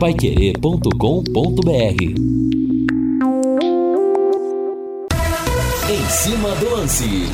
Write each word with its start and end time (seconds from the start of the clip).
paiquerê.com.br 0.00 2.02
Em 5.90 6.08
cima 6.08 6.54
do 6.54 6.70
lance. 6.70 7.28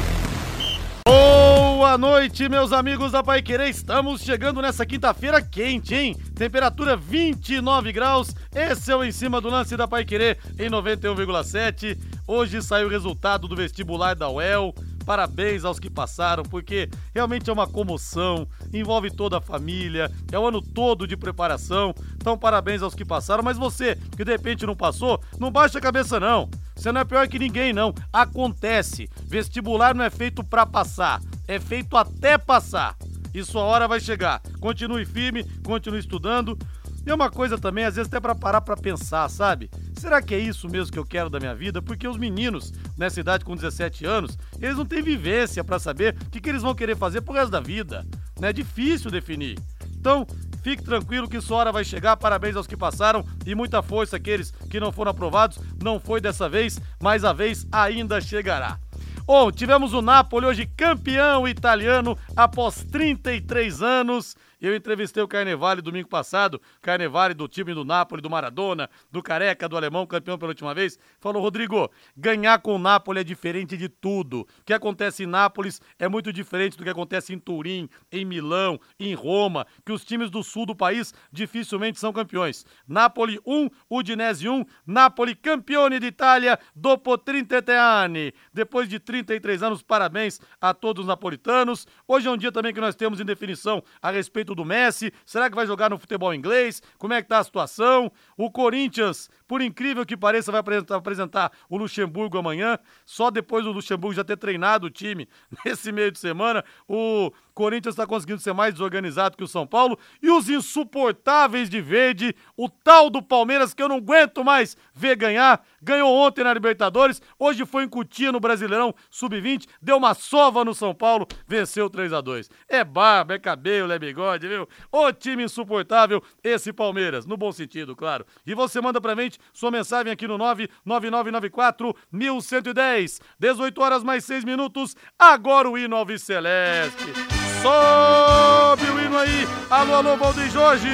Boa 1.07 1.97
noite, 1.97 2.49
meus 2.49 2.73
amigos 2.73 3.13
da 3.13 3.23
Pai 3.23 3.41
Querer. 3.41 3.69
Estamos 3.69 4.21
chegando 4.21 4.61
nessa 4.61 4.85
quinta-feira 4.85 5.41
quente, 5.41 5.95
hein? 5.95 6.17
Temperatura 6.35 6.97
29 6.97 7.93
graus. 7.93 8.35
Esse 8.53 8.91
é 8.91 8.97
o 8.97 9.05
Em 9.05 9.13
Cima 9.13 9.41
do 9.41 9.49
Lance 9.49 9.77
da 9.77 9.87
Pai 9.87 10.05
Querer 10.05 10.37
em 10.59 10.69
91,7. 10.69 11.97
Hoje 12.27 12.61
saiu 12.61 12.89
o 12.89 12.91
resultado 12.91 13.47
do 13.47 13.55
vestibular 13.55 14.17
da 14.17 14.29
UEL. 14.29 14.75
Parabéns 15.07 15.65
aos 15.65 15.79
que 15.79 15.89
passaram, 15.89 16.43
porque 16.43 16.91
realmente 17.15 17.49
é 17.49 17.53
uma 17.53 17.69
comoção, 17.69 18.47
envolve 18.75 19.09
toda 19.09 19.39
a 19.39 19.41
família, 19.41 20.11
é 20.33 20.39
o 20.39 20.45
ano 20.49 20.61
todo 20.61 21.07
de 21.07 21.17
preparação. 21.17 21.95
Então, 22.17 22.37
parabéns 22.37 22.83
aos 22.83 22.93
que 22.93 23.05
passaram. 23.05 23.45
Mas 23.45 23.57
você, 23.57 23.97
que 24.17 24.25
de 24.25 24.33
repente 24.33 24.67
não 24.67 24.75
passou, 24.75 25.23
não 25.39 25.53
baixa 25.53 25.79
a 25.79 25.81
cabeça, 25.81 26.19
não. 26.19 26.51
Você 26.75 26.91
não 26.91 27.01
é 27.01 27.05
pior 27.05 27.29
que 27.29 27.39
ninguém, 27.39 27.73
não. 27.73 27.95
Acontece. 28.13 29.09
Vestibular 29.27 29.95
não 29.95 30.05
é 30.05 30.11
feito 30.11 30.43
para 30.43 30.67
passar, 30.67 31.23
é 31.47 31.61
feito 31.61 31.97
até 31.97 32.37
passar. 32.37 32.97
E 33.33 33.45
sua 33.45 33.63
hora 33.63 33.87
vai 33.87 34.01
chegar. 34.01 34.43
Continue 34.61 35.07
firme, 35.07 35.45
continue 35.63 36.01
estudando. 36.01 36.59
E 37.07 37.11
é 37.11 37.15
uma 37.15 37.31
coisa 37.31 37.57
também, 37.57 37.85
às 37.85 37.95
vezes 37.95 38.09
até 38.09 38.19
para 38.19 38.35
parar 38.35 38.61
para 38.61 38.77
pensar, 38.77 39.29
sabe? 39.31 39.71
Será 39.97 40.21
que 40.21 40.35
é 40.35 40.41
isso 40.41 40.69
mesmo 40.69 40.93
que 40.93 40.99
eu 40.99 41.07
quero 41.07 41.31
da 41.31 41.39
minha 41.39 41.55
vida? 41.55 41.81
Porque 41.81 42.09
os 42.09 42.17
meninos 42.17 42.73
nessa 42.99 43.21
idade 43.21 43.45
com 43.45 43.55
17 43.55 44.05
anos, 44.05 44.37
eles 44.61 44.77
não 44.77 44.85
têm 44.85 45.03
vivência 45.03 45.63
para 45.63 45.79
saber 45.79 46.17
o 46.27 46.31
que, 46.31 46.41
que 46.41 46.49
eles 46.49 46.63
vão 46.63 46.75
querer 46.75 46.97
fazer 46.97 47.21
pro 47.21 47.35
resto 47.35 47.53
da 47.53 47.61
vida. 47.61 48.05
Né? 48.41 48.49
É 48.49 48.53
difícil 48.53 49.09
definir. 49.09 49.57
Então, 49.97 50.27
fique 50.65 50.83
tranquilo 50.83 51.29
que 51.29 51.41
sua 51.41 51.59
hora 51.59 51.73
vai 51.73 51.85
chegar. 51.85 52.17
Parabéns 52.17 52.57
aos 52.57 52.67
que 52.67 52.77
passaram 52.77 53.25
e 53.47 53.55
muita 53.55 53.83
força 53.83 54.17
aqueles 54.17 54.51
que 54.69 54.81
não 54.81 54.91
foram 54.91 55.13
aprovados. 55.13 55.61
Não 55.81 56.01
foi 56.01 56.21
dessa 56.21 56.49
vez, 56.49 56.81
mas 57.01 57.25
a 57.25 57.33
vez 57.33 57.69
ainda 57.71 58.21
chegará. 58.21 58.81
Bom, 59.25 59.51
tivemos 59.51 59.93
o 59.93 60.03
Napoli 60.03 60.47
hoje 60.47 60.67
campeão 60.77 61.47
italiano 61.47 62.17
após 62.37 62.85
33 62.85 63.83
anos. 63.83 64.37
Eu 64.61 64.75
entrevistei 64.75 65.23
o 65.23 65.29
Carnevale 65.29 65.83
domingo 65.83 66.09
passado, 66.09 66.61
Carnevale 66.81 67.35
do 67.35 67.47
time 67.47 67.75
do 67.75 67.85
Napoli, 67.85 68.23
do 68.23 68.31
Maradona, 68.31 68.89
do 69.11 69.23
Careca, 69.23 69.69
do 69.69 69.77
Alemão, 69.77 70.07
campeão 70.07 70.39
pela 70.39 70.51
última 70.51 70.75
vez. 70.75 70.99
Falou, 71.21 71.43
Rodrigo, 71.43 71.91
ganhar 72.17 72.59
com 72.61 72.77
o 72.77 72.79
Napoli 72.79 73.21
é 73.21 73.25
diferente 73.25 73.77
de 73.77 73.89
tudo. 73.89 74.41
O 74.41 74.65
que 74.65 74.73
acontece 74.73 75.25
em 75.25 75.27
Nápoles 75.27 75.81
é 75.99 76.09
muito 76.09 76.33
diferente 76.33 76.77
do 76.77 76.85
que 76.85 76.89
acontece 76.89 77.35
em 77.35 77.39
Turim, 77.39 77.89
em 78.11 78.25
Milão, 78.25 78.81
em 78.99 79.15
Roma, 79.15 79.67
que 79.85 79.93
os 79.93 80.05
times 80.05 80.31
do 80.31 80.43
sul 80.43 80.65
do 80.65 80.75
país 80.75 81.13
dificilmente 81.31 81.99
são 81.99 82.13
campeões. 82.13 82.65
Napoli 82.89 83.39
1, 83.47 83.69
Udinese 83.91 84.49
1, 84.49 84.65
Napoli 84.87 85.35
campione 85.35 86.01
d'Italia 86.01 86.59
dopo 86.75 87.19
33 87.19 87.79
anni. 87.79 88.33
Depois 88.55 88.89
de 88.89 88.99
33 88.99 89.63
anos, 89.63 89.83
parabéns 89.83 90.41
a 90.61 90.73
todos 90.73 91.03
os 91.03 91.09
napolitanos. 91.09 91.87
Hoje 92.09 92.27
é 92.27 92.31
um 92.31 92.37
dia 92.37 92.51
também 92.51 92.73
que 92.73 92.81
nós 92.81 92.95
temos 92.95 93.21
em 93.21 93.25
definição 93.25 93.83
a 94.01 94.11
respeito 94.11 94.46
do 94.55 94.65
Messi? 94.65 95.13
Será 95.25 95.49
que 95.49 95.57
vai 95.57 95.67
jogar 95.67 95.91
no 95.91 95.99
futebol 95.99 96.35
inglês? 96.35 96.83
Como 96.99 97.13
é 97.13 97.23
que 97.23 97.29
tá 97.29 97.39
a 97.39 97.45
situação? 97.45 98.11
O 98.37 98.51
Corinthians, 98.51 99.31
por 99.47 99.61
incrível 99.61 100.05
que 100.05 100.17
pareça, 100.17 100.51
vai 100.53 100.61
apresentar, 100.61 100.97
apresentar 100.97 101.53
o 101.69 101.77
Luxemburgo 101.77 102.39
amanhã. 102.39 102.79
Só 103.05 103.31
depois 103.31 103.65
do 103.65 103.73
Luxemburgo 103.73 104.15
já 104.15 104.25
ter 104.25 104.37
treinado 104.37 104.87
o 104.87 104.91
time 104.91 105.29
nesse 105.65 105.91
meio 105.93 106.13
de 106.13 106.19
semana, 106.19 106.65
o 106.89 107.33
Corinthians 107.57 107.95
está 107.95 108.07
conseguindo 108.07 108.39
ser 108.39 108.53
mais 108.53 108.75
desorganizado 108.75 109.35
que 109.35 109.43
o 109.43 109.49
São 109.49 109.67
Paulo. 109.67 109.99
E 110.23 110.31
os 110.31 110.47
insuportáveis 110.51 111.71
de 111.71 111.81
verde, 111.81 112.37
o 112.55 112.69
tal 112.69 113.09
do 113.09 113.23
Palmeiras 113.23 113.73
que 113.73 113.83
eu 113.83 113.89
não 113.89 113.97
aguento 113.97 114.45
mais 114.45 114.77
ver 114.95 115.17
ganhar. 115.17 115.65
Ganhou 115.83 116.15
ontem 116.15 116.45
na 116.45 116.53
Libertadores, 116.53 117.23
hoje 117.39 117.65
foi 117.65 117.85
em 117.85 117.89
Cutia 117.89 118.31
no 118.31 118.41
Brasileirão 118.41 118.95
Sub-20, 119.11 119.67
deu 119.81 119.97
uma 119.97 120.13
sova 120.13 120.65
no 120.65 120.75
São 120.75 120.95
Paulo, 120.95 121.27
venceu 121.47 121.89
3 121.89 122.13
a 122.13 122.21
2 122.21 122.51
É 122.69 122.85
barba, 122.85 123.35
é 123.35 123.39
cabelo, 123.39 123.93
é 123.93 123.99
bigode, 123.99 124.47
viu? 124.47 124.69
O 124.93 125.13
time 125.13 125.45
insuportável, 125.45 126.23
esse 126.45 126.73
Palmeiras, 126.75 127.25
no 127.25 127.39
bom 127.39 127.53
sentido, 127.53 127.97
claro. 127.97 128.27
E 128.47 128.55
você 128.55 128.83
manda 128.83 129.01
pra 129.01 129.15
gente 129.15 129.39
sua 129.55 129.71
mensagem 129.71 130.13
aqui 130.13 130.29
no 130.29 130.37
99994 130.37 131.97
1110. 132.13 133.21
18 133.39 133.81
horas 133.81 134.05
mais 134.05 134.25
6 134.25 134.45
minutos, 134.45 134.95
agora 135.19 135.71
o 135.71 135.79
hino 135.79 135.97
Alves 135.97 136.23
Celeste. 136.23 137.46
Sobe 137.67 138.85
o 138.85 139.01
hino 139.01 139.19
aí! 139.19 139.49
Alô, 139.69 139.95
alô, 139.97 140.17
Valdir 140.17 140.49
Jorge! 140.51 140.89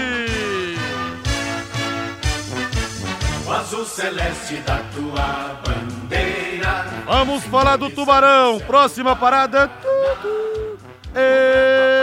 O 3.47 3.53
azul 3.53 3.85
celeste 3.85 4.57
da 4.67 4.79
tua 4.95 5.61
bandeira. 5.67 6.87
Vamos 7.05 7.45
falar 7.45 7.77
do 7.77 7.91
Tubarão. 7.91 8.59
Próxima 8.61 9.15
parada. 9.15 9.69
Tudo. 9.69 10.79
E 11.15 12.02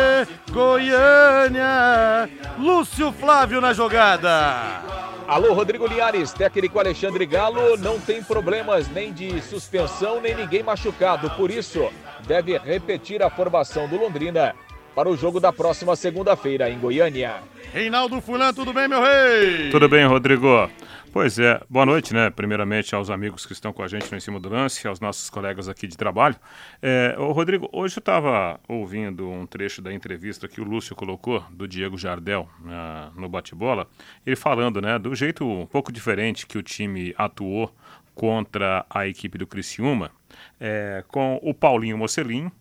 Goiânia. 0.49 2.29
Lúcio 2.57 3.11
Flávio 3.11 3.61
na 3.61 3.73
jogada. 3.73 4.81
Alô, 5.27 5.53
Rodrigo 5.53 5.85
Linhares, 5.85 6.33
técnico 6.33 6.79
Alexandre 6.79 7.25
Galo, 7.25 7.77
não 7.77 7.99
tem 7.99 8.23
problemas 8.23 8.87
nem 8.89 9.13
de 9.13 9.39
suspensão, 9.41 10.19
nem 10.19 10.35
ninguém 10.35 10.63
machucado. 10.63 11.29
Por 11.31 11.51
isso, 11.51 11.87
deve 12.25 12.57
repetir 12.57 13.21
a 13.21 13.29
formação 13.29 13.87
do 13.87 13.95
Londrina 13.95 14.55
para 14.95 15.07
o 15.07 15.15
jogo 15.15 15.39
da 15.39 15.53
próxima 15.53 15.95
segunda-feira 15.95 16.69
em 16.69 16.79
Goiânia. 16.79 17.35
Reinaldo 17.71 18.19
Fulan, 18.19 18.53
tudo 18.53 18.73
bem, 18.73 18.87
meu 18.87 19.01
rei? 19.01 19.69
Tudo 19.69 19.87
bem, 19.87 20.05
Rodrigo. 20.05 20.69
Pois 21.11 21.39
é, 21.39 21.59
boa 21.67 21.87
noite, 21.87 22.13
né? 22.13 22.29
Primeiramente 22.29 22.93
aos 22.93 23.09
amigos 23.09 23.43
que 23.43 23.51
estão 23.51 23.73
com 23.73 23.81
a 23.81 23.87
gente 23.87 24.11
no 24.11 24.17
Em 24.17 24.19
Cima 24.19 24.39
do 24.39 24.47
Lance, 24.47 24.87
aos 24.87 24.99
nossos 24.99 25.27
colegas 25.27 25.67
aqui 25.67 25.87
de 25.87 25.97
trabalho. 25.97 26.35
É, 26.79 27.15
ô, 27.17 27.31
Rodrigo, 27.31 27.67
hoje 27.73 27.97
eu 27.97 27.99
estava 27.99 28.59
ouvindo 28.67 29.27
um 29.27 29.47
trecho 29.47 29.81
da 29.81 29.91
entrevista 29.91 30.47
que 30.47 30.61
o 30.61 30.63
Lúcio 30.63 30.95
colocou, 30.95 31.43
do 31.49 31.67
Diego 31.67 31.97
Jardel, 31.97 32.47
uh, 32.61 33.19
no 33.19 33.27
bate-bola, 33.27 33.87
ele 34.23 34.35
falando, 34.35 34.79
né, 34.79 34.99
do 34.99 35.15
jeito 35.15 35.43
um 35.43 35.65
pouco 35.65 35.91
diferente 35.91 36.45
que 36.45 36.59
o 36.59 36.63
time 36.63 37.11
atuou 37.17 37.73
contra 38.13 38.85
a 38.87 39.07
equipe 39.07 39.35
do 39.35 39.47
Criciúma, 39.47 40.11
é, 40.59 41.03
com 41.07 41.39
o 41.41 41.55
Paulinho 41.55 41.97
Mocelin 41.97 42.51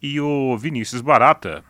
e 0.00 0.18
o 0.18 0.56
Vinícius 0.56 1.02
Barata, 1.02 1.62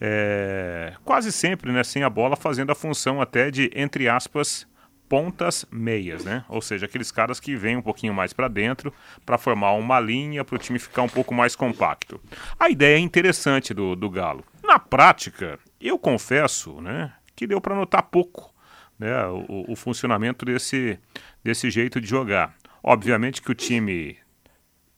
é, 0.00 0.94
quase 1.04 1.30
sempre, 1.30 1.70
né, 1.70 1.84
sem 1.84 2.02
a 2.02 2.08
bola, 2.08 2.34
fazendo 2.34 2.72
a 2.72 2.74
função 2.74 3.20
até 3.20 3.50
de, 3.50 3.70
entre 3.74 4.08
aspas, 4.08 4.66
pontas 5.12 5.66
meias, 5.70 6.24
né? 6.24 6.42
Ou 6.48 6.62
seja, 6.62 6.86
aqueles 6.86 7.12
caras 7.12 7.38
que 7.38 7.54
vêm 7.54 7.76
um 7.76 7.82
pouquinho 7.82 8.14
mais 8.14 8.32
para 8.32 8.48
dentro 8.48 8.90
para 9.26 9.36
formar 9.36 9.72
uma 9.72 10.00
linha 10.00 10.42
para 10.42 10.56
o 10.56 10.58
time 10.58 10.78
ficar 10.78 11.02
um 11.02 11.08
pouco 11.08 11.34
mais 11.34 11.54
compacto. 11.54 12.18
A 12.58 12.70
ideia 12.70 12.96
é 12.96 12.98
interessante 12.98 13.74
do, 13.74 13.94
do 13.94 14.08
Galo. 14.08 14.42
Na 14.64 14.78
prática, 14.78 15.58
eu 15.78 15.98
confesso, 15.98 16.80
né, 16.80 17.12
que 17.36 17.46
deu 17.46 17.60
para 17.60 17.74
notar 17.74 18.04
pouco, 18.04 18.54
né, 18.98 19.26
o, 19.26 19.72
o 19.72 19.76
funcionamento 19.76 20.46
desse, 20.46 20.98
desse 21.44 21.70
jeito 21.70 22.00
de 22.00 22.08
jogar. 22.08 22.54
Obviamente 22.82 23.42
que 23.42 23.50
o 23.50 23.54
time 23.54 24.16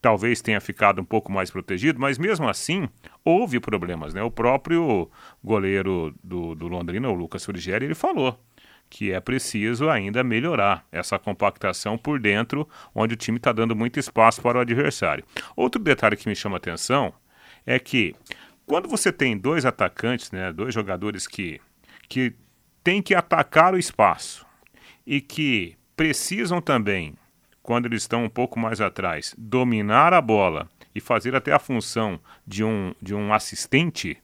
talvez 0.01 0.41
tenha 0.41 0.61
ficado 0.61 1.03
um 1.03 1.05
pouco 1.05 1.33
mais 1.33 1.51
protegido, 1.51 1.99
mas 1.99 2.19
mesmo 2.19 2.49
assim 2.49 2.89
houve 3.25 3.59
problemas, 3.59 4.15
né? 4.15 4.23
O 4.23 4.31
próprio 4.31 5.11
goleiro 5.43 6.15
do, 6.23 6.55
do 6.55 6.69
Londrina, 6.69 7.09
o 7.09 7.15
Lucas 7.15 7.45
Frigeri, 7.45 7.87
ele 7.87 7.97
falou 7.97 8.39
que 8.95 9.11
é 9.11 9.19
preciso 9.19 9.91
ainda 9.91 10.23
melhorar 10.23 10.87
essa 10.93 11.19
compactação 11.19 11.99
por 11.99 12.21
dentro, 12.21 12.69
onde 12.95 13.15
o 13.15 13.17
time 13.17 13.39
está 13.39 13.51
dando 13.51 13.75
muito 13.75 13.99
espaço 13.99 14.41
para 14.41 14.57
o 14.57 14.61
adversário. 14.61 15.25
Outro 15.57 15.83
detalhe 15.83 16.17
que 16.17 16.29
me 16.29 16.37
chama 16.37 16.55
a 16.55 16.59
atenção 16.59 17.13
é 17.67 17.77
que 17.81 18.15
quando 18.65 18.89
você 18.89 19.11
tem 19.11 19.37
dois 19.37 19.67
atacantes, 19.67 20.31
né, 20.31 20.53
dois 20.53 20.73
jogadores 20.73 21.27
que, 21.27 21.61
que 22.09 22.35
têm 22.85 23.03
que 23.03 23.17
atacar 23.17 23.75
o 23.75 23.79
espaço 23.79 24.47
e 25.05 25.21
que 25.21 25.77
precisam 25.97 26.61
também, 26.61 27.15
quando 27.65 27.87
eles 27.87 28.03
estão 28.03 28.23
um 28.23 28.31
pouco 28.31 28.61
mais 28.61 28.81
atrás, 28.81 29.35
dominar 29.37 30.15
a 30.15 30.21
bola 30.21 30.69
e 30.95 31.01
fazer 31.01 31.35
até 31.35 31.51
a 31.51 31.59
função 31.59 32.21
de 32.47 32.63
um, 32.63 32.95
de 33.03 33.13
um 33.13 33.35
assistente, 33.35 34.17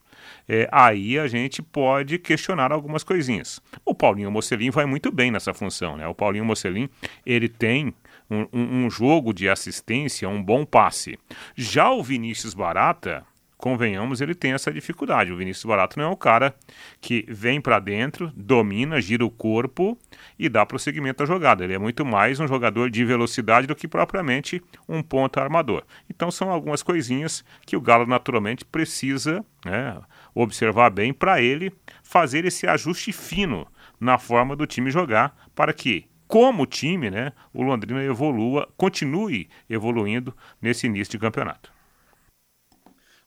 é, 0.53 0.69
aí 0.73 1.17
a 1.17 1.29
gente 1.29 1.63
pode 1.63 2.19
questionar 2.19 2.73
algumas 2.73 3.05
coisinhas. 3.05 3.63
O 3.85 3.95
Paulinho 3.95 4.33
Mocelin 4.33 4.71
vai 4.71 4.85
muito 4.85 5.13
bem 5.13 5.31
nessa 5.31 5.55
função, 5.55 5.97
né? 5.97 6.09
O 6.09 6.15
Paulinho 6.15 6.45
Mocelin, 6.45 6.89
ele 7.25 7.49
tem 7.49 7.95
um, 8.29 8.49
um, 8.53 8.91
jogo 8.91 9.33
de 9.33 9.49
assistência, 9.49 10.29
um 10.29 10.43
bom 10.43 10.67
passe. 10.67 11.17
Já 11.55 11.93
o 11.93 12.03
Vinícius 12.03 12.53
Barata, 12.53 13.25
convenhamos, 13.61 14.21
ele 14.21 14.35
tem 14.35 14.53
essa 14.53 14.73
dificuldade. 14.73 15.31
O 15.31 15.37
Vinícius 15.37 15.67
Barato 15.67 15.97
não 15.99 16.07
é 16.07 16.09
o 16.09 16.17
cara 16.17 16.53
que 17.01 17.25
vem 17.29 17.61
para 17.61 17.79
dentro, 17.79 18.33
domina, 18.35 19.01
gira 19.01 19.25
o 19.25 19.31
corpo 19.31 19.97
e 20.37 20.49
dá 20.49 20.67
prosseguimento 20.67 21.23
à 21.23 21.27
jogada. 21.27 21.63
Ele 21.63 21.75
é 21.75 21.79
muito 21.79 22.05
mais 22.05 22.41
um 22.41 22.49
jogador 22.49 22.91
de 22.91 23.05
velocidade 23.05 23.67
do 23.69 23.77
que 23.77 23.87
propriamente 23.87 24.61
um 24.89 25.01
ponto 25.01 25.39
armador. 25.39 25.85
Então 26.09 26.31
são 26.31 26.51
algumas 26.51 26.83
coisinhas 26.83 27.45
que 27.65 27.77
o 27.77 27.81
Galo 27.81 28.07
naturalmente 28.07 28.65
precisa 28.65 29.45
né, 29.65 29.97
observar 30.35 30.91
bem 30.91 31.13
para 31.13 31.41
ele 31.41 31.73
fazer 32.03 32.45
esse 32.45 32.67
ajuste 32.67 33.13
fino 33.13 33.67
na 33.99 34.19
forma 34.19 34.57
do 34.57 34.67
time 34.67 34.91
jogar 34.91 35.35
para 35.55 35.73
que 35.73 36.09
como 36.27 36.65
time, 36.65 37.11
né, 37.11 37.33
o 37.53 37.61
Londrina 37.61 38.03
evolua, 38.05 38.73
continue 38.77 39.51
evoluindo 39.69 40.35
nesse 40.63 40.87
início 40.87 41.11
de 41.11 41.19
campeonato. 41.19 41.73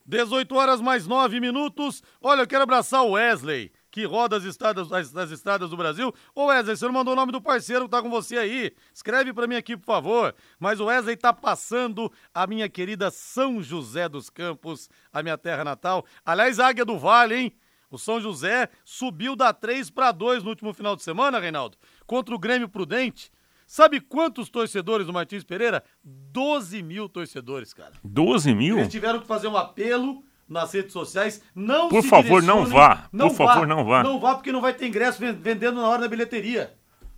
18 0.06 0.54
horas 0.54 0.80
mais 0.80 1.06
9 1.06 1.40
minutos. 1.40 2.02
Olha, 2.20 2.42
eu 2.42 2.46
quero 2.46 2.62
abraçar 2.62 3.02
o 3.02 3.12
Wesley, 3.12 3.70
que 3.94 4.04
roda 4.04 4.36
as 4.36 4.42
estradas, 4.42 4.90
as, 4.90 5.14
as 5.14 5.30
estradas 5.30 5.70
do 5.70 5.76
Brasil. 5.76 6.12
Ô 6.34 6.46
Wesley, 6.46 6.76
você 6.76 6.84
não 6.84 6.92
mandou 6.92 7.12
o 7.12 7.16
nome 7.16 7.30
do 7.30 7.40
parceiro 7.40 7.84
que 7.84 7.92
tá 7.92 8.02
com 8.02 8.10
você 8.10 8.36
aí? 8.36 8.72
Escreve 8.92 9.32
para 9.32 9.46
mim 9.46 9.54
aqui, 9.54 9.76
por 9.76 9.86
favor. 9.86 10.34
Mas 10.58 10.80
o 10.80 10.86
Wesley 10.86 11.16
tá 11.16 11.32
passando 11.32 12.10
a 12.34 12.44
minha 12.44 12.68
querida 12.68 13.08
São 13.12 13.62
José 13.62 14.08
dos 14.08 14.28
Campos, 14.28 14.90
a 15.12 15.22
minha 15.22 15.38
terra 15.38 15.62
natal. 15.62 16.04
Aliás, 16.26 16.58
Águia 16.58 16.84
do 16.84 16.98
Vale, 16.98 17.36
hein? 17.36 17.52
O 17.88 17.96
São 17.96 18.20
José 18.20 18.68
subiu 18.84 19.36
da 19.36 19.52
3 19.52 19.88
para 19.90 20.10
2 20.10 20.42
no 20.42 20.50
último 20.50 20.74
final 20.74 20.96
de 20.96 21.04
semana, 21.04 21.38
Reinaldo, 21.38 21.78
contra 22.04 22.34
o 22.34 22.38
Grêmio 22.38 22.68
Prudente. 22.68 23.30
Sabe 23.64 24.00
quantos 24.00 24.50
torcedores 24.50 25.06
do 25.06 25.12
Martins 25.12 25.44
Pereira? 25.44 25.84
12 26.02 26.82
mil 26.82 27.08
torcedores, 27.08 27.72
cara. 27.72 27.92
12 28.02 28.56
mil? 28.56 28.76
Eles 28.76 28.90
tiveram 28.90 29.20
que 29.20 29.26
fazer 29.28 29.46
um 29.46 29.56
apelo 29.56 30.24
nas 30.48 30.72
redes 30.72 30.92
sociais. 30.92 31.42
Não 31.54 31.88
Por 31.88 32.02
favor, 32.02 32.42
não 32.42 32.64
vá. 32.66 33.08
Por 33.10 33.34
favor, 33.34 33.66
não 33.66 33.84
vá. 33.84 34.02
Não 34.02 34.20
vá 34.20 34.34
porque 34.34 34.52
não 34.52 34.60
vai 34.60 34.72
ter 34.74 34.86
ingresso 34.86 35.18
ven- 35.20 35.32
vendendo 35.40 35.80
na 35.80 35.88
hora 35.88 36.02
da 36.02 36.08
bilheteria. 36.08 36.72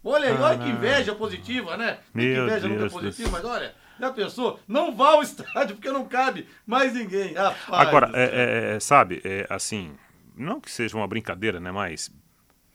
Olha 0.04 0.28
aí, 0.28 0.36
olha 0.38 0.58
que 0.58 0.68
inveja 0.68 1.14
positiva, 1.14 1.76
né? 1.76 1.98
Que 2.12 2.18
Meu 2.18 2.44
inveja 2.44 2.68
nunca 2.68 2.76
é 2.76 2.80
Deus 2.88 2.92
positiva, 2.92 3.28
mas 3.32 3.44
olha, 3.44 3.74
já 3.98 4.12
pensou? 4.12 4.60
Não 4.68 4.94
vá 4.94 5.08
ao 5.10 5.22
estádio 5.22 5.74
porque 5.74 5.90
não 5.90 6.04
cabe 6.04 6.46
mais 6.64 6.94
ninguém. 6.94 7.34
Rapaz 7.34 7.88
Agora, 7.88 8.10
é, 8.14 8.22
é, 8.24 8.76
é, 8.76 8.80
sabe, 8.80 9.20
é, 9.24 9.46
assim, 9.50 9.92
não 10.36 10.60
que 10.60 10.70
seja 10.70 10.96
uma 10.96 11.08
brincadeira, 11.08 11.58
né, 11.58 11.72
mas, 11.72 12.12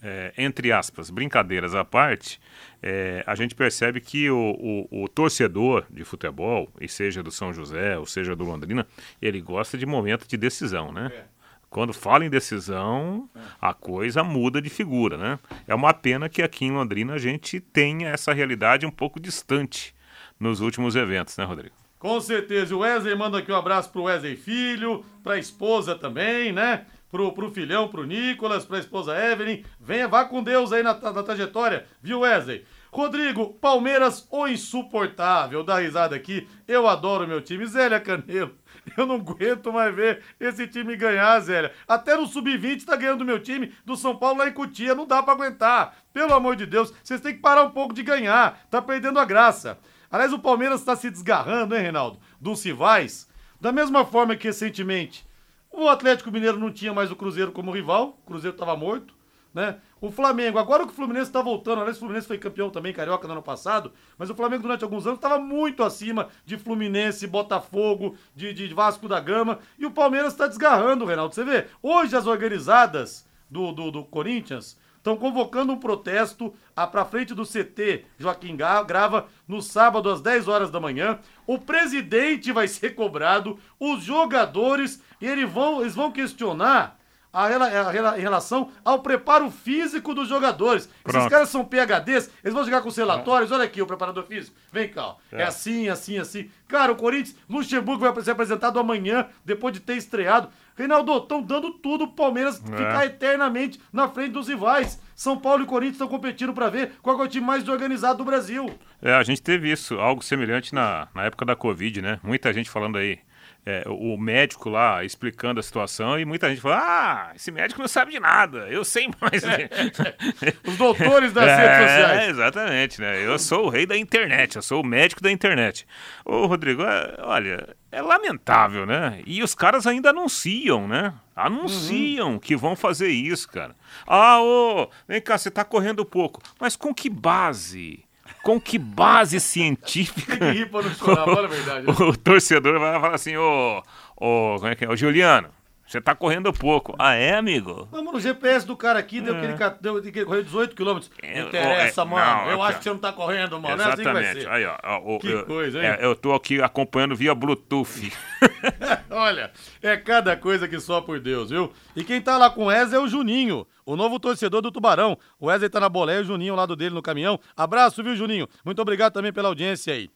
é, 0.01 0.33
entre 0.38 0.71
aspas, 0.71 1.09
brincadeiras 1.09 1.75
à 1.75 1.86
parte, 1.86 2.39
é, 2.81 3.24
a 3.27 3.36
gente 3.36 3.53
percebe 3.56 4.01
que 4.01 4.30
o, 4.30 4.88
o- 4.92 5.03
o 5.03 5.07
torcedor 5.07 5.86
de 5.89 6.03
futebol, 6.03 6.69
e 6.80 6.88
seja 6.88 7.21
do 7.21 7.31
São 7.31 7.53
José, 7.53 7.98
ou 7.98 8.06
seja 8.06 8.36
do 8.36 8.44
Londrina, 8.44 8.88
ele 9.21 9.39
gosta 9.42 9.77
de 9.77 9.86
momento 9.86 10.27
de 10.27 10.38
decisão, 10.38 10.92
né? 10.92 11.12
É. 11.13 11.24
Quando 11.69 11.94
fala 11.94 12.25
em 12.25 12.30
decisão, 12.30 13.30
a 13.62 13.74
coisa 13.74 14.24
muda 14.25 14.62
de 14.62 14.69
figura, 14.69 15.15
né? 15.18 15.39
É 15.65 15.74
uma 15.74 15.94
pena 15.94 16.27
que 16.27 16.42
aqui 16.42 16.65
em 16.65 16.71
Londrina 16.71 17.13
a 17.13 17.18
gente 17.18 17.62
tenha 17.62 18.09
essa 18.09 18.33
realidade 18.33 18.86
um 18.86 18.92
pouco 18.92 19.21
distante 19.21 19.95
nos 20.38 20.59
últimos 20.59 20.97
eventos, 20.97 21.38
né, 21.38 21.45
Rodrigo? 21.45 21.74
Com 21.97 22.19
certeza. 22.19 22.75
O 22.75 22.80
Wesley 22.80 23.15
manda 23.15 23.38
aqui 23.38 23.51
um 23.51 23.56
abraço 23.56 23.89
pro 23.92 24.04
Wesley 24.04 24.36
Filho, 24.36 25.06
pra 25.24 25.38
esposa 25.38 25.95
também, 25.95 26.51
né? 26.51 26.86
Pro, 27.12 27.34
pro 27.34 27.52
filhão, 27.52 27.90
pro 27.90 28.06
Nicolas, 28.06 28.63
pra 28.63 28.80
esposa 28.80 29.13
Evelyn. 29.13 29.63
Venha, 29.80 30.08
vá 30.08 30.24
com 30.24 30.42
Deus 30.42 30.72
aí 30.72 30.81
na, 30.81 30.94
na 30.94 31.24
trajetória, 31.24 31.86
viu, 32.02 32.22
Wesley? 32.22 32.66
Rodrigo, 32.92 33.54
Palmeiras, 33.54 34.28
o 34.30 34.48
insuportável. 34.48 35.63
Dá 35.63 35.80
risada 35.80 36.16
aqui. 36.16 36.48
Eu 36.68 36.88
adoro 36.88 37.28
meu 37.28 37.42
time. 37.42 37.66
Zélia 37.66 38.02
Canelo. 38.02 38.56
Eu 38.98 39.06
não 39.06 39.16
aguento 39.16 39.72
mais 39.72 39.96
ver 39.96 40.22
esse 40.40 40.68
time 40.68 40.98
ganhar, 40.98 41.40
Zélia. 41.40 41.72
Até 41.88 42.18
no 42.18 42.28
Sub-20 42.28 42.84
tá 42.84 42.98
ganhando 42.98 43.24
meu 43.24 43.40
time 43.40 43.74
do 43.86 43.96
São 43.96 44.18
Paulo 44.18 44.40
lá 44.40 44.48
em 44.50 44.52
Cutia. 44.52 44.94
Não 44.94 45.07
dá 45.07 45.24
pra 45.24 45.34
aguentar. 45.34 45.96
Pelo 46.12 46.34
amor 46.34 46.57
de 46.57 46.66
Deus, 46.66 46.94
vocês 47.02 47.22
têm 47.22 47.34
que 47.34 47.40
parar 47.40 47.64
um 47.64 47.72
pouco 47.72 47.94
de 47.94 48.04
ganhar. 48.04 48.62
Tá 48.69 48.81
perdendo 48.81 49.19
a 49.19 49.25
graça. 49.25 49.78
Aliás, 50.12 50.34
o 50.34 50.40
Palmeiras 50.40 50.81
está 50.81 50.94
se 50.94 51.10
desgarrando, 51.10 51.74
hein, 51.74 51.81
Reinaldo? 51.81 52.19
Dos 52.42 52.62
rivais. 52.66 53.30
Da 53.62 53.72
mesma 53.72 54.04
forma 54.04 54.36
que 54.36 54.48
recentemente 54.48 55.25
o 55.71 55.88
Atlético 55.88 56.31
Mineiro 56.31 56.59
não 56.59 56.71
tinha 56.71 56.94
mais 56.94 57.12
o 57.12 57.15
Cruzeiro 57.15 57.51
como 57.51 57.71
rival, 57.71 58.19
o 58.23 58.27
Cruzeiro 58.27 58.56
estava 58.56 58.75
morto, 58.75 59.13
né? 59.53 59.77
O 60.00 60.09
Flamengo, 60.12 60.57
agora 60.57 60.85
que 60.85 60.91
o 60.91 60.95
Fluminense 60.95 61.27
está 61.29 61.41
voltando, 61.41 61.79
aliás, 61.79 61.97
o 61.97 62.00
Fluminense 62.00 62.27
foi 62.27 62.38
campeão 62.38 62.69
também 62.69 62.94
carioca 62.94 63.27
no 63.27 63.33
ano 63.33 63.44
passado, 63.44 63.91
mas 64.18 64.29
o 64.29 64.35
Flamengo 64.35 64.63
durante 64.63 64.83
alguns 64.83 65.06
anos 65.06 65.18
estava 65.18 65.38
muito 65.39 65.83
acima 65.83 66.29
de 66.45 66.57
Fluminense, 66.57 67.27
Botafogo, 67.27 68.15
de, 68.35 68.53
de 68.53 68.73
Vasco 68.73 69.07
da 69.07 69.19
Gama, 69.19 69.59
e 69.77 69.85
o 69.85 69.91
Palmeiras 69.91 70.33
está 70.33 70.47
desgarrando, 70.47 71.06
Reinaldo. 71.06 71.35
Você 71.35 71.44
vê, 71.44 71.68
hoje 71.83 72.15
as 72.15 72.27
organizadas 72.27 73.27
do, 73.50 73.71
do, 73.71 73.91
do 73.91 74.06
Corinthians 74.06 74.77
estão 75.01 75.18
convocando 75.18 75.74
um 75.74 75.80
protesto 75.80 76.53
a 76.75 76.86
pra 76.86 77.03
frente 77.03 77.33
do 77.33 77.44
CT 77.44 78.06
Joaquim 78.19 78.56
Grava 78.56 79.27
no 79.48 79.59
sábado 79.62 80.09
às 80.09 80.21
10 80.21 80.48
horas 80.48 80.69
da 80.69 80.80
manhã. 80.80 81.19
O 81.48 81.57
presidente 81.57 82.51
vai 82.51 82.68
ser 82.68 82.92
cobrado, 82.92 83.59
os 83.80 84.03
jogadores, 84.03 85.01
e 85.19 85.25
eles 85.25 85.51
vão, 85.51 85.81
eles 85.81 85.95
vão 85.95 86.12
questionar 86.12 87.00
a, 87.33 87.45
a 87.45 88.18
em 88.18 88.21
relação 88.21 88.71
ao 88.83 89.00
preparo 89.00 89.50
físico 89.50 90.13
dos 90.13 90.27
jogadores. 90.27 90.83
Esses 90.83 91.01
Pronto. 91.04 91.30
caras 91.30 91.50
são 91.50 91.65
PHDs, 91.65 92.30
eles 92.44 92.54
vão 92.54 92.63
chegar 92.63 92.81
com 92.81 92.89
os 92.89 92.97
relatórios. 92.97 93.51
Olha 93.51 93.63
aqui 93.63 93.81
o 93.81 93.88
preparador 93.88 94.24
físico. 94.25 94.56
Vem 94.71 94.89
cá, 94.89 95.07
ó. 95.07 95.15
é. 95.31 95.42
É. 95.42 95.44
assim, 95.44 95.89
assim, 95.89 96.18
assim. 96.19 96.50
Cara, 96.68 96.92
o 96.92 96.95
Corinthians, 96.95 97.36
Luxemburgo 97.50 98.12
vai 98.12 98.24
ser 98.24 98.31
apresentado 98.31 98.80
amanhã, 98.80 99.27
depois 99.44 99.74
de 99.74 99.80
ter 99.80 99.95
estreado. 99.95 100.50
Reinaldo, 100.75 101.18
estão 101.18 101.41
dando 101.41 101.71
tudo 101.71 102.07
pro 102.07 102.15
Palmeiras 102.15 102.59
ficar 102.59 103.06
eternamente 103.06 103.79
na 103.91 104.07
frente 104.07 104.31
dos 104.31 104.47
rivais. 104.47 105.00
São 105.15 105.38
Paulo 105.38 105.63
e 105.63 105.68
Corinthians 105.68 105.95
estão 105.95 106.07
competindo 106.07 106.53
pra 106.53 106.69
ver 106.69 106.94
qual 107.01 107.19
é 107.19 107.23
o 107.23 107.27
time 107.27 107.45
mais 107.45 107.68
organizado 107.68 108.19
do 108.19 108.25
Brasil. 108.25 108.69
É, 109.01 109.13
a 109.13 109.23
gente 109.23 109.41
teve 109.41 109.71
isso, 109.71 110.00
algo 110.00 110.23
semelhante 110.23 110.73
na, 110.73 111.07
na 111.13 111.23
época 111.25 111.45
da 111.45 111.56
Covid, 111.56 112.01
né? 112.01 112.19
Muita 112.23 112.51
gente 112.53 112.69
falando 112.69 112.97
aí, 112.97 113.19
é, 113.66 113.84
o 113.88 114.18
médico 114.18 114.69
lá 114.69 115.04
explicando 115.04 115.60
a 115.60 115.63
situação 115.63 116.19
e 116.19 116.25
muita 116.25 116.50
gente 116.50 116.62
falando, 116.62 116.81
ah, 116.81 117.31
esse 117.36 117.52
médico 117.52 117.80
não 117.80 117.88
sabe 117.88 118.12
de 118.12 118.19
nada, 118.19 118.68
eu 118.69 118.84
sei 118.84 119.08
mais. 119.22 119.44
Os 120.68 120.78
doutores 120.78 121.31
das 121.31 121.48
é, 121.48 121.56
redes 121.56 121.92
sociais. 121.92 122.30
exatamente, 122.30 123.02
né? 123.02 123.24
Eu 123.24 123.38
sou 123.38 123.66
o 123.66 123.69
rei 123.69 123.86
da 123.86 123.96
internet, 123.96 124.56
eu 124.56 124.62
sou 124.62 124.81
o 124.81 124.86
médico 124.86 125.22
da 125.22 125.31
internet. 125.31 125.86
Ô, 126.25 126.48
Rodrigo, 126.48 126.81
é, 126.81 127.16
olha, 127.19 127.75
é 127.92 128.02
lamentável, 128.02 128.86
né? 128.86 129.22
E 129.28 129.44
os 129.44 129.54
caras 129.54 129.86
ainda 129.86 130.10
anunciam, 130.10 130.88
né? 130.88 131.14
Anunciam 131.36 132.40
que 132.40 132.56
vão 132.56 132.75
fazer 132.75 133.10
isso, 133.10 133.48
cara. 133.48 133.75
Ah, 134.07 134.42
ô, 134.42 134.90
vem 135.07 135.22
cá, 135.22 135.38
você 135.38 135.52
tá 135.52 135.64
correndo 135.64 136.04
pouco. 136.06 136.42
Mas 136.60 136.75
com 136.75 136.94
que 136.94 137.10
base? 137.10 138.04
Com 138.44 138.60
que 138.60 138.78
base 138.80 139.40
científica? 139.40 140.38
Tem 140.38 140.52
que 140.54 140.60
rir 140.60 140.70
pra 140.70 140.82
não 140.82 140.92
chorar, 140.92 141.26
fala 141.26 141.46
a 141.46 141.50
verdade. 141.50 141.86
né? 141.88 141.94
o 142.06 142.18
torcedor 142.18 142.80
vai 142.80 143.00
falar 143.00 143.16
assim, 143.16 143.38
ô, 143.38 143.84
ô, 144.18 144.56
como 144.58 144.68
é 144.68 144.76
que 144.76 144.86
é? 144.86 144.90
Ô, 144.90 144.96
Juliano, 144.96 145.50
você 145.92 146.00
tá 146.02 146.16
correndo 146.16 146.54
pouco. 146.54 146.96
Ah, 146.98 147.14
é, 147.16 147.36
amigo? 147.36 147.88
Vamos 147.92 148.14
no 148.14 148.20
GPS 148.20 148.66
do 148.66 148.78
cara 148.78 148.98
aqui, 149.00 149.20
deu 149.20 149.36
que 149.38 149.46
ele, 149.46 149.54
ca- 149.58 149.76
deu, 149.82 149.98
ele 149.98 150.26
correu 150.26 150.42
18 150.44 150.76
quilômetros. 150.76 151.12
É, 151.22 151.42
Não 151.42 151.48
interessa, 151.50 152.02
é, 152.02 152.06
mano. 152.06 152.26
não, 152.44 152.50
eu 152.52 152.62
aqui, 152.62 152.69
acho 152.69 152.78
que 152.78 152.83
você 152.86 152.90
não 152.92 152.98
tá 152.98 153.12
correndo, 153.12 153.60
mano. 153.60 153.81
É 153.81 153.86
assim 153.86 153.98
que 153.98 154.04
vai 154.12 154.24
Exatamente. 154.24 154.42
ser. 154.44 154.50
Aí, 154.50 154.66
ó, 154.66 154.78
ó, 154.83 155.19
Que 155.19 155.28
eu, 155.31 155.45
coisa, 155.45 155.80
hein? 155.80 155.86
é, 155.86 156.06
eu 156.06 156.16
tô 156.16 156.33
aqui 156.33 156.62
acompanhando 156.62 157.16
via 157.16 157.36
Bluetooth. 157.36 158.12
Olha, 159.10 159.52
é 159.81 159.98
cada 159.98 160.36
coisa 160.38 160.68
que 160.68 160.80
só 160.80 161.02
por 161.02 161.19
Deus, 161.19 161.50
viu? 161.50 161.71
E 161.95 162.04
quem 162.04 162.21
tá 162.21 162.38
lá 162.38 162.50
com 162.50 162.64
o 162.64 162.68
Wesley 162.68 163.00
é 163.00 163.04
o 163.04 163.07
Juninho, 163.07 163.68
o 163.86 163.95
novo 163.95 164.19
torcedor 164.19 164.62
do 164.62 164.71
Tubarão. 164.71 165.18
O 165.40 165.48
Wesley 165.48 165.69
tá 165.69 165.80
na 165.80 165.90
boleia, 165.90 166.21
o 166.21 166.24
Juninho 166.24 166.54
ao 166.54 166.57
lado 166.57 166.76
dele 166.76 166.95
no 166.95 167.02
caminhão. 167.02 167.40
Abraço, 167.56 168.02
viu, 168.04 168.16
Juninho? 168.16 168.48
Muito 168.64 168.81
obrigado 168.81 169.14
também 169.14 169.33
pela 169.33 169.50
audiência 169.50 169.94
aí. 169.94 170.10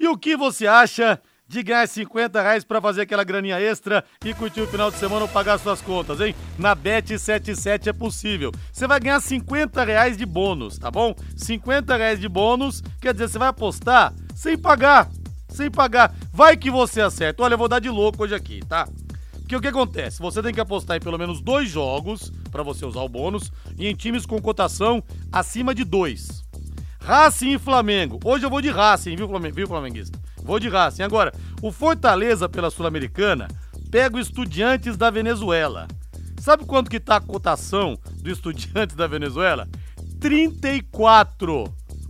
E 0.00 0.06
o 0.08 0.16
que 0.16 0.36
você 0.36 0.66
acha 0.66 1.20
de 1.48 1.62
ganhar 1.62 1.88
50 1.88 2.40
reais 2.40 2.64
pra 2.64 2.80
fazer 2.80 3.02
aquela 3.02 3.24
graninha 3.24 3.58
extra 3.58 4.04
e 4.24 4.34
curtir 4.34 4.60
o 4.60 4.66
final 4.66 4.90
de 4.90 4.98
semana 4.98 5.22
ou 5.22 5.28
pagar 5.28 5.58
suas 5.58 5.80
contas, 5.80 6.20
hein? 6.20 6.34
Na 6.58 6.76
Bet77 6.76 7.86
é 7.86 7.92
possível. 7.92 8.52
Você 8.72 8.86
vai 8.86 9.00
ganhar 9.00 9.20
50 9.20 9.82
reais 9.82 10.16
de 10.16 10.26
bônus, 10.26 10.78
tá 10.78 10.90
bom? 10.90 11.14
50 11.36 11.96
reais 11.96 12.20
de 12.20 12.28
bônus, 12.28 12.82
quer 13.00 13.12
dizer, 13.12 13.28
você 13.28 13.38
vai 13.38 13.48
apostar 13.48 14.12
sem 14.34 14.58
pagar 14.58 15.08
sem 15.48 15.70
pagar. 15.70 16.14
Vai 16.32 16.56
que 16.56 16.70
você 16.70 17.00
acerta. 17.00 17.42
Olha, 17.42 17.54
eu 17.54 17.58
vou 17.58 17.68
dar 17.68 17.80
de 17.80 17.88
louco 17.88 18.22
hoje 18.22 18.34
aqui, 18.34 18.60
tá? 18.68 18.88
Porque 19.32 19.56
o 19.56 19.60
que 19.60 19.68
acontece? 19.68 20.20
Você 20.20 20.42
tem 20.42 20.52
que 20.52 20.60
apostar 20.60 20.98
em 20.98 21.00
pelo 21.00 21.18
menos 21.18 21.40
dois 21.40 21.70
jogos 21.70 22.30
pra 22.50 22.62
você 22.62 22.84
usar 22.84 23.00
o 23.00 23.08
bônus 23.08 23.50
e 23.78 23.88
em 23.88 23.94
times 23.94 24.26
com 24.26 24.40
cotação 24.40 25.02
acima 25.32 25.74
de 25.74 25.84
dois. 25.84 26.44
Racing 27.00 27.54
e 27.54 27.58
Flamengo. 27.58 28.20
Hoje 28.22 28.44
eu 28.44 28.50
vou 28.50 28.60
de 28.60 28.68
Racing, 28.68 29.16
viu, 29.16 29.28
viu 29.54 29.66
Flamenguista? 29.66 30.18
Vou 30.42 30.58
de 30.58 30.68
Racing. 30.68 31.02
Agora, 31.02 31.32
o 31.62 31.70
Fortaleza 31.70 32.48
pela 32.48 32.70
Sul-Americana 32.70 33.48
pega 33.90 34.16
o 34.16 34.20
Estudiantes 34.20 34.96
da 34.96 35.10
Venezuela. 35.10 35.86
Sabe 36.40 36.64
quanto 36.64 36.90
que 36.90 37.00
tá 37.00 37.16
a 37.16 37.20
cotação 37.20 37.98
do 38.22 38.30
Estudiantes 38.30 38.96
da 38.96 39.06
Venezuela? 39.06 39.68
34. 40.20 41.64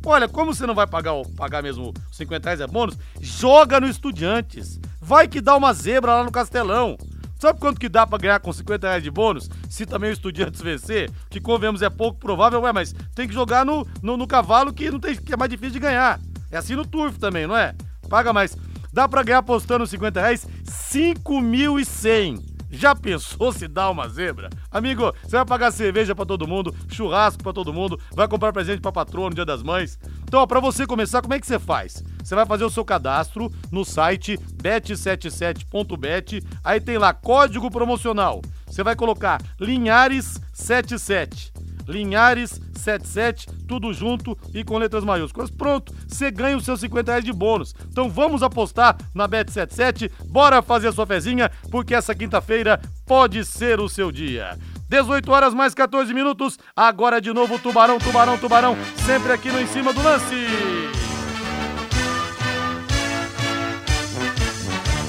Olha, 0.05 0.29
como 0.29 0.55
você 0.55 0.67
não 0.67 0.75
vai 0.75 0.87
pagar, 0.87 1.13
pagar 1.37 1.63
mesmo 1.63 1.93
os 2.11 2.17
50 2.17 2.49
reais 2.49 2.61
é 2.61 2.67
bônus, 2.67 2.97
joga 3.21 3.81
no 3.81 3.89
Estudiantes. 3.89 4.79
Vai 5.01 5.27
que 5.27 5.41
dá 5.41 5.57
uma 5.57 5.73
zebra 5.73 6.15
lá 6.15 6.25
no 6.25 6.31
Castelão. 6.31 6.97
Sabe 7.39 7.61
quanto 7.61 7.79
que 7.79 7.89
dá 7.89 8.07
pra 8.07 8.19
ganhar 8.19 8.41
com 8.41 8.53
50 8.53 8.87
reais 8.87 9.03
de 9.03 9.11
bônus? 9.11 9.49
Se 9.69 9.87
também 9.87 10.11
o 10.11 10.13
Estudiantes 10.13 10.61
vencer, 10.61 11.11
que 11.31 11.41
convenhamos 11.41 11.83
é 11.83 11.91
pouco 11.91 12.19
provável, 12.19 12.61
ué, 12.63 12.73
mas 12.73 12.95
tem 13.15 13.29
que 13.29 13.35
jogar 13.35 13.65
no, 13.65 13.87
no, 14.03 14.17
no 14.17 14.27
cavalo 14.27 14.73
que, 14.73 14.91
não 14.91 14.99
tem, 14.99 15.15
que 15.17 15.33
é 15.33 15.37
mais 15.37 15.51
difícil 15.51 15.75
de 15.75 15.79
ganhar. 15.79 16.21
É 16.51 16.57
assim 16.57 16.75
no 16.75 16.85
Turf 16.85 17.19
também, 17.19 17.47
não 17.47 17.57
é? 17.57 17.75
Paga 18.09 18.33
mais. 18.33 18.57
Dá 18.93 19.09
pra 19.09 19.23
ganhar 19.23 19.39
apostando 19.39 19.87
50 19.87 20.21
reais 20.21 20.47
5.100. 20.65 22.59
Já 22.71 22.95
pensou 22.95 23.51
se 23.51 23.67
dá 23.67 23.89
uma 23.89 24.09
zebra? 24.09 24.51
Amigo, 24.71 25.13
você 25.23 25.37
vai 25.37 25.47
pagar 25.47 25.71
cerveja 25.71 26.15
para 26.15 26.27
todo 26.27 26.47
mundo, 26.47 26.75
churrasco 26.91 27.43
para 27.43 27.53
todo 27.53 27.73
mundo, 27.73 27.99
vai 28.13 28.29
comprar 28.29 28.53
presente 28.53 28.81
pra 28.81 28.93
patroa 28.93 29.31
no 29.31 29.35
Dia 29.35 29.45
das 29.45 29.63
Mães. 29.63 29.99
Então, 30.25 30.47
para 30.47 30.61
você 30.61 30.87
começar, 30.87 31.23
como 31.23 31.33
é 31.33 31.41
que 31.41 31.47
você 31.47 31.59
faz? 31.59 32.05
Você 32.23 32.35
vai 32.35 32.45
fazer 32.45 32.65
o 32.65 32.71
seu 32.71 32.85
cadastro 32.85 33.51
no 33.73 33.87
site 33.87 34.39
bet77.bet, 34.63 36.45
aí 36.63 36.79
tem 36.79 36.99
lá 36.99 37.15
código 37.15 37.71
promocional. 37.71 38.43
Você 38.67 38.83
vai 38.83 38.95
colocar 38.95 39.41
Linhares77. 39.59 41.68
Linhares 41.89 42.61
77, 42.75 43.47
tudo 43.67 43.93
junto 43.93 44.39
e 44.55 44.63
com 44.63 44.79
letras 44.79 45.03
maiúsculas. 45.03 45.51
Pronto, 45.51 45.93
você 46.07 46.31
ganha 46.31 46.57
os 46.57 46.65
seus 46.65 46.81
50 46.81 47.11
reais 47.11 47.25
de 47.25 47.33
bônus. 47.33 47.75
Então 47.91 48.09
vamos 48.11 48.43
apostar 48.43 48.97
na 49.15 49.29
Bet77, 49.29 50.11
bora 50.27 50.63
fazer 50.63 50.89
a 50.89 50.93
sua 50.93 51.07
fezinha, 51.07 51.51
porque 51.71 51.95
essa 51.95 52.15
quinta-feira 52.15 52.81
pode 53.07 53.45
ser 53.45 53.81
o 53.81 53.89
seu 53.89 54.13
dia. 54.13 54.57
18 54.89 55.31
horas 55.31 55.53
mais 55.53 55.75
14 55.75 56.15
minutos, 56.15 56.59
agora 56.75 57.21
de 57.21 57.33
novo 57.33 57.59
Tubarão, 57.59 57.99
Tubarão, 57.99 58.39
Tubarão, 58.39 58.77
sempre 59.05 59.33
aqui 59.33 59.51
no 59.51 59.61
Em 59.61 59.67
Cima 59.67 59.93
do 59.93 60.03
Lance. 60.03 60.47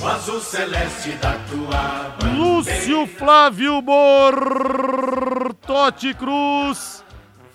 O 0.01 0.07
azul 0.07 0.39
celeste 0.39 1.11
da 1.21 1.33
tua 1.49 2.15
bandeira. 2.17 2.37
Lúcio 2.37 3.05
Flávio 3.07 3.81
Bortotti 5.69 6.15
Cruz. 6.15 7.05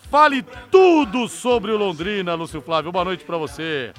Fale 0.08 0.44
tudo 0.70 1.26
sobre 1.26 1.72
o 1.72 1.76
Londrina, 1.76 2.34
Lúcio 2.34 2.60
Flávio. 2.60 2.92
Boa 2.92 3.04
noite 3.04 3.24
para 3.24 3.36
você. 3.36 3.92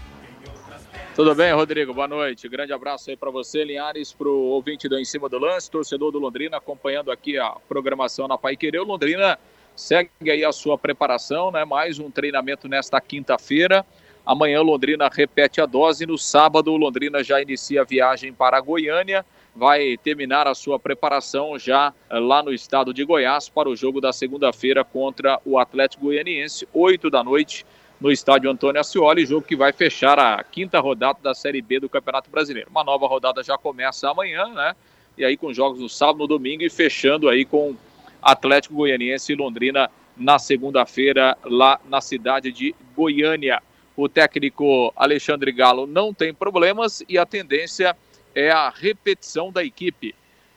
Tudo 1.13 1.35
bem, 1.35 1.51
Rodrigo? 1.51 1.93
Boa 1.93 2.07
noite. 2.07 2.47
Grande 2.47 2.71
abraço 2.71 3.09
aí 3.09 3.17
para 3.17 3.29
você, 3.29 3.65
Linhares, 3.65 4.13
para 4.13 4.29
o 4.29 4.51
ouvinte 4.51 4.87
do 4.87 4.97
Em 4.97 5.03
Cima 5.03 5.27
do 5.27 5.37
Lance, 5.37 5.69
torcedor 5.69 6.13
do 6.13 6.19
Londrina, 6.19 6.55
acompanhando 6.55 7.11
aqui 7.11 7.37
a 7.37 7.57
programação 7.67 8.25
na 8.25 8.37
Pai 8.37 8.55
Querer. 8.55 8.79
O 8.79 8.85
Londrina 8.85 9.37
segue 9.75 10.31
aí 10.31 10.45
a 10.45 10.53
sua 10.53 10.77
preparação, 10.77 11.51
né? 11.51 11.65
Mais 11.65 11.99
um 11.99 12.09
treinamento 12.09 12.69
nesta 12.69 13.01
quinta-feira. 13.01 13.85
Amanhã 14.25 14.61
Londrina 14.61 15.09
repete 15.11 15.59
a 15.59 15.65
dose. 15.65 16.05
No 16.05 16.17
sábado, 16.17 16.73
Londrina 16.77 17.21
já 17.21 17.41
inicia 17.41 17.81
a 17.81 17.83
viagem 17.83 18.31
para 18.31 18.61
Goiânia. 18.61 19.25
Vai 19.55 19.97
terminar 19.97 20.47
a 20.47 20.53
sua 20.53 20.77
preparação 20.77 21.57
já 21.57 21.93
eh, 22.09 22.19
lá 22.19 22.43
no 22.43 22.51
estado 22.51 22.93
de 22.93 23.05
Goiás 23.05 23.47
para 23.47 23.69
o 23.69 23.75
jogo 23.75 24.01
da 24.01 24.11
segunda-feira 24.11 24.83
contra 24.83 25.39
o 25.45 25.57
Atlético 25.57 26.05
Goianiense, 26.05 26.67
8 26.73 27.09
da 27.09 27.23
noite, 27.23 27.65
no 27.99 28.11
estádio 28.11 28.51
Antônio 28.51 28.81
Ascioli. 28.81 29.25
Jogo 29.25 29.47
que 29.47 29.55
vai 29.55 29.71
fechar 29.71 30.19
a 30.19 30.43
quinta 30.43 30.79
rodada 30.81 31.19
da 31.23 31.33
Série 31.33 31.61
B 31.61 31.79
do 31.79 31.87
Campeonato 31.87 32.29
Brasileiro. 32.29 32.69
Uma 32.69 32.83
nova 32.83 33.07
rodada 33.07 33.41
já 33.41 33.57
começa 33.57 34.09
amanhã, 34.09 34.47
né? 34.49 34.75
E 35.17 35.23
aí 35.23 35.37
com 35.37 35.53
jogos 35.53 35.79
no 35.79 35.87
sábado, 35.87 36.19
no 36.19 36.27
domingo 36.27 36.63
e 36.63 36.69
fechando 36.69 37.29
aí 37.29 37.45
com 37.45 37.75
Atlético 38.21 38.75
Goianiense 38.75 39.31
e 39.31 39.35
Londrina 39.35 39.89
na 40.17 40.37
segunda-feira 40.37 41.37
lá 41.45 41.79
na 41.87 42.01
cidade 42.01 42.51
de 42.51 42.75
Goiânia. 42.93 43.61
O 43.95 44.09
técnico 44.09 44.91
Alexandre 44.95 45.53
Galo 45.53 45.87
não 45.87 46.13
tem 46.13 46.33
problemas 46.33 47.01
e 47.07 47.17
a 47.17 47.25
tendência 47.25 47.95
é 48.35 48.51
a 48.51 48.69
repetição 48.69 49.51
da 49.51 49.63
equipe. 49.63 50.13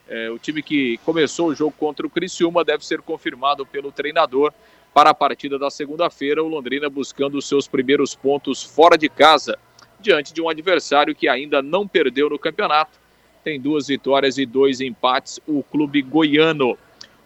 É, 0.09 0.29
o 0.31 0.39
time 0.39 0.63
que 0.63 0.99
começou 1.05 1.49
o 1.49 1.55
jogo 1.55 1.75
contra 1.79 2.07
o 2.07 2.11
Criciúma 2.11 2.65
deve 2.65 2.85
ser 2.85 3.01
confirmado 3.01 3.65
pelo 3.65 3.93
treinador 3.93 4.53
para 4.93 5.11
a 5.11 5.15
partida 5.15 5.59
da 5.59 5.71
segunda-feira. 5.71 6.43
O 6.43 6.49
Londrina 6.49 6.91
buscando 6.91 7.39
os 7.39 7.47
seus 7.47 7.69
primeiros 7.69 8.15
pontos 8.15 8.63
fora 8.63 8.99
de 8.99 9.09
casa, 9.09 9.59
diante 10.01 10.35
de 10.35 10.43
um 10.43 10.49
adversário 10.49 11.15
que 11.15 11.29
ainda 11.29 11.63
não 11.63 11.87
perdeu 11.87 12.29
no 12.29 12.39
campeonato. 12.39 12.99
Tem 13.45 13.61
duas 13.61 13.87
vitórias 13.87 14.39
e 14.39 14.45
dois 14.45 14.81
empates, 14.81 15.39
o 15.47 15.63
clube 15.63 16.03
goiano. 16.03 16.77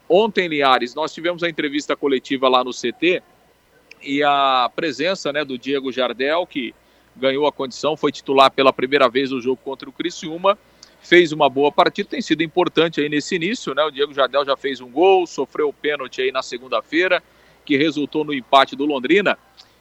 Ontem, 0.09 0.49
Liares, 0.49 0.95
nós 0.95 1.15
tivemos 1.15 1.43
a 1.43 1.49
entrevista 1.49 1.97
coletiva 1.97 2.49
lá 2.49 2.63
no 2.63 2.71
CT 2.71 3.23
e 4.03 4.23
a 4.23 4.71
presença 4.75 5.33
né, 5.33 5.45
do 5.45 5.57
Diego 5.57 5.91
Jardel, 5.91 6.47
que 6.47 6.75
ganhou 7.17 7.47
a 7.47 7.53
condição, 7.53 7.97
foi 7.97 8.13
titular 8.13 8.51
pela 8.51 8.73
primeira 8.73 9.09
vez 9.09 9.31
no 9.31 9.41
jogo 9.41 9.59
contra 9.63 9.89
o 9.89 9.93
Criciúma, 9.93 10.59
fez 11.01 11.33
uma 11.33 11.49
boa 11.49 11.71
partida, 11.73 12.09
tem 12.11 12.23
sido 12.23 12.43
importante 12.43 13.01
aí 13.01 13.09
nesse 13.09 13.35
início, 13.35 13.75
né? 13.75 13.83
O 13.85 13.91
Diego 13.91 14.15
Jardel 14.15 14.45
já 14.45 14.57
fez 14.57 14.81
um 14.81 14.89
gol, 14.89 15.27
sofreu 15.27 15.69
o 15.69 15.73
pênalti 15.73 16.23
aí 16.23 16.31
na 16.31 16.43
segunda-feira, 16.43 17.23
que 17.65 17.77
resultou 17.77 18.25
no 18.25 18.33
empate 18.33 18.77
do 18.77 18.87
Londrina. 18.87 19.37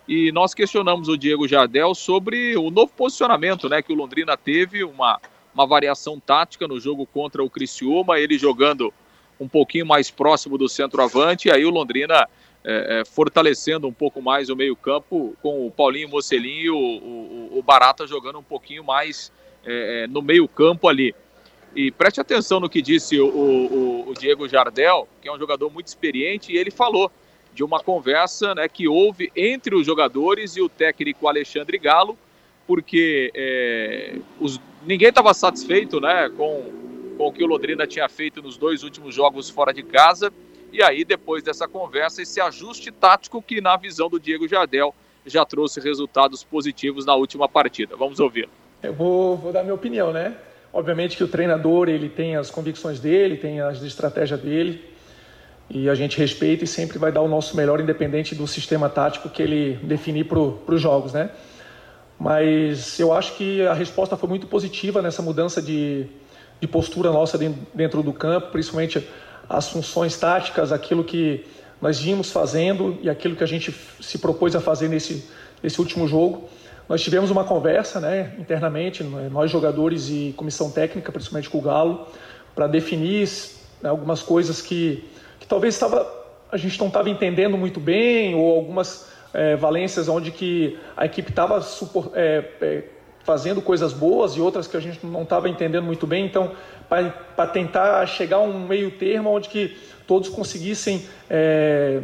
E 0.08 0.32
nós 0.32 0.54
questionamos 0.54 1.08
o 1.08 1.18
Diego 1.18 1.48
Jardel 1.48 1.94
sobre 1.94 2.58
o 2.58 2.72
novo 2.72 2.92
posicionamento, 2.92 3.70
né, 3.70 3.82
que 3.82 3.94
o 3.94 3.96
Londrina 3.96 4.36
teve, 4.36 4.84
uma, 4.84 5.20
uma 5.54 5.66
variação 5.66 6.20
tática 6.20 6.68
no 6.68 6.80
jogo 6.80 7.06
contra 7.06 7.44
o 7.44 7.50
Criciúma, 7.50 8.20
ele 8.20 8.38
jogando 8.38 8.92
um 9.40 9.48
pouquinho 9.48 9.86
mais 9.86 10.12
próximo 10.12 10.58
do 10.58 10.68
centroavante, 10.68 11.48
e 11.48 11.52
aí 11.52 11.66
o 11.66 11.70
Londrina 11.70 12.28
é, 12.64 13.00
é, 13.00 13.06
fortalecendo 13.06 13.88
um 13.88 13.94
pouco 13.94 14.22
mais 14.22 14.50
o 14.50 14.56
meio-campo 14.56 15.36
com 15.42 15.66
o 15.66 15.72
Paulinho 15.72 16.10
Mocelin 16.10 16.60
e 16.60 16.70
o, 16.70 16.78
o, 16.78 17.58
o, 17.58 17.64
Barata 17.64 18.06
jogando 18.06 18.38
um 18.38 18.44
pouquinho 18.44 18.84
mais 18.84 19.32
é, 19.66 20.04
é 20.04 20.08
no 20.08 20.22
meio-campo 20.22 20.88
ali. 20.88 21.16
E 21.76 21.90
preste 21.90 22.22
atenção 22.22 22.60
no 22.60 22.70
que 22.70 22.82
disse 22.82 23.20
o, 23.20 24.06
o, 24.08 24.14
Diego 24.20 24.48
Jardel, 24.48 25.08
que 25.22 25.28
é 25.28 25.34
um 25.34 25.40
jogador 25.40 25.72
muito 25.72 25.88
experiente, 25.88 26.52
e 26.52 26.58
ele 26.58 26.70
falou 26.70 27.12
de 27.54 27.64
uma 27.64 27.80
conversa 27.80 28.54
né, 28.54 28.68
que 28.68 28.88
houve 28.88 29.32
entre 29.36 29.74
os 29.74 29.86
jogadores 29.86 30.56
e 30.56 30.62
o 30.62 30.70
técnico 30.70 31.28
Alexandre 31.28 31.78
Galo, 31.78 32.18
porque 32.68 33.32
é, 33.34 34.18
os, 34.40 34.60
ninguém 34.86 35.10
estava 35.10 35.34
satisfeito 35.34 36.00
né, 36.00 36.30
com, 36.30 36.72
com 37.18 37.28
o 37.28 37.32
que 37.32 37.44
o 37.44 37.48
Londrina 37.48 37.88
tinha 37.88 38.08
feito 38.08 38.42
nos 38.42 38.56
dois 38.56 38.84
últimos 38.84 39.16
jogos 39.16 39.50
fora 39.50 39.74
de 39.74 39.82
casa 39.82 40.32
e 40.72 40.82
aí, 40.82 41.04
depois 41.04 41.44
dessa 41.44 41.68
conversa, 41.68 42.22
esse 42.22 42.40
ajuste 42.40 42.92
tático 42.92 43.42
que, 43.42 43.60
na 43.60 43.76
visão 43.76 44.10
do 44.10 44.20
Diego 44.20 44.48
Jardel, 44.48 44.94
já 45.26 45.46
trouxe 45.46 45.80
resultados 45.80 46.44
positivos 46.44 47.06
na 47.06 47.16
última 47.16 47.48
partida. 47.48 47.96
Vamos 47.96 48.20
ouvi-lo. 48.20 48.50
Eu 48.82 48.94
vou, 48.94 49.38
vou 49.38 49.52
dar 49.52 49.64
minha 49.64 49.76
opinião, 49.76 50.12
né? 50.12 50.36
Obviamente 50.74 51.18
que 51.18 51.24
o 51.24 51.28
treinador 51.28 51.90
ele 51.90 52.10
tem 52.10 52.36
as 52.36 52.50
convicções 52.50 53.00
dele, 53.00 53.36
tem 53.38 53.60
as 53.60 53.82
estratégias 53.84 54.40
dele, 54.40 54.84
e 55.70 55.90
a 55.90 55.96
gente 55.96 56.18
respeita 56.18 56.64
e 56.64 56.68
sempre 56.68 56.98
vai 56.98 57.12
dar 57.12 57.22
o 57.22 57.28
nosso 57.28 57.56
melhor, 57.56 57.80
independente 57.80 58.34
do 58.34 58.48
sistema 58.48 58.90
tático 58.90 59.30
que 59.30 59.42
ele 59.42 59.76
definir 59.84 60.26
para 60.26 60.40
os 60.40 60.82
jogos, 60.82 61.14
né? 61.14 61.30
Mas 62.20 63.00
eu 63.00 63.12
acho 63.14 63.36
que 63.36 63.66
a 63.66 63.74
resposta 63.74 64.16
foi 64.16 64.30
muito 64.30 64.48
positiva 64.48 65.02
nessa 65.02 65.22
mudança 65.22 65.62
de, 65.62 66.06
de 66.60 66.68
postura 66.68 67.12
nossa 67.12 67.38
dentro 67.74 68.04
do 68.04 68.14
campo, 68.14 68.52
principalmente 68.52 69.06
as 69.50 69.70
funções 69.70 70.18
táticas, 70.18 70.72
aquilo 70.72 71.04
que 71.04 71.46
nós 71.82 72.00
vimos 72.00 72.32
fazendo 72.32 72.98
e 73.02 73.10
aquilo 73.10 73.36
que 73.36 73.44
a 73.44 73.48
gente 73.48 73.74
se 74.00 74.18
propôs 74.20 74.56
a 74.56 74.62
fazer 74.62 74.88
nesse, 74.88 75.28
nesse 75.64 75.80
último 75.80 76.08
jogo. 76.08 76.48
Nós 76.88 77.02
tivemos 77.02 77.32
uma 77.32 77.44
conversa 77.44 78.00
né, 78.00 78.36
internamente, 78.38 79.04
nós 79.04 79.50
jogadores 79.50 80.10
e 80.10 80.34
comissão 80.36 80.70
técnica, 80.70 81.12
principalmente 81.12 81.50
com 81.50 81.58
o 81.58 81.62
Galo, 81.62 82.08
para 82.54 82.68
definir 82.68 83.28
né, 83.82 83.90
algumas 83.90 84.22
coisas 84.22 84.62
que, 84.62 85.04
que 85.40 85.48
talvez 85.48 85.74
estava, 85.74 86.06
a 86.52 86.58
gente 86.58 86.80
não 86.80 86.88
estava 86.88 87.10
entendendo 87.10 87.58
muito 87.58 87.80
bem, 87.80 88.36
ou 88.36 88.56
algumas 88.56 89.10
é, 89.34 89.56
valências 89.56 90.08
onde 90.08 90.32
que 90.32 90.78
a 90.96 91.06
equipe 91.06 91.30
estava 91.30 91.66
é, 92.14 92.46
é, 92.62 92.84
fazendo 93.24 93.62
coisas 93.62 93.94
boas 93.94 94.34
e 94.34 94.42
outras 94.42 94.68
que 94.68 94.76
a 94.76 94.80
gente 94.80 95.06
não 95.06 95.24
estava 95.24 95.48
entendendo 95.48 95.86
muito 95.86 96.06
bem. 96.06 96.26
Então, 96.26 96.52
para 97.36 97.48
tentar 97.48 98.06
chegar 98.06 98.38
a 98.38 98.42
um 98.42 98.68
meio 98.68 98.92
termo 98.92 99.30
onde 99.30 99.48
que 99.48 99.78
todos 100.06 100.28
conseguissem 100.28 101.06
é, 101.30 102.02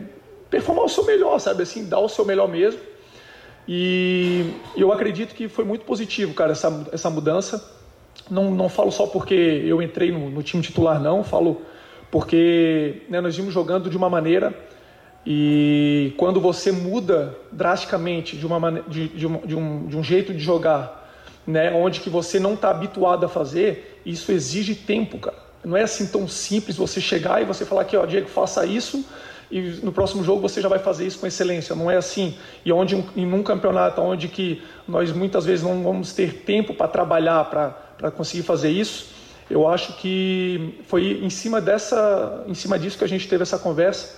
performar 0.50 0.86
o 0.86 0.90
seu 0.90 1.04
melhor, 1.06 1.38
sabe 1.40 1.64
assim, 1.64 1.90
dar 1.90 2.00
o 2.00 2.08
seu 2.08 2.24
melhor 2.24 2.48
mesmo. 2.48 2.80
E 3.68 4.50
eu 4.78 4.94
acredito 4.94 5.36
que 5.36 5.50
foi 5.50 5.66
muito 5.66 5.84
positivo, 5.84 6.34
cara, 6.34 6.54
essa, 6.54 6.88
essa 6.94 7.10
mudança. 7.10 7.76
Não, 8.32 8.50
não 8.52 8.70
falo 8.70 8.90
só 8.90 9.08
porque 9.08 9.34
eu 9.34 9.82
entrei 9.82 10.10
no, 10.10 10.30
no 10.30 10.42
time 10.42 10.64
titular, 10.64 11.02
não, 11.02 11.22
falo 11.22 11.62
porque 12.10 13.02
né, 13.10 13.20
nós 13.20 13.36
vimos 13.36 13.54
jogando 13.54 13.90
de 13.90 13.98
uma 13.98 14.10
maneira 14.10 14.58
e 15.26 16.14
quando 16.16 16.40
você 16.40 16.72
muda 16.72 17.38
drasticamente 17.52 18.38
de, 18.38 18.46
uma, 18.46 18.72
de, 18.88 19.10
de, 19.10 19.28
um, 19.28 19.38
de, 19.40 19.56
um, 19.56 19.88
de 19.88 19.98
um 19.98 20.04
jeito 20.04 20.34
de 20.34 20.40
jogar 20.40 21.06
né, 21.48 21.74
onde 21.74 22.02
que 22.02 22.10
você 22.10 22.40
não 22.40 22.54
está 22.54 22.70
habituado 22.70 23.26
a 23.26 23.30
fazer, 23.30 23.97
isso 24.12 24.32
exige 24.32 24.76
tempo, 24.76 25.18
cara. 25.20 25.38
Não 25.64 25.76
é 25.76 25.84
assim 25.84 26.08
tão 26.08 26.28
simples 26.28 26.78
você 26.78 27.02
chegar 27.02 27.42
e 27.42 27.46
você 27.46 27.66
falar 27.66 27.84
que, 27.86 27.98
ó, 27.98 28.06
Diego, 28.06 28.28
faça 28.28 28.66
isso 28.66 29.04
e 29.50 29.62
no 29.82 29.92
próximo 29.92 30.24
jogo 30.24 30.42
você 30.42 30.62
já 30.62 30.68
vai 30.68 30.80
fazer 30.80 31.06
isso 31.06 31.20
com 31.20 31.28
excelência. 31.28 31.76
Não 31.76 31.90
é 31.90 31.98
assim. 31.98 32.36
E 32.66 32.72
onde 32.72 32.96
em 33.16 33.34
um 33.34 33.44
campeonato 33.44 34.02
onde 34.02 34.28
que 34.28 34.62
nós 34.88 35.12
muitas 35.12 35.46
vezes 35.46 35.64
não 35.64 35.84
vamos 35.84 36.14
ter 36.14 36.44
tempo 36.44 36.74
para 36.74 36.88
trabalhar 36.88 37.46
para 37.50 38.12
conseguir 38.12 38.44
fazer 38.44 38.70
isso, 38.70 39.08
eu 39.50 39.68
acho 39.68 39.94
que 39.98 40.80
foi 40.88 41.20
em 41.24 41.30
cima 41.30 41.62
dessa, 41.62 42.44
em 42.48 42.54
cima 42.54 42.78
disso 42.78 42.98
que 42.98 43.04
a 43.04 43.08
gente 43.08 43.28
teve 43.28 43.44
essa 43.44 43.58
conversa, 43.58 44.16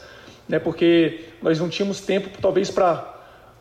né? 0.48 0.58
Porque 0.58 1.26
nós 1.42 1.60
não 1.60 1.70
tínhamos 1.70 2.02
tempo 2.02 2.30
talvez 2.42 2.70
para 2.70 3.16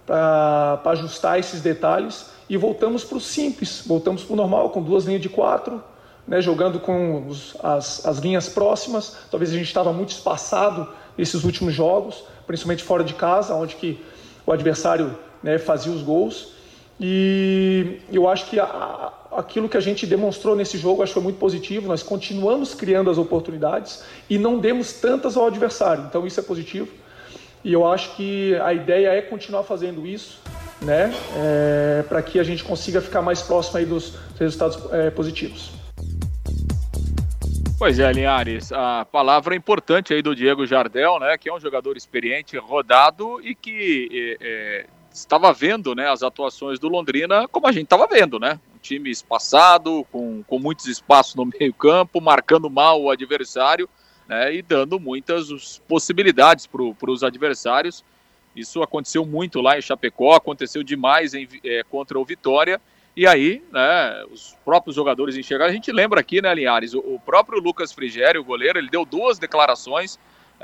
para 0.06 0.80
ajustar 0.92 1.38
esses 1.38 1.60
detalhes 1.60 2.30
e 2.48 2.56
voltamos 2.56 3.04
para 3.04 3.18
o 3.18 3.20
simples, 3.20 3.84
voltamos 3.86 4.24
para 4.24 4.32
o 4.32 4.36
normal, 4.36 4.70
com 4.70 4.82
duas 4.82 5.04
linhas 5.04 5.20
de 5.20 5.28
quatro, 5.28 5.84
né, 6.28 6.42
jogando 6.42 6.78
com 6.78 7.26
os, 7.26 7.56
as, 7.62 8.04
as 8.06 8.18
linhas 8.18 8.48
próximas. 8.48 9.16
Talvez 9.30 9.50
a 9.50 9.54
gente 9.54 9.66
estava 9.66 9.92
muito 9.92 10.10
espaçado 10.10 10.86
nesses 11.16 11.42
últimos 11.42 11.72
jogos, 11.74 12.22
principalmente 12.46 12.84
fora 12.84 13.02
de 13.02 13.14
casa, 13.14 13.54
onde 13.54 13.74
que 13.76 14.00
o 14.46 14.52
adversário 14.52 15.18
né, 15.42 15.58
fazia 15.58 15.90
os 15.90 16.02
gols. 16.02 16.52
E 17.00 18.00
eu 18.12 18.28
acho 18.28 18.50
que 18.50 18.60
a, 18.60 19.12
aquilo 19.32 19.68
que 19.68 19.76
a 19.76 19.80
gente 19.80 20.06
demonstrou 20.06 20.54
nesse 20.54 20.76
jogo 20.76 21.02
acho 21.02 21.10
que 21.10 21.14
foi 21.14 21.22
muito 21.22 21.38
positivo. 21.38 21.88
Nós 21.88 22.02
continuamos 22.02 22.74
criando 22.74 23.10
as 23.10 23.16
oportunidades 23.16 24.04
e 24.28 24.36
não 24.36 24.58
demos 24.58 24.92
tantas 24.92 25.36
ao 25.36 25.46
adversário. 25.46 26.04
Então 26.08 26.26
isso 26.26 26.38
é 26.38 26.42
positivo. 26.42 26.88
E 27.64 27.72
eu 27.72 27.86
acho 27.86 28.14
que 28.16 28.54
a 28.56 28.72
ideia 28.72 29.08
é 29.08 29.22
continuar 29.22 29.64
fazendo 29.64 30.06
isso, 30.06 30.40
né, 30.80 31.12
é, 31.36 32.04
para 32.08 32.22
que 32.22 32.38
a 32.38 32.44
gente 32.44 32.62
consiga 32.62 33.00
ficar 33.00 33.20
mais 33.20 33.42
próximo 33.42 33.78
aí 33.78 33.84
dos 33.84 34.14
resultados 34.38 34.78
é, 34.92 35.10
positivos. 35.10 35.77
Pois 37.78 38.00
é, 38.00 38.10
Linhares, 38.10 38.72
a 38.72 39.04
palavra 39.04 39.54
importante 39.54 40.12
aí 40.12 40.20
do 40.20 40.34
Diego 40.34 40.66
Jardel, 40.66 41.20
né, 41.20 41.38
que 41.38 41.48
é 41.48 41.54
um 41.54 41.60
jogador 41.60 41.96
experiente, 41.96 42.56
rodado 42.58 43.40
e 43.40 43.54
que 43.54 44.08
é, 44.12 44.36
é, 44.40 44.86
estava 45.12 45.52
vendo 45.52 45.94
né, 45.94 46.10
as 46.10 46.24
atuações 46.24 46.80
do 46.80 46.88
Londrina 46.88 47.46
como 47.46 47.68
a 47.68 47.72
gente 47.72 47.84
estava 47.84 48.08
vendo, 48.08 48.40
né? 48.40 48.58
Um 48.74 48.78
time 48.78 49.08
espaçado, 49.08 50.04
com, 50.10 50.42
com 50.42 50.58
muitos 50.58 50.86
espaços 50.86 51.36
no 51.36 51.46
meio 51.56 51.72
campo, 51.72 52.20
marcando 52.20 52.68
mal 52.68 53.00
o 53.00 53.12
adversário 53.12 53.88
né, 54.26 54.56
e 54.56 54.60
dando 54.60 54.98
muitas 54.98 55.80
possibilidades 55.86 56.66
para 56.66 57.10
os 57.12 57.22
adversários. 57.22 58.04
Isso 58.56 58.82
aconteceu 58.82 59.24
muito 59.24 59.60
lá 59.60 59.78
em 59.78 59.82
Chapecó, 59.82 60.34
aconteceu 60.34 60.82
demais 60.82 61.32
em, 61.32 61.46
é, 61.64 61.84
contra 61.84 62.18
o 62.18 62.24
Vitória 62.24 62.80
e 63.18 63.26
aí, 63.26 63.60
né, 63.72 64.24
os 64.30 64.56
próprios 64.64 64.94
jogadores 64.94 65.36
enxergaram. 65.36 65.72
A 65.72 65.74
gente 65.74 65.90
lembra 65.90 66.20
aqui, 66.20 66.40
né, 66.40 66.54
Linhares, 66.54 66.94
o, 66.94 67.20
próprio 67.26 67.58
Lucas 67.60 67.92
Frigério, 67.92 68.40
o 68.40 68.44
goleiro, 68.44 68.78
ele 68.78 68.88
deu 68.88 69.04
duas 69.04 69.40
declarações, 69.40 70.20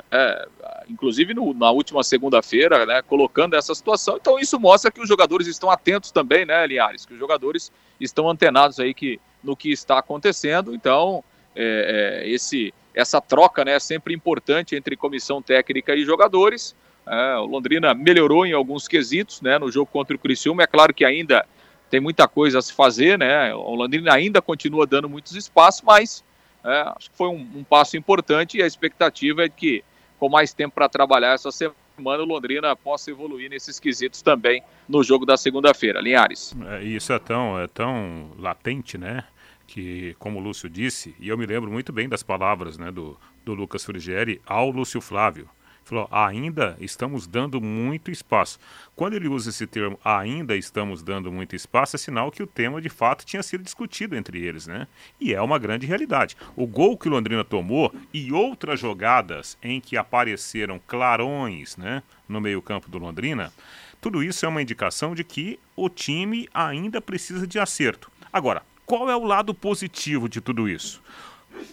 é, 0.08 0.46
inclusive 0.88 1.34
no, 1.34 1.52
na 1.52 1.72
última 1.72 2.04
segunda-feira, 2.04 2.86
né, 2.86 3.02
colocando 3.02 3.56
essa 3.56 3.74
situação. 3.74 4.18
Então 4.20 4.38
isso 4.38 4.56
mostra 4.60 4.88
que 4.92 5.00
os 5.00 5.08
jogadores 5.08 5.48
estão 5.48 5.68
atentos 5.68 6.12
também, 6.12 6.46
né, 6.46 6.64
Linhares, 6.64 7.04
que 7.04 7.14
os 7.14 7.18
jogadores 7.18 7.72
estão 7.98 8.30
antenados 8.30 8.78
aí 8.78 8.94
que, 8.94 9.20
no 9.42 9.56
que 9.56 9.72
está 9.72 9.98
acontecendo. 9.98 10.72
Então, 10.72 11.24
é, 11.56 12.22
é, 12.22 12.30
esse, 12.30 12.72
essa 12.94 13.20
troca 13.20 13.64
né, 13.64 13.72
é 13.72 13.80
sempre 13.80 14.14
importante 14.14 14.76
entre 14.76 14.96
comissão 14.96 15.42
técnica 15.42 15.92
e 15.96 16.04
jogadores. 16.04 16.76
É, 17.04 17.34
o 17.34 17.46
Londrina 17.46 17.94
melhorou 17.94 18.46
em 18.46 18.52
alguns 18.52 18.86
quesitos 18.86 19.40
né, 19.40 19.58
no 19.58 19.72
jogo 19.72 19.90
contra 19.90 20.14
o 20.14 20.18
Criciúma. 20.20 20.62
É 20.62 20.68
claro 20.68 20.94
que 20.94 21.04
ainda 21.04 21.44
tem 21.90 22.00
muita 22.00 22.26
coisa 22.26 22.58
a 22.58 22.62
se 22.62 22.72
fazer, 22.72 23.18
né? 23.18 23.54
O 23.54 23.74
Londrina 23.74 24.12
ainda 24.12 24.42
continua 24.42 24.86
dando 24.86 25.08
muitos 25.08 25.34
espaços, 25.34 25.82
mas 25.82 26.24
é, 26.64 26.80
acho 26.96 27.10
que 27.10 27.16
foi 27.16 27.28
um, 27.28 27.46
um, 27.56 27.64
passo 27.64 27.96
importante 27.96 28.58
e 28.58 28.62
a 28.62 28.66
expectativa 28.66 29.44
é 29.44 29.48
que, 29.48 29.84
com 30.18 30.28
mais 30.28 30.52
tempo 30.52 30.74
para 30.74 30.88
trabalhar 30.88 31.34
essa 31.34 31.52
semana, 31.52 32.22
o 32.22 32.24
Londrina 32.24 32.74
possa 32.74 33.10
evoluir 33.10 33.50
nesses 33.50 33.78
quesitos 33.78 34.22
também 34.22 34.62
no 34.88 35.04
jogo 35.04 35.26
da 35.26 35.36
segunda-feira. 35.36 36.00
Linhares. 36.00 36.54
É, 36.66 36.82
isso 36.82 37.12
é 37.12 37.18
tão, 37.18 37.60
é 37.60 37.66
tão 37.66 38.32
latente, 38.38 38.96
né? 38.96 39.24
Que, 39.66 40.14
como 40.18 40.38
o 40.38 40.42
Lúcio 40.42 40.68
disse, 40.68 41.14
e 41.18 41.28
eu 41.28 41.38
me 41.38 41.46
lembro 41.46 41.70
muito 41.70 41.92
bem 41.92 42.08
das 42.08 42.22
palavras 42.22 42.76
né, 42.76 42.90
do, 42.90 43.18
do 43.44 43.54
Lucas 43.54 43.84
Frigieri 43.84 44.40
ao 44.46 44.70
Lúcio 44.70 45.00
Flávio 45.00 45.48
falou, 45.84 46.08
ainda 46.10 46.76
estamos 46.80 47.26
dando 47.26 47.60
muito 47.60 48.10
espaço. 48.10 48.58
Quando 48.96 49.14
ele 49.14 49.28
usa 49.28 49.50
esse 49.50 49.66
termo, 49.66 49.98
ainda 50.04 50.56
estamos 50.56 51.02
dando 51.02 51.30
muito 51.30 51.54
espaço, 51.54 51.96
é 51.96 51.98
sinal 51.98 52.30
que 52.30 52.42
o 52.42 52.46
tema 52.46 52.80
de 52.80 52.88
fato 52.88 53.24
tinha 53.24 53.42
sido 53.42 53.62
discutido 53.62 54.16
entre 54.16 54.44
eles, 54.44 54.66
né? 54.66 54.86
E 55.20 55.34
é 55.34 55.40
uma 55.40 55.58
grande 55.58 55.86
realidade. 55.86 56.36
O 56.56 56.66
gol 56.66 56.96
que 56.96 57.08
o 57.08 57.10
Londrina 57.10 57.44
tomou 57.44 57.94
e 58.12 58.32
outras 58.32 58.80
jogadas 58.80 59.58
em 59.62 59.80
que 59.80 59.96
apareceram 59.96 60.80
clarões, 60.86 61.76
né, 61.76 62.02
no 62.28 62.40
meio-campo 62.40 62.88
do 62.88 62.98
Londrina, 62.98 63.52
tudo 64.00 64.22
isso 64.22 64.44
é 64.44 64.48
uma 64.48 64.62
indicação 64.62 65.14
de 65.14 65.24
que 65.24 65.58
o 65.74 65.88
time 65.88 66.48
ainda 66.52 67.00
precisa 67.00 67.46
de 67.46 67.58
acerto. 67.58 68.10
Agora, 68.32 68.62
qual 68.84 69.08
é 69.08 69.16
o 69.16 69.24
lado 69.24 69.54
positivo 69.54 70.28
de 70.28 70.40
tudo 70.40 70.68
isso? 70.68 71.02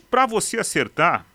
Para 0.10 0.26
você 0.26 0.58
acertar, 0.58 1.26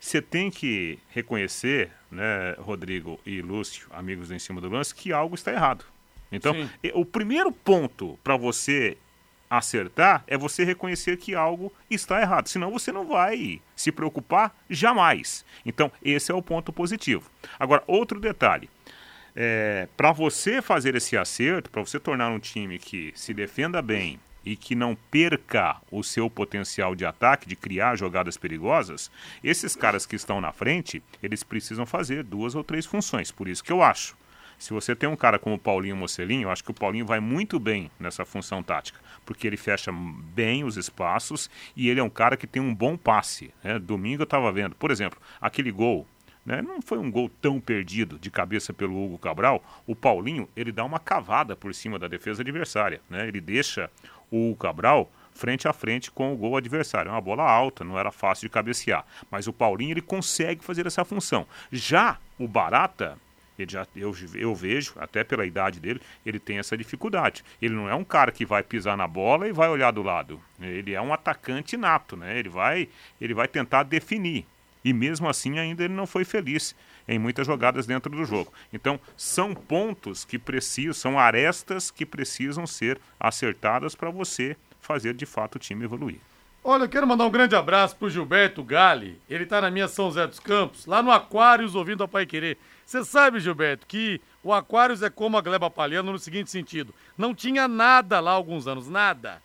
você 0.00 0.22
tem 0.22 0.50
que 0.50 0.98
reconhecer, 1.10 1.90
né, 2.10 2.54
Rodrigo 2.58 3.20
e 3.26 3.42
Lúcio, 3.42 3.86
amigos 3.90 4.28
do 4.28 4.34
Em 4.34 4.38
Cima 4.38 4.60
do 4.60 4.70
Lance, 4.70 4.94
que 4.94 5.12
algo 5.12 5.34
está 5.34 5.52
errado. 5.52 5.84
Então, 6.32 6.54
Sim. 6.54 6.70
o 6.94 7.04
primeiro 7.04 7.52
ponto 7.52 8.18
para 8.24 8.36
você 8.36 8.96
acertar 9.50 10.24
é 10.26 10.38
você 10.38 10.64
reconhecer 10.64 11.16
que 11.16 11.34
algo 11.34 11.72
está 11.90 12.22
errado. 12.22 12.46
Senão 12.46 12.70
você 12.70 12.90
não 12.90 13.04
vai 13.06 13.60
se 13.76 13.92
preocupar 13.92 14.56
jamais. 14.70 15.44
Então, 15.66 15.92
esse 16.02 16.30
é 16.32 16.34
o 16.34 16.42
ponto 16.42 16.72
positivo. 16.72 17.28
Agora, 17.58 17.82
outro 17.86 18.18
detalhe. 18.18 18.70
É, 19.34 19.86
para 19.96 20.12
você 20.12 20.62
fazer 20.62 20.94
esse 20.94 21.16
acerto, 21.16 21.70
para 21.70 21.82
você 21.82 22.00
tornar 22.00 22.30
um 22.30 22.38
time 22.38 22.78
que 22.78 23.12
se 23.14 23.34
defenda 23.34 23.82
bem, 23.82 24.18
e 24.44 24.56
que 24.56 24.74
não 24.74 24.96
perca 25.10 25.76
o 25.90 26.02
seu 26.02 26.30
potencial 26.30 26.94
de 26.94 27.04
ataque, 27.04 27.48
de 27.48 27.56
criar 27.56 27.96
jogadas 27.96 28.36
perigosas, 28.36 29.10
esses 29.42 29.76
caras 29.76 30.06
que 30.06 30.16
estão 30.16 30.40
na 30.40 30.52
frente, 30.52 31.02
eles 31.22 31.42
precisam 31.42 31.86
fazer 31.86 32.24
duas 32.24 32.54
ou 32.54 32.64
três 32.64 32.86
funções. 32.86 33.30
Por 33.30 33.48
isso 33.48 33.64
que 33.64 33.72
eu 33.72 33.82
acho. 33.82 34.16
Se 34.58 34.74
você 34.74 34.94
tem 34.94 35.08
um 35.08 35.16
cara 35.16 35.38
como 35.38 35.56
o 35.56 35.58
Paulinho 35.58 35.96
Mocelinho, 35.96 36.42
eu 36.42 36.50
acho 36.50 36.62
que 36.62 36.70
o 36.70 36.74
Paulinho 36.74 37.06
vai 37.06 37.18
muito 37.18 37.58
bem 37.58 37.90
nessa 37.98 38.26
função 38.26 38.62
tática, 38.62 39.00
porque 39.24 39.46
ele 39.46 39.56
fecha 39.56 39.90
bem 39.90 40.64
os 40.64 40.76
espaços 40.76 41.48
e 41.74 41.88
ele 41.88 41.98
é 41.98 42.02
um 42.02 42.10
cara 42.10 42.36
que 42.36 42.46
tem 42.46 42.60
um 42.60 42.74
bom 42.74 42.94
passe. 42.94 43.54
Né? 43.64 43.78
Domingo 43.78 44.20
eu 44.22 44.24
estava 44.24 44.52
vendo, 44.52 44.74
por 44.76 44.90
exemplo, 44.90 45.18
aquele 45.40 45.72
gol 45.72 46.06
né? 46.44 46.62
Não 46.62 46.80
foi 46.80 46.98
um 46.98 47.10
gol 47.10 47.28
tão 47.40 47.60
perdido 47.60 48.18
de 48.18 48.30
cabeça 48.30 48.72
pelo 48.72 49.02
Hugo 49.02 49.18
Cabral. 49.18 49.62
O 49.86 49.94
Paulinho 49.94 50.48
ele 50.56 50.72
dá 50.72 50.84
uma 50.84 50.98
cavada 50.98 51.54
por 51.54 51.74
cima 51.74 51.98
da 51.98 52.08
defesa 52.08 52.42
adversária. 52.42 53.00
Né? 53.08 53.28
Ele 53.28 53.40
deixa 53.40 53.90
o 54.30 54.56
Cabral 54.56 55.10
frente 55.34 55.66
a 55.66 55.72
frente 55.72 56.10
com 56.10 56.32
o 56.32 56.36
gol 56.36 56.56
adversário. 56.56 57.08
É 57.08 57.12
uma 57.12 57.20
bola 57.20 57.42
alta, 57.42 57.82
não 57.82 57.98
era 57.98 58.10
fácil 58.10 58.46
de 58.46 58.52
cabecear. 58.52 59.04
Mas 59.30 59.46
o 59.46 59.52
Paulinho 59.52 59.92
ele 59.92 60.02
consegue 60.02 60.62
fazer 60.62 60.86
essa 60.86 61.04
função. 61.04 61.46
Já 61.72 62.18
o 62.38 62.46
Barata, 62.46 63.16
ele 63.58 63.72
já, 63.72 63.86
eu, 63.96 64.14
eu 64.34 64.54
vejo, 64.54 64.94
até 64.98 65.24
pela 65.24 65.46
idade 65.46 65.80
dele, 65.80 66.00
ele 66.24 66.38
tem 66.38 66.58
essa 66.58 66.76
dificuldade. 66.76 67.42
Ele 67.60 67.74
não 67.74 67.88
é 67.88 67.94
um 67.94 68.04
cara 68.04 68.30
que 68.30 68.44
vai 68.44 68.62
pisar 68.62 68.96
na 68.96 69.08
bola 69.08 69.48
e 69.48 69.52
vai 69.52 69.68
olhar 69.68 69.90
do 69.90 70.02
lado. 70.02 70.40
Ele 70.60 70.92
é 70.92 71.00
um 71.00 71.12
atacante 71.12 71.76
nato, 71.76 72.16
né? 72.16 72.38
Ele 72.38 72.48
vai, 72.48 72.88
ele 73.20 73.32
vai 73.32 73.48
tentar 73.48 73.82
definir. 73.82 74.46
E 74.84 74.92
mesmo 74.92 75.28
assim 75.28 75.58
ainda 75.58 75.84
ele 75.84 75.94
não 75.94 76.06
foi 76.06 76.24
feliz 76.24 76.74
em 77.06 77.18
muitas 77.18 77.46
jogadas 77.46 77.86
dentro 77.86 78.10
do 78.10 78.24
jogo. 78.24 78.52
Então, 78.72 79.00
são 79.16 79.54
pontos 79.54 80.24
que 80.24 80.38
precisam, 80.38 80.94
são 80.94 81.18
arestas 81.18 81.90
que 81.90 82.06
precisam 82.06 82.66
ser 82.66 83.00
acertadas 83.18 83.94
para 83.94 84.10
você 84.10 84.56
fazer 84.80 85.14
de 85.14 85.26
fato 85.26 85.56
o 85.56 85.58
time 85.58 85.84
evoluir. 85.84 86.18
Olha, 86.62 86.84
eu 86.84 86.88
quero 86.88 87.06
mandar 87.06 87.24
um 87.24 87.30
grande 87.30 87.56
abraço 87.56 87.96
pro 87.96 88.10
Gilberto 88.10 88.62
Gale. 88.62 89.18
Ele 89.30 89.46
tá 89.46 89.62
na 89.62 89.70
minha 89.70 89.88
São 89.88 90.06
José 90.06 90.26
dos 90.26 90.38
Campos, 90.38 90.84
lá 90.84 91.02
no 91.02 91.10
Aquários, 91.10 91.74
ouvindo 91.74 92.04
a 92.04 92.08
Pai 92.08 92.26
Querer. 92.26 92.58
Você 92.84 93.02
sabe, 93.02 93.40
Gilberto, 93.40 93.86
que 93.86 94.20
o 94.42 94.52
Aquários 94.52 95.02
é 95.02 95.08
como 95.08 95.38
a 95.38 95.40
Gleba 95.40 95.70
Palhano 95.70 96.12
no 96.12 96.18
seguinte 96.18 96.50
sentido: 96.50 96.94
não 97.16 97.34
tinha 97.34 97.66
nada 97.66 98.20
lá 98.20 98.32
há 98.32 98.34
alguns 98.34 98.66
anos, 98.66 98.88
nada. 98.88 99.40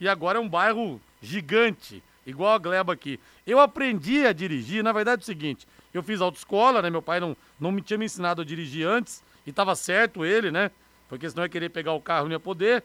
E 0.00 0.08
agora 0.08 0.38
é 0.38 0.40
um 0.40 0.48
bairro 0.48 0.98
gigante, 1.20 2.02
igual 2.26 2.54
a 2.54 2.58
Gleba 2.58 2.92
aqui. 2.92 3.18
Eu 3.46 3.60
aprendi 3.60 4.26
a 4.26 4.32
dirigir, 4.32 4.82
na 4.82 4.92
verdade 4.92 5.22
é 5.22 5.22
o 5.22 5.26
seguinte: 5.26 5.66
eu 5.94 6.02
fiz 6.02 6.20
autoescola, 6.20 6.82
né? 6.82 6.90
Meu 6.90 7.00
pai 7.00 7.20
não, 7.20 7.36
não 7.58 7.72
me 7.72 7.80
tinha 7.80 7.96
me 7.98 8.04
ensinado 8.04 8.42
a 8.42 8.44
dirigir 8.44 8.86
antes, 8.86 9.22
e 9.46 9.52
tava 9.52 9.74
certo 9.74 10.24
ele, 10.24 10.50
né? 10.50 10.70
Porque 11.08 11.30
senão 11.30 11.44
ia 11.44 11.48
querer 11.48 11.68
pegar 11.68 11.92
o 11.92 12.00
carro, 12.00 12.24
não 12.24 12.32
ia 12.32 12.40
poder. 12.40 12.82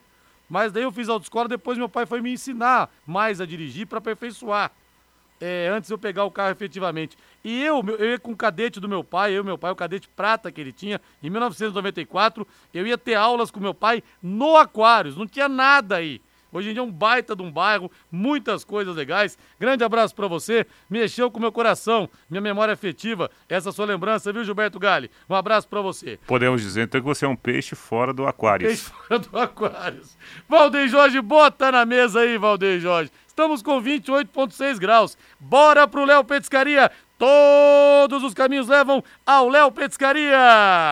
Mas 0.48 0.72
daí 0.72 0.84
eu 0.84 0.92
fiz 0.92 1.10
autoescola, 1.10 1.48
depois 1.48 1.78
meu 1.78 1.90
pai 1.90 2.06
foi 2.06 2.22
me 2.22 2.32
ensinar 2.32 2.90
mais 3.08 3.42
a 3.42 3.46
dirigir 3.46 3.88
para 3.88 3.98
aperfeiçoar. 3.98 4.72
É, 5.40 5.70
antes 5.74 5.90
eu 5.90 5.98
pegar 5.98 6.24
o 6.26 6.30
carro 6.30 6.52
efetivamente. 6.52 7.18
E 7.44 7.64
eu, 7.64 7.84
eu 7.98 8.12
ia 8.12 8.20
com 8.20 8.32
o 8.32 8.36
cadete 8.36 8.80
do 8.80 8.88
meu 8.88 9.04
pai, 9.04 9.32
eu 9.34 9.44
meu 9.44 9.58
pai, 9.58 9.72
o 9.72 9.76
cadete 9.76 10.08
prata 10.10 10.52
que 10.52 10.62
ele 10.62 10.72
tinha, 10.72 11.02
em 11.24 11.30
1994, 11.32 12.48
eu 12.74 12.86
ia 12.86 12.98
ter 12.98 13.16
aulas 13.16 13.50
com 13.50 13.60
meu 13.60 13.74
pai 13.74 14.04
no 14.22 14.56
Aquários, 14.56 15.18
não 15.18 15.26
tinha 15.26 15.50
nada 15.50 15.96
aí. 15.96 16.22
Hoje 16.52 16.70
em 16.70 16.74
dia 16.74 16.82
é 16.82 16.86
um 16.86 16.92
baita 16.92 17.36
de 17.36 17.42
um 17.42 17.52
bairro, 17.52 17.92
muitas 18.12 18.64
coisas 18.64 18.96
legais. 18.96 19.38
Grande 19.60 19.84
abraço 19.84 20.14
para 20.16 20.28
você, 20.28 20.66
mexeu 20.90 21.32
com 21.32 21.40
meu 21.40 21.52
coração, 21.52 22.10
minha 22.30 22.42
memória 22.42 22.74
afetiva, 22.74 23.30
essa 23.48 23.72
sua 23.72 23.86
lembrança, 23.86 24.34
viu, 24.34 24.44
Gilberto 24.44 24.80
Gale? 24.80 25.10
Um 25.30 25.36
abraço 25.36 25.68
para 25.68 25.82
você. 25.82 26.20
Podemos 26.28 26.62
dizer 26.62 26.84
então 26.84 27.00
que 27.00 27.08
você 27.08 27.26
é 27.26 27.28
um 27.28 27.36
peixe 27.36 27.76
fora 27.76 28.14
do 28.14 28.28
aquário. 28.28 28.68
Peixe 28.68 28.84
fora 28.84 29.20
do 29.20 29.40
aquário. 29.40 30.02
Valdeir 30.48 30.88
Jorge, 30.88 31.22
bota 31.22 31.72
na 31.72 31.86
mesa 31.86 32.22
aí, 32.22 32.38
Valdeir 32.38 32.80
Jorge. 32.80 33.12
Estamos 33.28 33.62
com 33.62 33.82
28,6 33.82 34.78
graus. 34.78 35.18
Bora 35.40 35.88
pro 35.88 36.06
Léo 36.06 36.24
Petiscaria. 36.24 36.92
Todos 37.18 38.24
os 38.24 38.34
caminhos 38.34 38.68
levam 38.68 39.04
ao 39.26 39.48
Léo 39.48 39.72
Petiscaria. 39.72 40.92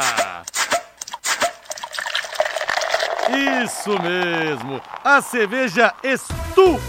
Isso 3.64 3.92
mesmo, 4.02 4.82
a 5.04 5.22
cerveja 5.22 5.94
Estu 6.04 6.80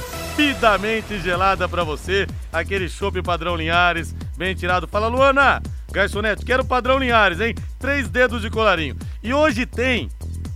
rapidamente 0.41 1.21
gelada 1.21 1.69
para 1.69 1.85
você. 1.85 2.27
Aquele 2.51 2.89
chopp 2.89 3.21
padrão 3.23 3.57
Linhares, 3.57 4.15
bem 4.39 4.55
tirado. 4.55 4.89
Fala, 4.89 5.07
Luana! 5.07 5.63
Garçonete, 5.93 6.47
quero 6.47 6.65
padrão 6.65 6.99
Linhares, 6.99 7.41
hein? 7.41 7.55
Três 7.79 8.09
dedos 8.09 8.41
de 8.41 8.49
colarinho. 8.49 8.97
E 9.23 9.35
hoje 9.35 9.67
tem 9.67 10.09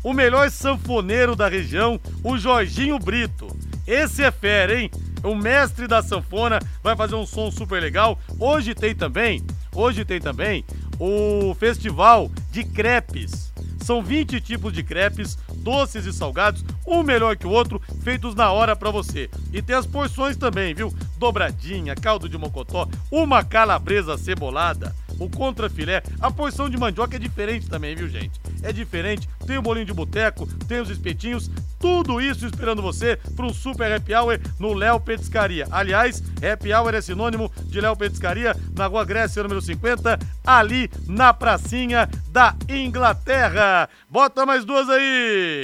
o 0.03 0.15
melhor 0.15 0.51
sanfoneiro 0.51 1.37
da 1.37 1.49
região, 1.49 2.01
o 2.23 2.39
Jorginho 2.39 2.99
Brito. 2.99 3.47
Esse 3.87 4.23
é 4.23 4.31
fera, 4.31 4.81
hein? 4.81 4.91
O 5.23 5.35
mestre 5.35 5.87
da 5.87 6.03
sanfona 6.03 6.61
vai 6.83 6.97
fazer 6.97 7.17
um 7.17 7.27
som 7.27 7.51
super 7.51 7.83
legal. 7.83 8.19
Hoje 8.41 8.75
tem 8.75 8.95
também, 8.95 9.45
hoje 9.75 10.03
tem 10.05 10.21
também 10.21 10.65
o 10.99 11.55
festival 11.59 12.31
de 12.51 12.65
crepes. 12.65 13.53
São 13.85 14.03
20 14.03 14.41
tipos 14.41 14.73
de 14.73 14.83
crepes, 14.83 15.37
doces 15.57 16.07
e 16.07 16.13
salgados, 16.13 16.65
um 16.87 17.03
melhor 17.03 17.37
que 17.37 17.47
o 17.47 17.51
outro, 17.51 17.83
feitos 18.03 18.35
na 18.35 18.51
hora 18.51 18.75
para 18.75 18.91
você. 18.91 19.29
E 19.53 19.61
tem 19.61 19.77
as 19.77 19.87
porções 19.87 20.39
também, 20.39 20.73
viu? 20.73 20.91
Dobradinha, 21.19 21.95
caldo 21.95 22.27
de 22.27 22.39
mocotó, 22.39 22.89
uma 23.11 23.45
calabresa 23.45 24.17
cebolada, 24.17 24.97
o 25.19 25.29
contrafilé, 25.29 26.03
a 26.21 26.31
porção 26.31 26.69
de 26.69 26.77
mandioca 26.77 27.17
é 27.17 27.19
diferente 27.19 27.69
também, 27.69 27.95
viu, 27.95 28.09
gente? 28.09 28.41
É 28.63 28.73
diferente. 28.73 29.29
Tem 29.47 29.59
o 29.59 29.63
bolinho 29.63 29.87
de 29.87 29.93
boteco, 29.93 30.47
tem 30.67 30.81
os 30.81 30.91
espetinhos, 30.91 31.51
tudo 31.79 32.21
isso 32.21 32.47
esperando 32.47 32.81
você 32.81 33.17
para 33.37 33.47
um 33.47 33.53
super 33.53 33.93
happy 33.93 34.15
hour 34.15 34.41
no 34.59 34.73
Léo 34.73 35.01
Petiscaria. 35.01 35.67
Aliás, 35.71 36.23
happy 36.43 36.73
hour 36.73 36.95
é 36.95 37.01
sinônimo 37.01 37.53
de 37.65 37.81
Léo 37.81 37.97
Petiscaria 37.97 38.57
na 38.75 38.87
Rua 38.87 39.05
Grécia, 39.05 39.43
número 39.43 39.61
50, 39.61 40.19
ali 40.47 40.91
na 41.07 41.35
pracinha 41.35 42.09
da 42.29 42.55
Inglaterra. 42.69 43.89
Bota 44.09 44.47
mais 44.47 44.65
duas 44.65 44.89
aí! 44.89 45.63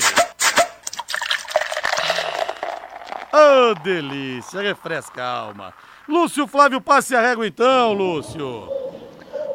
Oh, 3.33 3.75
delícia, 3.83 4.61
refresca 4.61 5.23
a 5.23 5.31
alma. 5.31 5.73
Lúcio 6.09 6.47
Flávio, 6.49 6.81
passe 6.81 7.15
a 7.15 7.21
régua 7.21 7.47
então, 7.47 7.93
Lúcio. 7.93 8.80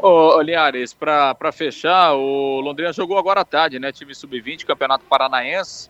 Ô, 0.08 0.40
Linhares, 0.40 0.94
para 0.94 1.52
fechar, 1.52 2.14
o 2.14 2.60
Londrina 2.60 2.94
jogou 2.94 3.18
agora 3.18 3.42
à 3.42 3.44
tarde, 3.44 3.80
né? 3.80 3.92
Time 3.92 4.14
sub-20, 4.14 4.64
Campeonato 4.64 5.04
Paranaense. 5.06 5.90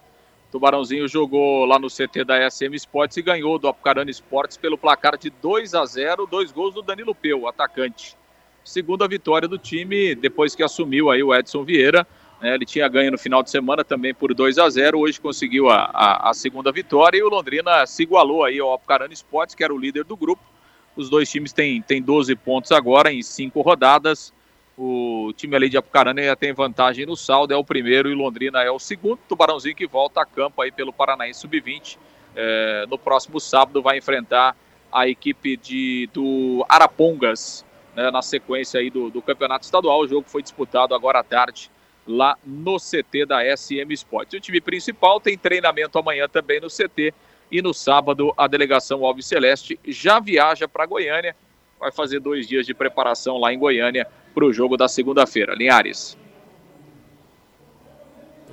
Tubarãozinho 0.50 1.06
jogou 1.06 1.66
lá 1.66 1.78
no 1.78 1.90
CT 1.90 2.24
da 2.24 2.50
SM 2.50 2.74
Sports 2.76 3.18
e 3.18 3.22
ganhou 3.22 3.60
do 3.60 3.68
Apucarana 3.68 4.10
Sports 4.10 4.56
pelo 4.56 4.78
placar 4.78 5.18
de 5.18 5.30
2 5.30 5.76
a 5.76 5.86
0, 5.86 6.26
dois 6.28 6.50
gols 6.54 6.74
do 6.74 6.82
Danilo 6.82 7.14
Peu, 7.14 7.46
atacante. 7.46 8.16
Segunda 8.64 9.06
vitória 9.06 9.50
do 9.50 9.58
time 9.58 10.16
depois 10.16 10.56
que 10.56 10.64
assumiu 10.64 11.12
aí 11.12 11.22
o 11.22 11.36
Edson 11.36 11.66
Vieira. 11.66 12.08
Né? 12.40 12.56
Ele 12.56 12.66
tinha 12.66 12.88
ganho 12.88 13.12
no 13.12 13.18
final 13.18 13.44
de 13.44 13.50
semana 13.50 13.84
também 13.84 14.14
por 14.14 14.34
2 14.34 14.58
a 14.60 14.70
0, 14.70 14.98
hoje 14.98 15.20
conseguiu 15.20 15.70
a, 15.70 15.92
a, 15.94 16.30
a 16.30 16.34
segunda 16.34 16.72
vitória 16.72 17.18
e 17.18 17.22
o 17.22 17.28
Londrina 17.28 17.86
se 17.86 18.04
igualou 18.04 18.46
aí 18.46 18.62
ao 18.62 18.72
Apucarana 18.72 19.14
Sports, 19.14 19.54
que 19.54 19.62
era 19.62 19.74
o 19.74 19.78
líder 19.78 20.06
do 20.06 20.16
grupo 20.16 20.55
os 20.96 21.10
dois 21.10 21.30
times 21.30 21.52
têm, 21.52 21.82
têm 21.82 22.02
12 22.02 22.36
pontos 22.36 22.72
agora 22.72 23.12
em 23.12 23.22
cinco 23.22 23.62
rodadas. 23.62 24.34
O 24.78 25.32
time 25.36 25.56
ali 25.56 25.70
de 25.70 25.78
Apucarana 25.78 26.22
já 26.22 26.36
tem 26.36 26.52
vantagem 26.54 27.06
no 27.06 27.16
saldo, 27.16 27.54
é 27.54 27.58
o 27.58 27.64
primeiro 27.64 28.10
e 28.10 28.14
Londrina 28.14 28.62
é 28.62 28.72
o 28.72 28.80
segundo. 28.80 29.20
Tubarãozinho 29.28 29.76
que 29.76 29.88
volta 29.88 30.22
a 30.22 30.26
campo 30.26 30.62
aí 30.62 30.72
pelo 30.72 30.92
Paranaense 30.92 31.42
Sub-20. 31.42 31.98
É, 32.36 32.86
no 32.90 32.98
próximo 32.98 33.40
sábado 33.40 33.82
vai 33.82 33.98
enfrentar 33.98 34.56
a 34.92 35.08
equipe 35.08 35.56
de, 35.56 36.10
do 36.14 36.66
Arapongas 36.68 37.66
né, 37.96 38.12
na 38.12 38.22
sequência 38.22 38.80
aí 38.80 38.90
do, 38.90 39.10
do 39.10 39.22
campeonato 39.22 39.64
estadual. 39.64 40.02
O 40.02 40.08
jogo 40.08 40.28
foi 40.28 40.42
disputado 40.42 40.94
agora 40.94 41.20
à 41.20 41.24
tarde 41.24 41.72
lá 42.06 42.38
no 42.46 42.78
CT 42.78 43.26
da 43.26 43.40
SM 43.56 43.92
Sports. 43.92 44.34
O 44.34 44.40
time 44.40 44.60
principal 44.60 45.20
tem 45.20 45.38
treinamento 45.38 45.98
amanhã 45.98 46.28
também 46.28 46.60
no 46.60 46.68
CT 46.68 47.14
e 47.52 47.62
no 47.62 47.74
sábado, 47.74 48.34
a 48.38 48.48
delegação 48.48 49.06
Alves 49.06 49.26
Celeste 49.26 49.80
já 49.86 50.20
viaja 50.20 50.68
para 50.68 50.86
Goiânia. 50.86 51.36
Vai 51.80 51.92
fazer 51.92 52.20
dois 52.20 52.48
dias 52.48 52.66
de 52.66 52.74
preparação 52.74 53.38
lá 53.38 53.54
em 53.54 53.60
Goiânia 53.60 54.08
para 54.34 54.46
o 54.46 54.52
jogo 54.52 54.76
da 54.76 54.88
segunda-feira. 54.88 55.54
Linhares. 55.56 56.18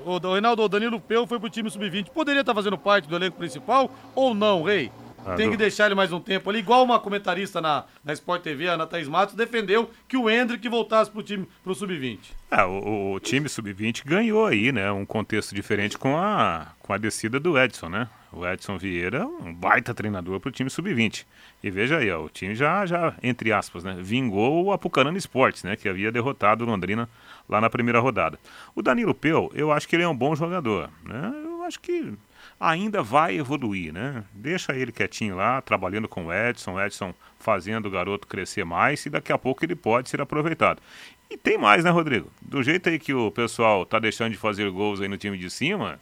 O 0.04 0.18
Reinaldo, 0.18 0.62
o 0.62 0.68
Danilo 0.68 1.00
Peu 1.00 1.26
foi 1.26 1.38
pro 1.38 1.48
time 1.48 1.70
sub-20. 1.70 2.10
Poderia 2.10 2.40
estar 2.40 2.52
tá 2.52 2.56
fazendo 2.56 2.76
parte 2.76 3.08
do 3.08 3.16
elenco 3.16 3.36
principal 3.36 3.90
ou 4.14 4.34
não, 4.34 4.62
Rei? 4.62 4.90
Ah, 5.24 5.34
Tem 5.34 5.50
que 5.50 5.56
deixar 5.56 5.86
ele 5.86 5.94
mais 5.94 6.12
um 6.12 6.20
tempo 6.20 6.50
ali. 6.50 6.58
Igual 6.58 6.84
uma 6.84 6.98
comentarista 6.98 7.60
na, 7.60 7.84
na 8.04 8.12
Sport 8.12 8.42
TV, 8.42 8.68
a 8.68 8.74
Ana 8.74 8.86
Thaís 8.86 9.08
Matos, 9.08 9.34
defendeu 9.34 9.90
que 10.08 10.16
o 10.16 10.28
Hendrick 10.28 10.68
voltasse 10.68 11.10
pro 11.10 11.22
time 11.22 11.46
pro 11.62 11.74
sub-20. 11.74 12.18
É, 12.50 12.64
o, 12.64 13.12
o 13.14 13.20
time 13.20 13.48
sub-20 13.48 14.02
ganhou 14.04 14.46
aí, 14.46 14.72
né? 14.72 14.90
Um 14.90 15.06
contexto 15.06 15.54
diferente 15.54 15.96
com 15.96 16.16
a, 16.16 16.68
com 16.80 16.92
a 16.92 16.98
descida 16.98 17.38
do 17.38 17.58
Edson, 17.58 17.88
né? 17.88 18.08
O 18.32 18.46
Edson 18.46 18.78
Vieira, 18.78 19.26
um 19.26 19.52
baita 19.52 19.92
treinador 19.92 20.40
para 20.40 20.48
o 20.48 20.52
time 20.52 20.70
sub-20. 20.70 21.26
E 21.62 21.70
veja 21.70 21.98
aí, 21.98 22.10
ó, 22.10 22.24
o 22.24 22.28
time 22.30 22.54
já, 22.54 22.84
já, 22.86 23.14
entre 23.22 23.52
aspas, 23.52 23.84
né, 23.84 23.94
vingou 24.00 24.64
o 24.64 24.72
Apucarana 24.72 25.18
Esportes, 25.18 25.62
né, 25.64 25.76
que 25.76 25.86
havia 25.86 26.10
derrotado 26.10 26.64
o 26.64 26.66
Londrina 26.66 27.08
lá 27.46 27.60
na 27.60 27.68
primeira 27.68 28.00
rodada. 28.00 28.38
O 28.74 28.80
Danilo 28.80 29.12
Peu, 29.14 29.52
eu 29.54 29.70
acho 29.70 29.86
que 29.86 29.94
ele 29.96 30.02
é 30.02 30.08
um 30.08 30.16
bom 30.16 30.34
jogador, 30.34 30.88
né? 31.04 31.30
Eu 31.44 31.62
acho 31.64 31.78
que 31.78 32.14
ainda 32.62 33.02
vai 33.02 33.36
evoluir, 33.36 33.92
né? 33.92 34.22
Deixa 34.32 34.72
ele 34.72 34.92
quietinho 34.92 35.34
lá, 35.34 35.60
trabalhando 35.60 36.06
com 36.06 36.26
o 36.26 36.32
Edson, 36.32 36.74
o 36.74 36.80
Edson 36.80 37.12
fazendo 37.40 37.86
o 37.86 37.90
garoto 37.90 38.28
crescer 38.28 38.64
mais 38.64 39.04
e 39.04 39.10
daqui 39.10 39.32
a 39.32 39.38
pouco 39.38 39.64
ele 39.64 39.74
pode 39.74 40.08
ser 40.08 40.20
aproveitado. 40.20 40.80
E 41.28 41.36
tem 41.36 41.58
mais, 41.58 41.82
né, 41.82 41.90
Rodrigo? 41.90 42.30
Do 42.40 42.62
jeito 42.62 42.88
aí 42.88 43.00
que 43.00 43.12
o 43.12 43.32
pessoal 43.32 43.84
tá 43.84 43.98
deixando 43.98 44.30
de 44.30 44.38
fazer 44.38 44.70
gols 44.70 45.00
aí 45.00 45.08
no 45.08 45.18
time 45.18 45.36
de 45.36 45.50
cima, 45.50 45.98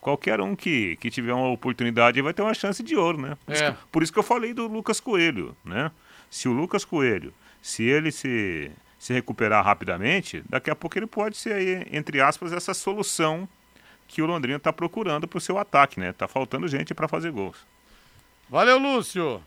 qualquer 0.00 0.40
um 0.40 0.54
que, 0.54 0.94
que 0.96 1.10
tiver 1.10 1.32
uma 1.32 1.48
oportunidade 1.48 2.22
vai 2.22 2.32
ter 2.32 2.42
uma 2.42 2.54
chance 2.54 2.84
de 2.84 2.94
ouro, 2.94 3.20
né? 3.20 3.36
Por, 3.44 3.52
é. 3.52 3.56
isso, 3.56 3.64
que, 3.64 3.78
por 3.90 4.02
isso 4.04 4.12
que 4.12 4.18
eu 4.20 4.22
falei 4.22 4.54
do 4.54 4.68
Lucas 4.68 5.00
Coelho, 5.00 5.56
né? 5.64 5.90
Se 6.30 6.48
o 6.48 6.52
Lucas 6.52 6.84
Coelho, 6.84 7.34
se 7.60 7.82
ele 7.82 8.12
se, 8.12 8.70
se 8.96 9.12
recuperar 9.12 9.64
rapidamente, 9.64 10.44
daqui 10.48 10.70
a 10.70 10.76
pouco 10.76 10.96
ele 10.96 11.08
pode 11.08 11.36
ser 11.36 11.54
aí, 11.54 11.86
entre 11.90 12.20
aspas, 12.20 12.52
essa 12.52 12.72
solução 12.72 13.48
que 14.06 14.22
o 14.22 14.26
Londrina 14.26 14.56
está 14.56 14.72
procurando 14.72 15.26
para 15.26 15.38
o 15.38 15.40
seu 15.40 15.58
ataque, 15.58 16.00
né? 16.00 16.12
Tá 16.12 16.26
faltando 16.28 16.68
gente 16.68 16.94
para 16.94 17.08
fazer 17.08 17.30
gols. 17.30 17.56
Valeu, 18.48 18.78
Lúcio. 18.78 19.42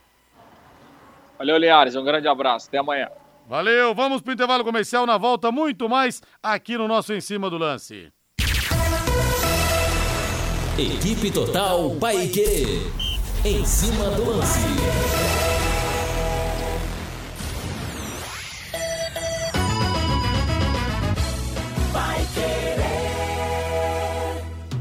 Valeu, 1.37 1.57
Liares. 1.57 1.95
Um 1.95 2.03
grande 2.03 2.27
abraço. 2.27 2.67
Até 2.67 2.77
amanhã. 2.77 3.09
Valeu. 3.47 3.95
Vamos 3.95 4.21
para 4.21 4.31
o 4.31 4.33
intervalo 4.33 4.63
comercial. 4.63 5.05
Na 5.05 5.17
volta, 5.17 5.51
muito 5.51 5.87
mais 5.87 6.21
aqui 6.43 6.77
no 6.77 6.87
nosso 6.87 7.13
Em 7.13 7.21
Cima 7.21 7.49
do 7.49 7.57
Lance. 7.57 8.11
Equipe 10.77 11.31
Total 11.31 11.89
Paique. 11.99 12.81
Em 13.43 13.65
cima 13.65 14.09
do 14.11 14.31
lance. 14.31 15.38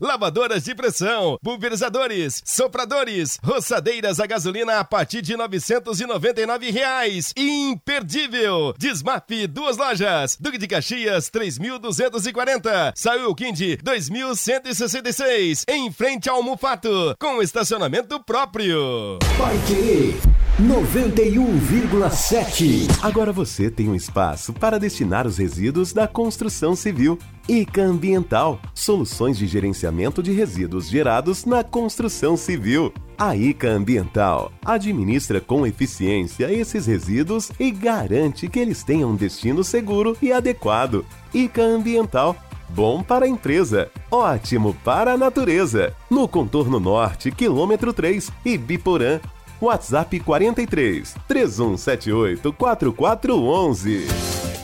lavadoras 0.00 0.64
de 0.64 0.74
pressão, 0.74 1.38
pulverizadores, 1.42 2.42
sopradores, 2.44 3.38
roçadeiras 3.42 4.18
a 4.18 4.26
gasolina 4.26 4.80
a 4.80 4.84
partir 4.84 5.22
de 5.22 5.36
999 5.36 6.70
reais. 6.70 7.32
Imperdível! 7.36 8.74
Desmap, 8.78 9.30
duas 9.48 9.76
lojas. 9.76 10.36
Duque 10.40 10.58
de 10.58 10.66
Caxias, 10.66 11.30
3.240. 11.30 12.92
Saiu 12.94 13.34
Quindi, 13.34 13.76
2.166. 13.78 15.64
Em 15.68 15.92
frente 15.92 16.28
ao 16.28 16.42
Mufato, 16.42 17.14
com 17.18 17.42
estacionamento 17.42 18.22
próprio. 18.24 19.18
Querer 19.66 20.14
91,7. 20.60 22.86
Agora 23.02 23.32
você 23.32 23.70
tem 23.70 23.88
um 23.88 23.94
espaço 23.94 24.52
para 24.52 24.78
destinar 24.78 25.26
os 25.26 25.38
resíduos 25.38 25.92
da 25.92 26.06
construção 26.06 26.76
civil. 26.76 27.18
ICA 27.50 27.82
Ambiental, 27.82 28.60
soluções 28.72 29.36
de 29.36 29.44
gerenciamento 29.44 30.22
de 30.22 30.30
resíduos 30.30 30.88
gerados 30.88 31.44
na 31.44 31.64
construção 31.64 32.36
civil. 32.36 32.94
A 33.18 33.34
ICA 33.34 33.70
Ambiental 33.70 34.52
administra 34.64 35.40
com 35.40 35.66
eficiência 35.66 36.52
esses 36.52 36.86
resíduos 36.86 37.50
e 37.58 37.72
garante 37.72 38.48
que 38.48 38.60
eles 38.60 38.84
tenham 38.84 39.10
um 39.10 39.16
destino 39.16 39.64
seguro 39.64 40.16
e 40.22 40.32
adequado. 40.32 41.04
ICA 41.34 41.62
Ambiental 41.62 42.36
Bom 42.68 43.02
para 43.02 43.24
a 43.24 43.28
empresa, 43.28 43.90
ótimo 44.08 44.76
para 44.84 45.14
a 45.14 45.18
natureza. 45.18 45.92
No 46.08 46.28
contorno 46.28 46.78
norte, 46.78 47.32
quilômetro 47.32 47.92
3, 47.92 48.30
Ibiporã, 48.44 49.18
WhatsApp 49.60 50.20
43 50.20 51.16
3178 51.26 52.52
4411. 52.52 54.49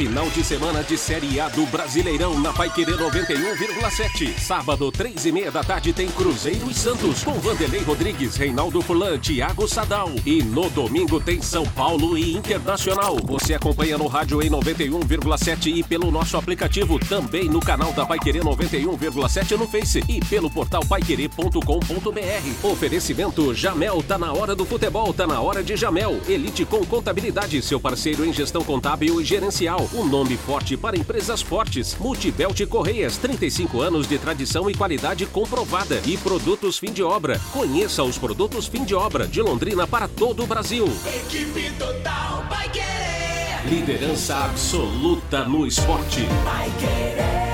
Final 0.00 0.30
de 0.30 0.42
semana 0.42 0.82
de 0.82 0.96
Série 0.96 1.38
A 1.38 1.50
do 1.50 1.66
Brasileirão 1.66 2.40
na 2.40 2.54
Paiquerê 2.54 2.92
91,7. 2.92 4.38
Sábado, 4.38 4.90
três 4.90 5.26
e 5.26 5.30
meia 5.30 5.50
da 5.50 5.62
tarde, 5.62 5.92
tem 5.92 6.08
Cruzeiro 6.08 6.70
e 6.70 6.74
Santos, 6.74 7.22
com 7.22 7.34
Vanderlei 7.34 7.82
Rodrigues, 7.82 8.34
Reinaldo 8.34 8.80
Fulan, 8.80 9.18
Thiago 9.18 9.68
Sadal. 9.68 10.10
E 10.24 10.42
no 10.42 10.70
domingo 10.70 11.20
tem 11.20 11.42
São 11.42 11.66
Paulo 11.66 12.16
e 12.16 12.34
Internacional. 12.34 13.18
Você 13.24 13.52
acompanha 13.52 13.98
no 13.98 14.06
rádio 14.06 14.40
em 14.40 14.48
91,7 14.48 15.66
e 15.66 15.82
pelo 15.82 16.10
nosso 16.10 16.38
aplicativo, 16.38 16.98
também 16.98 17.50
no 17.50 17.60
canal 17.60 17.92
da 17.92 18.06
Paiquerê 18.06 18.40
91,7 18.40 19.58
no 19.58 19.68
Face 19.68 20.02
e 20.08 20.18
pelo 20.20 20.50
portal 20.50 20.82
paiquerê.com.br. 20.86 22.66
Oferecimento 22.66 23.54
Jamel, 23.54 24.02
tá 24.02 24.16
na 24.16 24.32
hora 24.32 24.56
do 24.56 24.64
futebol, 24.64 25.12
tá 25.12 25.26
na 25.26 25.42
hora 25.42 25.62
de 25.62 25.76
Jamel. 25.76 26.22
Elite 26.26 26.64
com 26.64 26.86
contabilidade, 26.86 27.60
seu 27.60 27.78
parceiro 27.78 28.24
em 28.24 28.32
gestão 28.32 28.64
contábil 28.64 29.20
e 29.20 29.24
gerencial. 29.26 29.89
Um 29.92 30.04
nome 30.04 30.36
forte 30.36 30.76
para 30.76 30.96
empresas 30.96 31.42
fortes. 31.42 31.96
Multibelt 31.98 32.64
Correias, 32.66 33.16
35 33.16 33.80
anos 33.80 34.08
de 34.08 34.18
tradição 34.18 34.70
e 34.70 34.74
qualidade 34.74 35.26
comprovada. 35.26 36.00
E 36.06 36.16
produtos 36.16 36.78
fim 36.78 36.92
de 36.92 37.02
obra. 37.02 37.40
Conheça 37.52 38.04
os 38.04 38.16
produtos 38.16 38.68
fim 38.68 38.84
de 38.84 38.94
obra 38.94 39.26
de 39.26 39.42
Londrina 39.42 39.88
para 39.88 40.06
todo 40.06 40.44
o 40.44 40.46
Brasil. 40.46 40.86
Equipe 41.06 41.72
total 41.72 42.44
vai 42.48 42.68
querer. 42.68 43.68
Liderança 43.68 44.36
absoluta 44.36 45.44
no 45.44 45.66
esporte. 45.66 46.20
Vai 46.44 46.70
querer. 46.78 47.49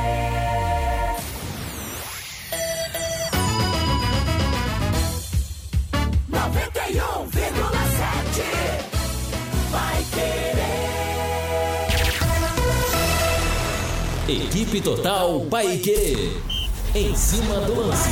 Equipe 14.28 14.80
Total 14.80 15.46
Paique. 15.46 16.32
Em 16.96 17.14
cima 17.14 17.60
do 17.60 17.76
lance. 17.76 18.10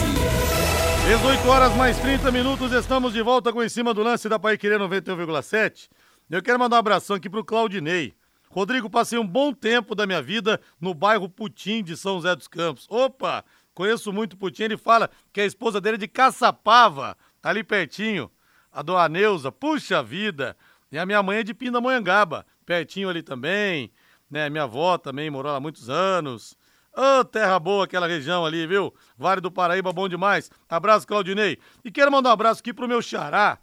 18 1.09 1.49
horas 1.49 1.75
mais 1.75 1.99
30 1.99 2.31
minutos, 2.31 2.71
estamos 2.71 3.13
de 3.13 3.21
volta 3.21 3.53
com 3.53 3.61
em 3.61 3.69
cima 3.69 3.93
do 3.93 4.01
lance 4.01 4.29
da 4.29 4.39
Paiquerê 4.39 4.77
91,7. 4.79 5.89
Eu 6.31 6.41
quero 6.41 6.57
mandar 6.57 6.77
um 6.77 6.79
abração 6.79 7.17
aqui 7.17 7.29
pro 7.29 7.45
Claudinei. 7.45 8.15
Rodrigo, 8.49 8.89
passei 8.89 9.19
um 9.19 9.27
bom 9.27 9.53
tempo 9.53 9.93
da 9.97 10.07
minha 10.07 10.23
vida 10.23 10.61
no 10.81 10.95
bairro 10.95 11.29
Putim 11.29 11.83
de 11.83 11.97
São 11.97 12.15
José 12.15 12.37
dos 12.37 12.47
Campos. 12.47 12.87
Opa, 12.89 13.45
conheço 13.75 14.13
muito 14.13 14.37
Putim. 14.37 14.63
Ele 14.63 14.77
fala 14.77 15.11
que 15.33 15.41
a 15.41 15.45
esposa 15.45 15.81
dele 15.81 15.97
é 15.97 15.99
de 15.99 16.07
Caçapava, 16.07 17.17
tá 17.43 17.51
ali 17.51 17.65
pertinho. 17.65 18.31
A 18.73 18.83
dona 18.83 19.09
Neuza, 19.09 19.51
puxa 19.51 20.01
vida. 20.01 20.57
E 20.93 20.97
a 20.99 21.05
minha 21.05 21.21
mãe 21.25 21.39
é 21.39 21.43
de 21.43 21.53
Pindamonhangaba, 21.53 22.47
pertinho 22.65 23.09
ali 23.09 23.21
também. 23.21 23.91
Né, 24.31 24.49
minha 24.51 24.65
avó 24.65 24.99
também 24.99 25.31
morou 25.31 25.53
lá 25.53 25.59
há 25.59 25.61
muitos 25.61 25.89
anos. 25.89 26.57
Ô, 26.97 27.25
terra 27.25 27.59
boa 27.59 27.85
aquela 27.85 28.07
região 28.07 28.47
ali, 28.47 28.67
viu? 28.67 28.95
Vale 29.19 29.41
do 29.41 29.51
Paraíba, 29.51 29.93
bom 29.93 30.09
demais. 30.09 30.51
Abraço, 30.69 31.07
Claudinei. 31.07 31.59
E 31.85 31.91
quero 31.91 32.11
mandar 32.11 32.31
um 32.31 32.33
abraço 32.33 32.61
aqui 32.61 32.73
pro 32.73 32.87
meu 32.87 33.03
xará, 33.03 33.59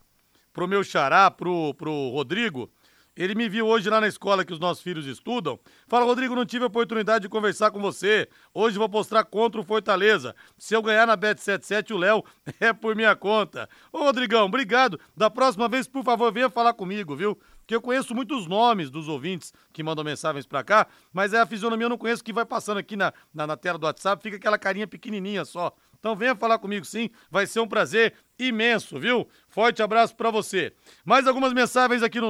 pro 0.52 0.68
meu 0.68 0.84
xará, 0.84 1.32
pro, 1.32 1.74
pro 1.76 2.10
Rodrigo. 2.10 2.70
Ele 3.16 3.36
me 3.36 3.50
viu 3.50 3.68
hoje 3.68 3.90
lá 3.90 4.00
na 4.00 4.08
escola 4.08 4.46
que 4.46 4.54
os 4.54 4.60
nossos 4.60 4.82
filhos 4.82 5.06
estudam. 5.06 5.60
Fala, 5.88 6.06
Rodrigo, 6.06 6.34
não 6.34 6.46
tive 6.46 6.64
a 6.64 6.68
oportunidade 6.68 7.24
de 7.24 7.30
conversar 7.30 7.70
com 7.70 7.80
você. 7.80 8.28
Hoje 8.54 8.78
vou 8.78 8.88
postar 8.88 9.26
contra 9.26 9.60
o 9.60 9.64
Fortaleza. 9.64 10.34
Se 10.58 10.74
eu 10.74 10.82
ganhar 10.82 11.06
na 11.06 11.18
Bet77, 11.18 11.92
o 11.92 11.98
Léo 11.98 12.24
é 12.60 12.72
por 12.72 12.96
minha 12.96 13.16
conta. 13.16 13.70
Ô, 13.92 14.00
Rodrigão, 14.00 14.46
obrigado. 14.46 15.00
Da 15.16 15.30
próxima 15.30 15.68
vez, 15.68 15.88
por 15.88 16.04
favor, 16.04 16.32
venha 16.32 16.50
falar 16.50 16.74
comigo, 16.74 17.16
viu? 17.16 17.38
Porque 17.72 17.78
eu 17.78 17.82
conheço 17.82 18.14
muitos 18.14 18.48
nomes 18.48 18.90
dos 18.90 19.08
ouvintes 19.08 19.54
que 19.72 19.82
mandam 19.82 20.04
mensagens 20.04 20.46
pra 20.46 20.62
cá, 20.62 20.88
mas 21.14 21.32
é 21.32 21.40
a 21.40 21.46
fisionomia 21.46 21.86
eu 21.86 21.90
não 21.90 21.98
conheço 21.98 22.22
que 22.22 22.34
vai 22.34 22.44
passando 22.44 22.80
aqui 22.80 22.98
na, 22.98 23.14
na, 23.34 23.48
na 23.48 23.56
tela 23.56 23.78
do 23.78 23.86
WhatsApp, 23.86 24.22
fica 24.22 24.36
aquela 24.36 24.58
carinha 24.58 24.86
pequenininha 24.86 25.46
só. 25.46 25.74
Então 25.98 26.14
venha 26.14 26.36
falar 26.36 26.60
comigo 26.60 26.84
sim, 26.84 27.10
vai 27.30 27.48
ser 27.48 27.62
um 27.62 27.68
prazer 27.68 28.14
imenso, 28.38 29.00
viu? 29.00 29.26
Forte 29.48 29.82
abraço 29.82 30.14
pra 30.18 30.30
você. 30.30 30.74
Mais 31.06 31.26
algumas 31.28 31.54
mensagens 31.54 32.04
aqui 32.04 32.20
no 32.20 32.30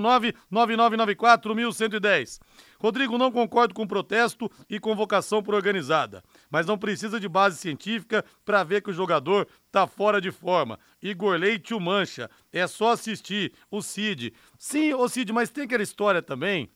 99994-1110. 0.52 2.40
Rodrigo, 2.80 3.18
não 3.18 3.32
concordo 3.32 3.74
com 3.74 3.88
protesto 3.88 4.48
e 4.70 4.80
convocação 4.80 5.42
por 5.42 5.56
organizada, 5.56 6.24
mas 6.52 6.68
não 6.68 6.78
precisa 6.78 7.20
de 7.20 7.30
base 7.30 7.58
científica 7.58 8.24
para 8.46 8.64
ver 8.64 8.82
que 8.82 8.92
o 8.92 8.94
jogador 8.94 9.48
tá 9.72 9.88
fora 9.88 10.20
de 10.20 10.30
forma. 10.30 10.78
Igor 11.02 11.38
Leite 11.38 11.74
o 11.74 11.80
mancha, 11.80 12.30
é 12.52 12.68
só 12.68 12.92
assistir. 12.92 13.54
O 13.72 13.82
Cid. 13.82 14.34
Sim, 14.60 14.94
ô 14.94 15.08
Cid, 15.08 15.32
mas 15.32 15.50
tem 15.50 15.64
aquela 15.64 15.82
história 15.82 16.22
também 16.22 16.70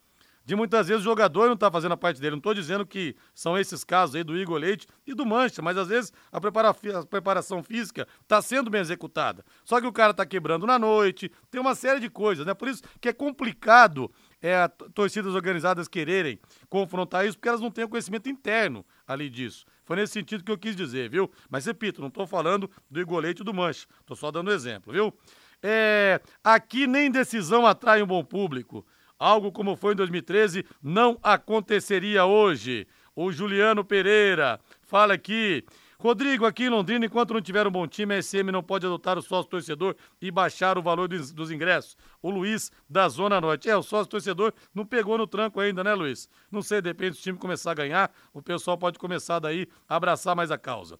de 0.46 0.56
muitas 0.56 0.88
vezes 0.88 1.02
o 1.02 1.04
jogador 1.04 1.50
não 1.50 1.58
tá 1.58 1.72
fazendo 1.72 1.94
a 1.94 1.98
parte 1.98 2.22
dele. 2.22 2.36
Não 2.36 2.42
tô 2.42 2.54
dizendo 2.54 2.86
que 2.86 3.16
são 3.34 3.58
esses 3.58 3.84
casos 3.84 4.16
aí 4.16 4.24
do 4.24 4.38
Igor 4.38 4.58
Leite 4.58 4.88
e 5.06 5.14
do 5.14 5.26
Mancha, 5.26 5.62
mas 5.62 5.76
às 5.78 5.88
vezes 5.88 6.14
a, 6.32 6.40
prepara 6.40 6.70
a 6.70 7.06
preparação 7.06 7.64
física 7.64 8.08
tá 8.28 8.42
sendo 8.42 8.70
bem 8.70 8.82
executada. 8.82 9.44
Só 9.64 9.82
que 9.82 9.88
o 9.88 9.92
cara 9.92 10.14
tá 10.14 10.26
quebrando 10.26 10.68
na 10.68 10.78
noite, 10.78 11.32
tem 11.50 11.60
uma 11.60 11.74
série 11.74 12.00
de 12.00 12.10
coisas, 12.10 12.46
né? 12.46 12.54
Por 12.54 12.68
isso 12.68 12.84
que 13.02 13.10
é 13.10 13.14
complicado 13.14 14.12
é, 14.42 14.68
torcidas 14.94 15.34
organizadas 15.34 15.88
quererem 15.88 16.40
confrontar 16.70 17.26
isso, 17.26 17.38
porque 17.38 17.50
elas 17.50 17.62
não 17.62 17.72
têm 17.72 17.86
o 17.86 17.90
conhecimento 17.90 18.30
interno 18.30 18.86
ali 19.08 19.30
disso. 19.30 19.66
Foi 19.84 19.96
nesse 19.96 20.14
sentido 20.14 20.44
que 20.44 20.52
eu 20.52 20.58
quis 20.58 20.76
dizer, 20.76 21.10
viu? 21.10 21.32
Mas 21.50 21.66
repito, 21.66 22.02
não 22.02 22.10
tô 22.10 22.26
falando 22.28 22.70
do 22.90 23.00
Igor 23.00 23.20
Leite 23.20 23.42
e 23.42 23.44
do 23.44 23.54
Mancha. 23.54 23.88
Tô 24.06 24.16
só 24.16 24.32
dando 24.32 24.52
exemplo, 24.52 24.92
viu? 24.92 25.14
É, 25.62 26.20
aqui 26.44 26.86
nem 26.86 27.10
decisão 27.10 27.66
atrai 27.66 28.02
um 28.02 28.08
bom 28.08 28.24
público. 28.24 28.86
Algo 29.18 29.52
como 29.52 29.76
foi 29.76 29.94
em 29.94 29.96
2013 29.96 30.66
não 30.82 31.18
aconteceria 31.24 32.26
hoje. 32.26 32.88
O 33.16 33.32
Juliano 33.32 33.84
Pereira 33.84 34.60
fala 34.82 35.14
aqui. 35.14 35.64
Rodrigo, 36.00 36.46
aqui 36.46 36.64
em 36.64 36.70
Londrina, 36.70 37.06
enquanto 37.06 37.34
não 37.34 37.42
tiver 37.42 37.66
um 37.66 37.72
bom 37.72 37.88
time, 37.88 38.16
a 38.16 38.22
SM 38.22 38.52
não 38.52 38.62
pode 38.62 38.86
adotar 38.86 39.18
o 39.18 39.22
sócio 39.22 39.50
torcedor 39.50 39.96
e 40.22 40.30
baixar 40.30 40.78
o 40.78 40.82
valor 40.82 41.08
dos, 41.08 41.32
dos 41.32 41.52
ingressos. 41.52 41.98
O 42.22 42.30
Luiz, 42.30 42.72
da 42.90 43.08
Zona 43.08 43.40
Norte. 43.40 43.70
É, 43.70 43.76
o 43.76 43.84
sócio 43.84 44.10
torcedor 44.10 44.54
não 44.74 44.86
pegou 44.86 45.18
no 45.18 45.28
tranco 45.28 45.60
ainda, 45.60 45.84
né, 45.84 45.94
Luiz? 45.94 46.30
Não 46.52 46.62
sei, 46.62 46.82
depende 46.82 47.16
se 47.16 47.22
o 47.22 47.24
time 47.24 47.38
começar 47.38 47.72
a 47.72 47.76
ganhar, 47.76 48.12
o 48.34 48.42
pessoal 48.42 48.78
pode 48.78 49.00
começar 49.00 49.40
daí 49.40 49.68
a 49.88 49.96
abraçar 49.96 50.36
mais 50.36 50.52
a 50.52 50.58
causa. 50.58 50.98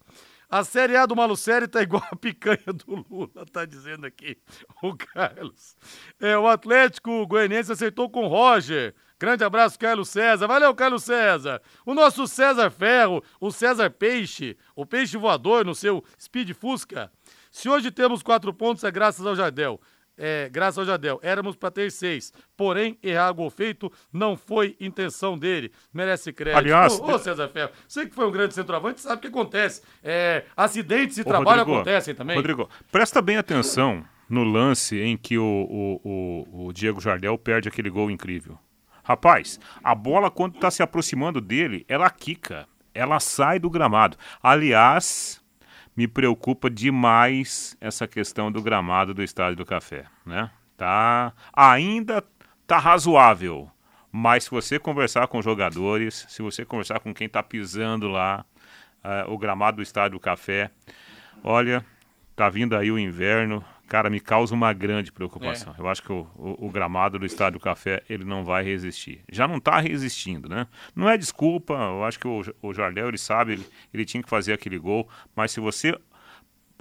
A 0.48 0.62
Série 0.62 0.96
A 0.96 1.06
do 1.06 1.16
Malucelli 1.16 1.66
tá 1.66 1.82
igual 1.82 2.06
a 2.10 2.16
picanha 2.16 2.72
do 2.72 3.04
Lula, 3.10 3.44
tá 3.50 3.64
dizendo 3.64 4.06
aqui 4.06 4.38
o 4.82 4.96
Carlos. 4.96 5.76
É, 6.20 6.38
o 6.38 6.46
Atlético 6.46 7.26
Goianiense 7.26 7.72
acertou 7.72 8.08
com 8.08 8.24
o 8.24 8.28
Roger. 8.28 8.94
Grande 9.18 9.44
abraço, 9.44 9.78
Carlos 9.78 10.08
César. 10.10 10.46
Valeu, 10.46 10.74
Carlos 10.74 11.04
César. 11.04 11.60
O 11.86 11.94
nosso 11.94 12.26
César 12.26 12.70
Ferro, 12.70 13.22
o 13.40 13.50
César 13.50 13.90
Peixe, 13.90 14.56
o 14.74 14.84
Peixe 14.84 15.16
Voador 15.16 15.64
no 15.64 15.74
seu 15.74 16.04
Speed 16.20 16.52
Fusca. 16.52 17.10
Se 17.50 17.68
hoje 17.68 17.90
temos 17.90 18.22
quatro 18.22 18.52
pontos 18.52 18.84
é 18.84 18.90
graças 18.90 19.24
ao 19.24 19.34
Jardel. 19.34 19.80
É, 20.18 20.48
graças 20.50 20.78
ao 20.78 20.84
Jardel. 20.84 21.18
Éramos 21.22 21.56
para 21.56 21.70
ter 21.70 21.90
seis. 21.90 22.32
Porém, 22.56 22.98
errar 23.02 23.32
gol 23.32 23.50
feito 23.50 23.90
não 24.12 24.36
foi 24.36 24.76
intenção 24.80 25.38
dele. 25.38 25.72
Merece 25.92 26.32
crédito. 26.32 26.58
Aliás, 26.58 26.98
ô, 26.98 27.04
ô, 27.04 27.18
César 27.18 27.48
Ferro, 27.48 27.70
você 27.86 28.06
que 28.06 28.14
foi 28.14 28.26
um 28.26 28.30
grande 28.30 28.54
centroavante, 28.54 29.00
sabe 29.00 29.16
o 29.16 29.20
que 29.20 29.28
acontece. 29.28 29.82
É, 30.02 30.44
acidentes 30.56 31.18
e 31.18 31.22
Ô, 31.22 31.24
trabalho 31.24 31.60
Rodrigo, 31.60 31.76
acontecem 31.76 32.14
também. 32.14 32.36
Rodrigo, 32.36 32.68
presta 32.90 33.20
bem 33.20 33.36
atenção 33.36 34.04
no 34.28 34.42
lance 34.42 34.98
em 34.98 35.16
que 35.16 35.38
o, 35.38 35.44
o, 35.44 36.00
o, 36.04 36.66
o 36.66 36.72
Diego 36.72 37.00
Jardel 37.00 37.36
perde 37.38 37.68
aquele 37.68 37.90
gol 37.90 38.10
incrível. 38.10 38.58
Rapaz, 39.06 39.60
a 39.84 39.94
bola, 39.94 40.32
quando 40.32 40.56
está 40.56 40.68
se 40.68 40.82
aproximando 40.82 41.40
dele, 41.40 41.86
ela 41.88 42.10
quica. 42.10 42.66
Ela 42.92 43.20
sai 43.20 43.60
do 43.60 43.70
gramado. 43.70 44.16
Aliás, 44.42 45.40
me 45.96 46.08
preocupa 46.08 46.68
demais 46.68 47.76
essa 47.80 48.08
questão 48.08 48.50
do 48.50 48.60
gramado 48.60 49.14
do 49.14 49.22
Estádio 49.22 49.58
do 49.58 49.64
Café, 49.64 50.06
né? 50.24 50.50
Tá 50.76 51.32
ainda 51.52 52.20
tá 52.66 52.78
razoável, 52.78 53.70
mas 54.10 54.44
se 54.44 54.50
você 54.50 54.76
conversar 54.76 55.28
com 55.28 55.40
jogadores, 55.40 56.26
se 56.28 56.42
você 56.42 56.64
conversar 56.64 56.98
com 56.98 57.14
quem 57.14 57.28
tá 57.28 57.44
pisando 57.44 58.08
lá, 58.08 58.44
ah, 59.04 59.24
o 59.28 59.38
gramado 59.38 59.76
do 59.76 59.82
Estádio 59.84 60.18
do 60.18 60.20
Café, 60.20 60.72
olha, 61.44 61.86
tá 62.34 62.48
vindo 62.48 62.76
aí 62.76 62.90
o 62.90 62.98
inverno, 62.98 63.64
cara, 63.86 64.10
me 64.10 64.20
causa 64.20 64.54
uma 64.54 64.72
grande 64.72 65.12
preocupação. 65.12 65.74
É. 65.76 65.80
Eu 65.80 65.88
acho 65.88 66.02
que 66.02 66.12
o, 66.12 66.26
o, 66.34 66.66
o, 66.66 66.70
gramado 66.70 67.18
do 67.18 67.26
Estádio 67.26 67.60
Café 67.60 68.02
ele 68.08 68.24
não 68.24 68.44
vai 68.44 68.64
resistir. 68.64 69.20
Já 69.30 69.46
não 69.46 69.56
está 69.56 69.80
resistindo, 69.80 70.48
né? 70.48 70.66
Não 70.94 71.08
é 71.08 71.16
desculpa, 71.16 71.74
eu 71.74 72.04
acho 72.04 72.18
que 72.18 72.28
o, 72.28 72.42
o 72.62 72.74
Jardel, 72.74 73.08
ele 73.08 73.18
sabe, 73.18 73.54
ele, 73.54 73.66
ele 73.92 74.04
tinha 74.04 74.22
que 74.22 74.28
fazer 74.28 74.52
aquele 74.52 74.78
gol, 74.78 75.08
mas 75.34 75.52
se 75.52 75.60
você 75.60 75.96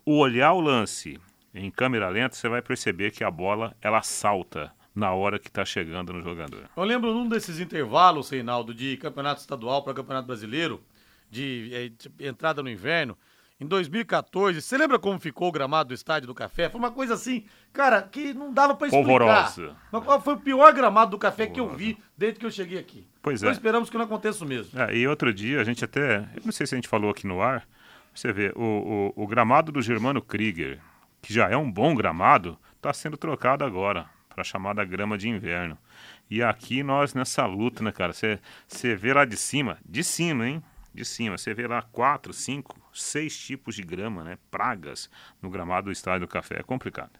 olhar 0.05 0.53
o 0.53 0.61
lance 0.61 1.19
em 1.53 1.71
câmera 1.71 2.09
lenta, 2.09 2.35
você 2.35 2.49
vai 2.49 2.61
perceber 2.61 3.11
que 3.11 3.23
a 3.23 3.31
bola, 3.31 3.75
ela 3.81 4.01
salta 4.01 4.71
na 4.93 5.13
hora 5.13 5.37
que 5.39 5.47
está 5.47 5.65
chegando 5.65 6.13
no 6.13 6.21
jogador. 6.21 6.69
Eu 6.75 6.83
lembro 6.83 7.13
num 7.13 7.27
desses 7.27 7.59
intervalos, 7.59 8.29
Reinaldo, 8.29 8.73
de 8.73 8.97
campeonato 8.97 9.41
estadual 9.41 9.83
para 9.83 9.93
campeonato 9.93 10.27
brasileiro, 10.27 10.81
de, 11.29 11.69
eh, 11.73 11.89
de 11.89 12.27
entrada 12.27 12.63
no 12.63 12.69
inverno, 12.69 13.17
em 13.59 13.65
2014. 13.65 14.61
Você 14.61 14.77
lembra 14.77 14.99
como 14.99 15.19
ficou 15.19 15.47
o 15.47 15.51
gramado 15.51 15.89
do 15.89 15.93
Estádio 15.93 16.27
do 16.27 16.35
Café? 16.35 16.69
Foi 16.69 16.79
uma 16.79 16.91
coisa 16.91 17.13
assim, 17.13 17.45
cara, 17.71 18.01
que 18.01 18.33
não 18.33 18.53
dava 18.53 18.75
para 18.75 18.87
explicar. 18.87 19.07
Polvorosa. 19.07 19.75
Mas 19.91 20.03
qual 20.03 20.21
foi 20.21 20.33
o 20.33 20.39
pior 20.39 20.73
gramado 20.73 21.11
do 21.11 21.17
café 21.17 21.47
que 21.47 21.59
eu 21.59 21.69
vi 21.69 21.97
desde 22.17 22.39
que 22.39 22.45
eu 22.45 22.51
cheguei 22.51 22.77
aqui? 22.77 23.07
Pois 23.21 23.41
então 23.41 23.49
é. 23.49 23.53
esperamos 23.53 23.89
que 23.89 23.97
não 23.97 24.05
aconteça 24.05 24.43
o 24.43 24.47
mesmo. 24.47 24.79
É, 24.79 24.95
e 24.95 25.07
outro 25.07 25.33
dia, 25.33 25.61
a 25.61 25.63
gente 25.63 25.83
até, 25.83 26.17
eu 26.35 26.41
não 26.43 26.51
sei 26.51 26.67
se 26.67 26.75
a 26.75 26.77
gente 26.77 26.87
falou 26.87 27.09
aqui 27.09 27.25
no 27.25 27.41
ar, 27.41 27.67
você 28.13 28.31
vê, 28.31 28.51
o, 28.55 29.13
o, 29.17 29.23
o 29.23 29.27
gramado 29.27 29.71
do 29.71 29.81
Germano 29.81 30.21
Krieger, 30.21 30.79
que 31.21 31.33
já 31.33 31.49
é 31.49 31.57
um 31.57 31.71
bom 31.71 31.95
gramado, 31.95 32.57
está 32.75 32.93
sendo 32.93 33.17
trocado 33.17 33.63
agora 33.63 34.05
para 34.29 34.41
a 34.41 34.45
chamada 34.45 34.83
grama 34.83 35.17
de 35.17 35.29
inverno. 35.29 35.77
E 36.29 36.43
aqui 36.43 36.83
nós 36.83 37.13
nessa 37.13 37.45
luta, 37.45 37.83
né, 37.83 37.91
cara? 37.91 38.13
Você 38.13 38.95
vê 38.95 39.13
lá 39.13 39.25
de 39.25 39.37
cima, 39.37 39.77
de 39.87 40.03
cima, 40.03 40.47
hein? 40.47 40.63
De 40.95 41.05
cima. 41.05 41.37
Você 41.37 41.53
vê 41.53 41.67
lá 41.67 41.81
quatro, 41.81 42.33
cinco, 42.33 42.79
seis 42.93 43.37
tipos 43.37 43.75
de 43.75 43.83
grama, 43.83 44.23
né? 44.23 44.37
Pragas 44.49 45.09
no 45.41 45.49
gramado 45.49 45.85
do 45.85 45.91
Estádio 45.91 46.27
do 46.27 46.31
Café. 46.31 46.59
É 46.59 46.63
complicado. 46.63 47.19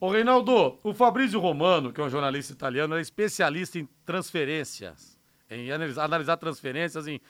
Ô 0.00 0.10
Reinaldo, 0.10 0.78
o 0.84 0.94
Fabrício 0.94 1.40
Romano, 1.40 1.92
que 1.92 2.00
é 2.00 2.04
um 2.04 2.10
jornalista 2.10 2.52
italiano, 2.52 2.96
é 2.96 3.00
especialista 3.00 3.80
em 3.80 3.88
transferências, 4.06 5.18
em 5.50 5.72
analisar, 5.72 6.36
transferências 6.36 7.08
em 7.08 7.20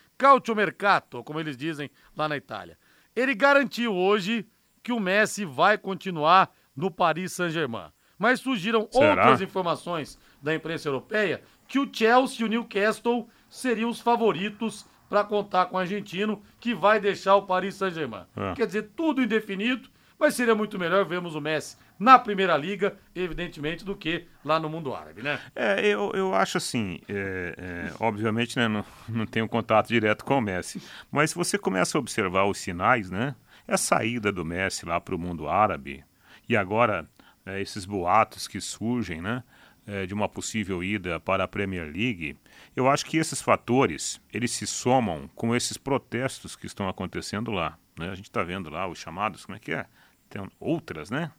mercato, 0.54 1.24
como 1.24 1.40
eles 1.40 1.56
dizem 1.56 1.90
lá 2.14 2.28
na 2.28 2.36
Itália. 2.36 2.76
Ele 3.16 3.34
garantiu 3.34 3.94
hoje 3.94 4.46
que 4.82 4.92
o 4.92 5.00
Messi 5.00 5.46
vai 5.46 5.78
continuar 5.78 6.50
no 6.76 6.90
Paris 6.90 7.32
Saint-Germain. 7.32 7.90
Mas 8.18 8.40
surgiram 8.40 8.88
Será? 8.90 9.08
outras 9.08 9.40
informações 9.40 10.18
da 10.42 10.54
imprensa 10.54 10.88
europeia 10.88 11.40
que 11.66 11.78
o 11.78 11.88
Chelsea 11.90 12.42
e 12.42 12.44
o 12.44 12.48
Newcastle 12.48 13.28
seriam 13.48 13.88
os 13.88 14.00
favoritos 14.00 14.84
para 15.08 15.24
contar 15.24 15.66
com 15.66 15.76
o 15.76 15.80
argentino 15.80 16.42
que 16.60 16.74
vai 16.74 17.00
deixar 17.00 17.36
o 17.36 17.42
Paris 17.42 17.74
Saint-Germain. 17.74 18.24
É. 18.36 18.54
Quer 18.54 18.66
dizer, 18.66 18.90
tudo 18.96 19.22
indefinido, 19.22 19.88
mas 20.18 20.34
seria 20.34 20.54
muito 20.54 20.78
melhor 20.78 21.04
vermos 21.04 21.34
o 21.34 21.40
Messi 21.40 21.76
na 21.98 22.18
Primeira 22.18 22.56
Liga, 22.56 22.96
evidentemente, 23.14 23.84
do 23.84 23.96
que 23.96 24.26
lá 24.44 24.60
no 24.60 24.68
mundo 24.68 24.94
árabe, 24.94 25.22
né? 25.22 25.40
É, 25.54 25.84
eu, 25.84 26.12
eu 26.14 26.34
acho 26.34 26.56
assim, 26.58 27.00
é, 27.08 27.54
é, 27.58 27.92
obviamente, 27.98 28.56
né, 28.56 28.68
não, 28.68 28.84
não 29.08 29.26
tenho 29.26 29.48
contato 29.48 29.88
direto 29.88 30.24
com 30.24 30.38
o 30.38 30.40
Messi, 30.40 30.80
mas 31.10 31.30
se 31.30 31.36
você 31.36 31.58
começa 31.58 31.98
a 31.98 32.00
observar 32.00 32.44
os 32.44 32.58
sinais, 32.58 33.10
né? 33.10 33.34
É 33.66 33.74
a 33.74 33.78
saída 33.78 34.32
do 34.32 34.44
Messi 34.44 34.86
lá 34.86 35.00
para 35.00 35.14
o 35.14 35.18
mundo 35.18 35.48
árabe 35.48 36.04
e 36.48 36.56
agora 36.56 37.06
é, 37.44 37.60
esses 37.60 37.84
boatos 37.84 38.46
que 38.46 38.60
surgem, 38.60 39.20
né? 39.20 39.42
É, 39.86 40.04
de 40.04 40.12
uma 40.12 40.28
possível 40.28 40.84
ida 40.84 41.18
para 41.18 41.44
a 41.44 41.48
Premier 41.48 41.84
League, 41.84 42.36
eu 42.78 42.88
acho 42.88 43.04
que 43.06 43.16
esses 43.16 43.42
fatores, 43.42 44.20
eles 44.32 44.52
se 44.52 44.64
somam 44.64 45.28
com 45.34 45.52
esses 45.52 45.76
protestos 45.76 46.54
que 46.54 46.64
estão 46.64 46.88
acontecendo 46.88 47.50
lá. 47.50 47.76
Né? 47.98 48.08
A 48.08 48.14
gente 48.14 48.26
está 48.26 48.44
vendo 48.44 48.70
lá 48.70 48.86
os 48.86 49.00
chamados, 49.00 49.44
como 49.44 49.56
é 49.56 49.58
que 49.58 49.72
é? 49.72 49.84
Tem 50.30 50.48
outras, 50.60 51.10
né? 51.10 51.32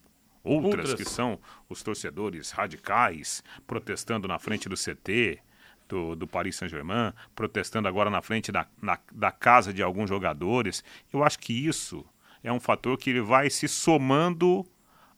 Outras, 0.44 0.90
outras 0.90 0.94
que 0.96 1.06
são 1.06 1.40
os 1.70 1.82
torcedores 1.82 2.52
radicais 2.52 3.42
protestando 3.66 4.28
na 4.28 4.38
frente 4.38 4.68
do 4.68 4.76
CT, 4.76 5.40
do, 5.88 6.14
do 6.14 6.28
Paris 6.28 6.58
Saint-Germain, 6.58 7.14
protestando 7.34 7.88
agora 7.88 8.10
na 8.10 8.22
frente 8.22 8.52
da, 8.52 8.68
na, 8.82 9.00
da 9.10 9.32
casa 9.32 9.72
de 9.72 9.82
alguns 9.82 10.10
jogadores. 10.10 10.84
Eu 11.14 11.24
acho 11.24 11.40
que 11.40 11.54
isso 11.54 12.06
é 12.44 12.52
um 12.52 12.60
fator 12.60 12.98
que 12.98 13.12
ele 13.12 13.22
vai 13.22 13.50
se 13.50 13.70
somando 13.70 14.66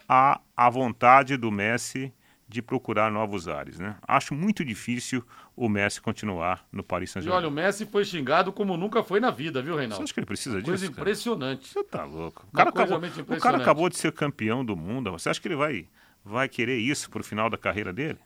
à, 0.07 0.39
à 0.55 0.69
vontade 0.69 1.35
do 1.35 1.51
Messi 1.51 2.13
de 2.51 2.61
procurar 2.61 3.09
novos 3.09 3.47
ares, 3.47 3.79
né? 3.79 3.95
Acho 4.05 4.35
muito 4.35 4.65
difícil 4.65 5.25
o 5.55 5.69
Messi 5.69 6.01
continuar 6.01 6.67
no 6.69 6.83
Paris 6.83 7.11
Saint-Germain. 7.11 7.37
olha, 7.37 7.47
o 7.47 7.51
Messi 7.51 7.85
foi 7.85 8.03
xingado 8.03 8.51
como 8.51 8.75
nunca 8.75 9.01
foi 9.01 9.21
na 9.21 9.31
vida, 9.31 9.61
viu, 9.61 9.77
Reinaldo? 9.77 9.95
Você 9.95 10.03
acha 10.03 10.13
que 10.13 10.19
ele 10.19 10.25
precisa 10.27 10.55
Uma 10.57 10.61
disso? 10.61 10.71
Coisa 10.71 10.85
impressionante. 10.87 11.69
Você 11.69 11.83
tá 11.85 12.03
louco. 12.03 12.45
O 12.51 12.55
cara, 12.55 12.69
acabou, 12.69 12.99
o 12.99 13.39
cara 13.39 13.57
acabou 13.57 13.89
de 13.89 13.97
ser 13.97 14.11
campeão 14.11 14.65
do 14.65 14.75
mundo. 14.75 15.11
Você 15.13 15.29
acha 15.29 15.39
que 15.39 15.47
ele 15.47 15.55
vai, 15.55 15.87
vai 16.25 16.49
querer 16.49 16.77
isso 16.77 17.09
pro 17.09 17.23
final 17.23 17.49
da 17.49 17.57
carreira 17.57 17.93
dele? 17.93 18.19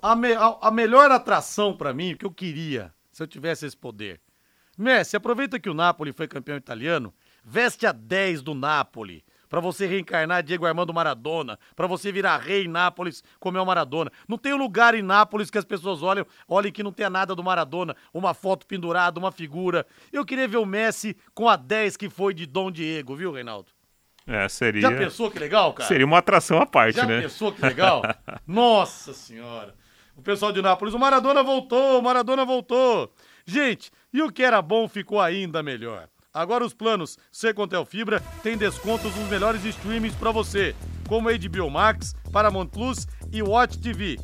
A, 0.00 0.16
me, 0.16 0.32
a, 0.32 0.56
a 0.62 0.70
melhor 0.70 1.10
atração 1.10 1.76
para 1.76 1.92
mim, 1.92 2.16
que 2.16 2.24
eu 2.24 2.30
queria, 2.30 2.94
se 3.12 3.22
eu 3.22 3.26
tivesse 3.26 3.66
esse 3.66 3.76
poder. 3.76 4.22
Messi, 4.78 5.16
aproveita 5.16 5.60
que 5.60 5.68
o 5.68 5.74
Napoli 5.74 6.12
foi 6.12 6.26
campeão 6.26 6.56
italiano, 6.56 7.12
veste 7.44 7.86
a 7.86 7.92
10 7.92 8.40
do 8.40 8.54
Napoli 8.54 9.22
para 9.48 9.60
você 9.60 9.86
reencarnar 9.86 10.42
Diego 10.42 10.66
Armando 10.66 10.92
Maradona, 10.92 11.58
para 11.74 11.86
você 11.86 12.10
virar 12.10 12.38
rei 12.38 12.64
em 12.64 12.68
Nápoles 12.68 13.22
como 13.38 13.58
é 13.58 13.60
o 13.60 13.66
Maradona. 13.66 14.10
Não 14.28 14.38
tem 14.38 14.52
um 14.52 14.58
lugar 14.58 14.94
em 14.94 15.02
Nápoles 15.02 15.50
que 15.50 15.58
as 15.58 15.64
pessoas 15.64 16.02
olhem, 16.02 16.24
olhem 16.48 16.72
que 16.72 16.82
não 16.82 16.92
tenha 16.92 17.10
nada 17.10 17.34
do 17.34 17.42
Maradona, 17.42 17.96
uma 18.12 18.34
foto 18.34 18.66
pendurada, 18.66 19.18
uma 19.18 19.32
figura. 19.32 19.86
Eu 20.12 20.24
queria 20.24 20.48
ver 20.48 20.58
o 20.58 20.66
Messi 20.66 21.16
com 21.34 21.48
a 21.48 21.56
10 21.56 21.96
que 21.96 22.08
foi 22.08 22.34
de 22.34 22.46
Dom 22.46 22.70
Diego, 22.70 23.14
viu, 23.14 23.32
Reinaldo? 23.32 23.70
É, 24.26 24.48
seria. 24.48 24.82
Já 24.82 24.90
pensou 24.90 25.30
que 25.30 25.38
legal, 25.38 25.72
cara? 25.72 25.88
Seria 25.88 26.04
uma 26.04 26.18
atração 26.18 26.60
à 26.60 26.66
parte, 26.66 26.96
Já 26.96 27.06
né? 27.06 27.16
Já 27.16 27.22
pensou 27.22 27.52
que 27.52 27.62
legal? 27.62 28.02
Nossa 28.46 29.14
Senhora. 29.14 29.74
O 30.16 30.22
pessoal 30.22 30.50
de 30.50 30.60
Nápoles, 30.62 30.94
o 30.94 30.98
Maradona 30.98 31.42
voltou, 31.42 32.00
o 32.00 32.02
Maradona 32.02 32.44
voltou. 32.44 33.12
Gente, 33.44 33.90
e 34.12 34.22
o 34.22 34.32
que 34.32 34.42
era 34.42 34.60
bom 34.60 34.88
ficou 34.88 35.20
ainda 35.20 35.62
melhor. 35.62 36.08
Agora 36.36 36.66
os 36.66 36.74
planos 36.74 37.16
Secontel 37.32 37.86
Fibra 37.86 38.20
têm 38.42 38.58
descontos 38.58 39.16
nos 39.16 39.26
melhores 39.30 39.64
streamings 39.64 40.14
para 40.16 40.30
você, 40.30 40.76
como 41.08 41.30
HBO 41.30 41.70
Max, 41.70 42.14
Paramount 42.30 42.66
Plus 42.66 43.06
e 43.32 43.42
Watch 43.42 43.78
TV. 43.78 44.18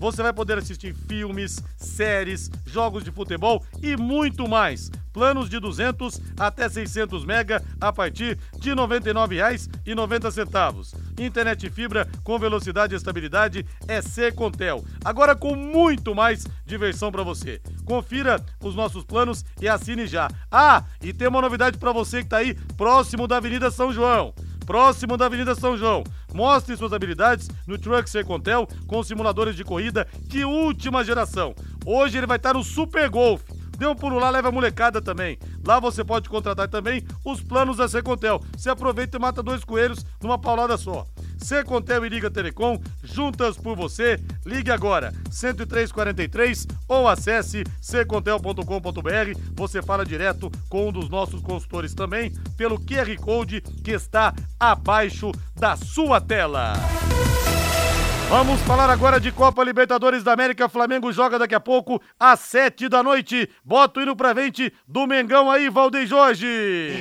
Você 0.00 0.20
vai 0.22 0.32
poder 0.32 0.56
assistir 0.56 0.94
filmes, 0.94 1.62
séries, 1.76 2.50
jogos 2.64 3.04
de 3.04 3.10
futebol 3.10 3.62
e 3.82 3.98
muito 3.98 4.48
mais. 4.48 4.90
Planos 5.12 5.50
de 5.50 5.60
200 5.60 6.18
até 6.38 6.70
600 6.70 7.26
mega 7.26 7.62
a 7.78 7.92
partir 7.92 8.38
de 8.58 8.70
R$ 8.70 8.76
99,90. 8.76 10.98
Internet 11.18 11.68
fibra 11.68 12.08
com 12.24 12.38
velocidade 12.38 12.94
e 12.94 12.96
estabilidade 12.96 13.66
é 13.86 14.00
Secontel. 14.00 14.82
Agora 15.04 15.36
com 15.36 15.54
muito 15.54 16.14
mais 16.14 16.46
diversão 16.64 17.12
para 17.12 17.22
você. 17.22 17.60
Confira 17.84 18.42
os 18.62 18.74
nossos 18.74 19.04
planos 19.04 19.44
e 19.60 19.68
assine 19.68 20.06
já. 20.06 20.30
Ah, 20.50 20.82
e 21.02 21.12
tem 21.12 21.28
uma 21.28 21.42
novidade 21.42 21.76
para 21.76 21.92
você 21.92 22.20
que 22.20 22.24
está 22.24 22.38
aí 22.38 22.54
próximo 22.74 23.28
da 23.28 23.36
Avenida 23.36 23.70
São 23.70 23.92
João 23.92 24.32
próximo 24.70 25.16
da 25.16 25.26
Avenida 25.26 25.52
São 25.56 25.76
João. 25.76 26.04
Mostre 26.32 26.76
suas 26.76 26.92
habilidades 26.92 27.48
no 27.66 27.76
Truck 27.76 28.08
Secontel 28.08 28.68
com 28.86 29.02
simuladores 29.02 29.56
de 29.56 29.64
corrida 29.64 30.06
de 30.22 30.44
última 30.44 31.02
geração. 31.02 31.56
Hoje 31.84 32.18
ele 32.18 32.26
vai 32.28 32.36
estar 32.36 32.54
no 32.54 32.62
Super 32.62 33.10
Golf. 33.10 33.42
Dê 33.80 33.86
um 33.86 33.94
pulo 33.94 34.18
lá, 34.18 34.28
leva 34.28 34.48
a 34.48 34.52
molecada 34.52 35.00
também. 35.00 35.38
Lá 35.66 35.80
você 35.80 36.04
pode 36.04 36.28
contratar 36.28 36.68
também 36.68 37.02
os 37.24 37.42
planos 37.42 37.78
da 37.78 37.88
Secontel. 37.88 38.38
Você 38.54 38.68
aproveita 38.68 39.16
e 39.16 39.20
mata 39.20 39.42
dois 39.42 39.64
coelhos 39.64 40.04
numa 40.20 40.38
paulada 40.38 40.76
só. 40.76 41.06
Secontel 41.38 42.04
e 42.04 42.10
Liga 42.10 42.30
Telecom, 42.30 42.78
juntas 43.02 43.56
por 43.56 43.74
você. 43.74 44.20
Ligue 44.44 44.70
agora, 44.70 45.14
10343 45.30 46.66
ou 46.86 47.08
acesse 47.08 47.64
secontel.com.br. 47.80 49.40
Você 49.54 49.80
fala 49.80 50.04
direto 50.04 50.52
com 50.68 50.88
um 50.88 50.92
dos 50.92 51.08
nossos 51.08 51.40
consultores 51.40 51.94
também 51.94 52.30
pelo 52.58 52.78
QR 52.78 53.16
Code 53.18 53.62
que 53.62 53.92
está 53.92 54.34
abaixo 54.60 55.32
da 55.56 55.74
sua 55.74 56.20
tela. 56.20 56.74
Vamos 58.30 58.60
falar 58.60 58.88
agora 58.88 59.18
de 59.18 59.32
Copa 59.32 59.64
Libertadores 59.64 60.22
da 60.22 60.32
América. 60.32 60.68
Flamengo 60.68 61.12
joga 61.12 61.36
daqui 61.36 61.54
a 61.56 61.58
pouco 61.58 62.00
às 62.18 62.38
sete 62.38 62.88
da 62.88 63.02
noite. 63.02 63.50
Bota 63.64 63.98
o 63.98 64.02
hino 64.04 64.14
pra 64.14 64.32
frente 64.32 64.72
do 64.86 65.04
Mengão 65.04 65.50
aí, 65.50 65.68
Valdeir 65.68 66.06
Jorge. 66.06 66.46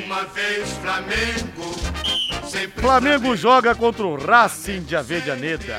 Uma 0.08 0.24
vez 0.24 0.72
Flamengo. 0.78 2.72
Flamengo 2.82 3.36
joga 3.36 3.76
contra 3.76 4.08
o 4.08 4.18
Racing 4.18 4.82
de 4.82 4.96
Avedianeda. 4.96 5.78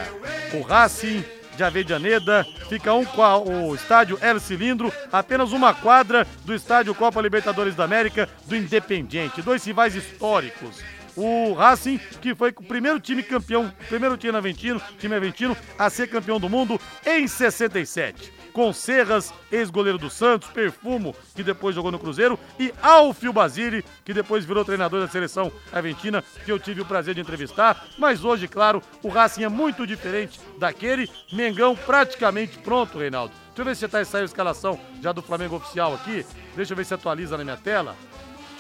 O 0.55 0.63
Racing 0.63 1.25
de 1.57 1.65
Avedianeda 1.65 2.47
fica 2.69 2.95
um 2.95 3.05
com 3.05 3.71
o 3.71 3.75
estádio 3.75 4.21
El 4.23 4.39
Cilindro, 4.39 4.93
apenas 5.11 5.51
uma 5.51 5.75
quadra 5.75 6.29
do 6.45 6.55
estádio 6.55 6.95
Copa 6.95 7.21
Libertadores 7.21 7.75
da 7.75 7.83
América 7.83 8.29
do 8.47 8.55
Independiente. 8.55 9.43
Dois 9.43 9.65
rivais 9.65 9.97
históricos. 9.97 10.81
O 11.17 11.53
Racing, 11.53 11.99
que 12.21 12.35
foi 12.35 12.51
o 12.51 12.63
primeiro 12.63 13.01
time 13.01 13.23
campeão, 13.23 13.73
primeiro 13.89 14.17
time 14.17 14.37
aventino, 14.37 14.81
time 14.99 15.15
aventino 15.15 15.57
a 15.79 15.91
ser 15.91 16.09
campeão 16.09 16.39
do 16.39 16.49
mundo 16.49 16.81
em 17.05 17.27
67. 17.27 18.41
com 18.53 18.73
Serras, 18.73 19.33
ex-goleiro 19.51 19.97
do 19.97 20.11
Santos, 20.11 20.51
Perfumo, 20.51 21.15
que 21.37 21.43
depois 21.43 21.75
jogou 21.75 21.93
no 21.93 22.01
Cruzeiro, 22.01 22.39
e 22.59 22.75
Alfio 22.83 23.33
Basile, 23.33 23.85
que 24.05 24.13
depois 24.13 24.45
virou 24.45 24.65
treinador 24.65 25.01
da 25.01 25.09
seleção 25.09 25.53
argentina, 25.73 26.23
que 26.45 26.51
eu 26.51 26.59
tive 26.59 26.81
o 26.81 26.85
prazer 26.85 27.15
de 27.15 27.21
entrevistar. 27.21 27.87
Mas 27.97 28.25
hoje, 28.25 28.49
claro, 28.49 28.83
o 29.05 29.09
Racing 29.09 29.45
é 29.45 29.49
muito 29.49 29.87
diferente 29.87 30.41
daquele. 30.59 31.09
Mengão 31.33 31.77
praticamente 31.77 32.59
pronto, 32.59 32.99
Reinaldo. 32.99 33.33
Deixa 33.49 33.61
eu 33.61 33.65
ver 33.65 33.75
se 33.75 33.81
já 33.83 33.89
tá 33.89 34.05
saiu 34.05 34.23
a 34.23 34.27
escalação 34.27 34.81
já 35.03 35.13
do 35.13 35.23
Flamengo 35.23 35.57
oficial 35.57 35.95
aqui. 35.95 36.25
Deixa 36.57 36.73
eu 36.73 36.77
ver 36.77 36.85
se 36.85 36.95
atualiza 36.95 37.37
na 37.37 37.45
minha 37.45 37.57
tela. 37.57 37.97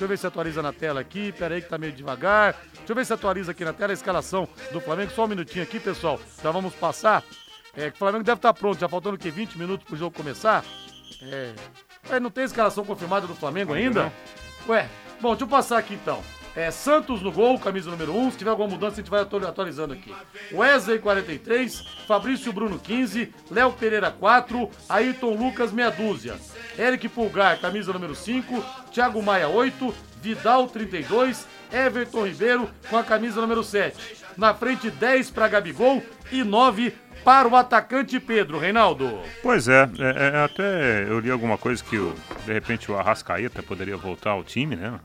Deixa 0.00 0.06
eu 0.06 0.08
ver 0.08 0.18
se 0.18 0.26
atualiza 0.26 0.62
na 0.62 0.72
tela 0.72 0.98
aqui. 0.98 1.30
Pera 1.30 1.54
aí 1.54 1.60
que 1.60 1.68
tá 1.68 1.76
meio 1.76 1.92
devagar. 1.92 2.56
Deixa 2.72 2.90
eu 2.90 2.96
ver 2.96 3.04
se 3.04 3.12
atualiza 3.12 3.52
aqui 3.52 3.66
na 3.66 3.74
tela 3.74 3.92
a 3.92 3.94
escalação 3.94 4.48
do 4.72 4.80
Flamengo. 4.80 5.10
Só 5.10 5.26
um 5.26 5.28
minutinho 5.28 5.62
aqui, 5.62 5.78
pessoal. 5.78 6.18
Já 6.42 6.50
vamos 6.50 6.72
passar. 6.72 7.22
É, 7.76 7.88
o 7.88 7.92
Flamengo 7.92 8.24
deve 8.24 8.38
estar 8.38 8.54
pronto. 8.54 8.80
Já 8.80 8.88
faltando 8.88 9.16
o 9.16 9.18
quê? 9.18 9.30
20 9.30 9.58
minutos 9.58 9.86
pro 9.86 9.98
jogo 9.98 10.16
começar? 10.16 10.64
É. 11.20 11.52
é 12.12 12.18
não 12.18 12.30
tem 12.30 12.44
escalação 12.44 12.82
confirmada 12.82 13.26
do 13.26 13.34
Flamengo 13.34 13.74
ainda? 13.74 14.10
Ué, 14.66 14.88
bom, 15.20 15.32
deixa 15.32 15.44
eu 15.44 15.48
passar 15.48 15.76
aqui 15.76 15.92
então. 15.92 16.22
É, 16.54 16.70
Santos 16.70 17.22
no 17.22 17.30
gol, 17.30 17.58
camisa 17.58 17.90
número 17.90 18.14
1. 18.14 18.32
Se 18.32 18.38
tiver 18.38 18.50
alguma 18.50 18.68
mudança, 18.68 18.94
a 18.94 18.96
gente 18.96 19.10
vai 19.10 19.20
atualizando 19.20 19.94
aqui. 19.94 20.14
Wesley 20.52 20.98
43, 20.98 21.80
Fabrício 22.06 22.52
Bruno 22.52 22.78
15, 22.78 23.32
Léo 23.50 23.72
Pereira 23.72 24.10
4, 24.10 24.68
Ayrton 24.88 25.34
Lucas 25.34 25.72
meia 25.72 25.90
dúzia. 25.90 26.36
Eric 26.78 27.08
Pulgar, 27.08 27.60
camisa 27.60 27.92
número 27.92 28.14
5, 28.14 28.64
Thiago 28.92 29.22
Maia 29.22 29.48
8, 29.48 29.94
Vidal 30.20 30.66
32, 30.66 31.46
Everton 31.72 32.26
Ribeiro 32.26 32.68
com 32.88 32.96
a 32.96 33.04
camisa 33.04 33.40
número 33.40 33.62
7. 33.62 34.16
Na 34.36 34.52
frente 34.54 34.90
10 34.90 35.30
para 35.30 35.48
Gabigol 35.48 36.02
e 36.30 36.44
9 36.44 36.94
para 37.24 37.48
o 37.48 37.56
atacante 37.56 38.18
Pedro, 38.18 38.58
Reinaldo. 38.58 39.20
Pois 39.42 39.68
é, 39.68 39.88
é, 39.98 40.36
é, 40.36 40.44
até 40.44 41.04
eu 41.04 41.20
li 41.20 41.30
alguma 41.30 41.58
coisa 41.58 41.82
que 41.82 41.96
o, 41.96 42.14
de 42.46 42.52
repente 42.52 42.90
o 42.90 42.96
Arrascaeta 42.96 43.62
poderia 43.62 43.96
voltar 43.96 44.30
ao 44.30 44.42
time, 44.42 44.76
né? 44.76 44.98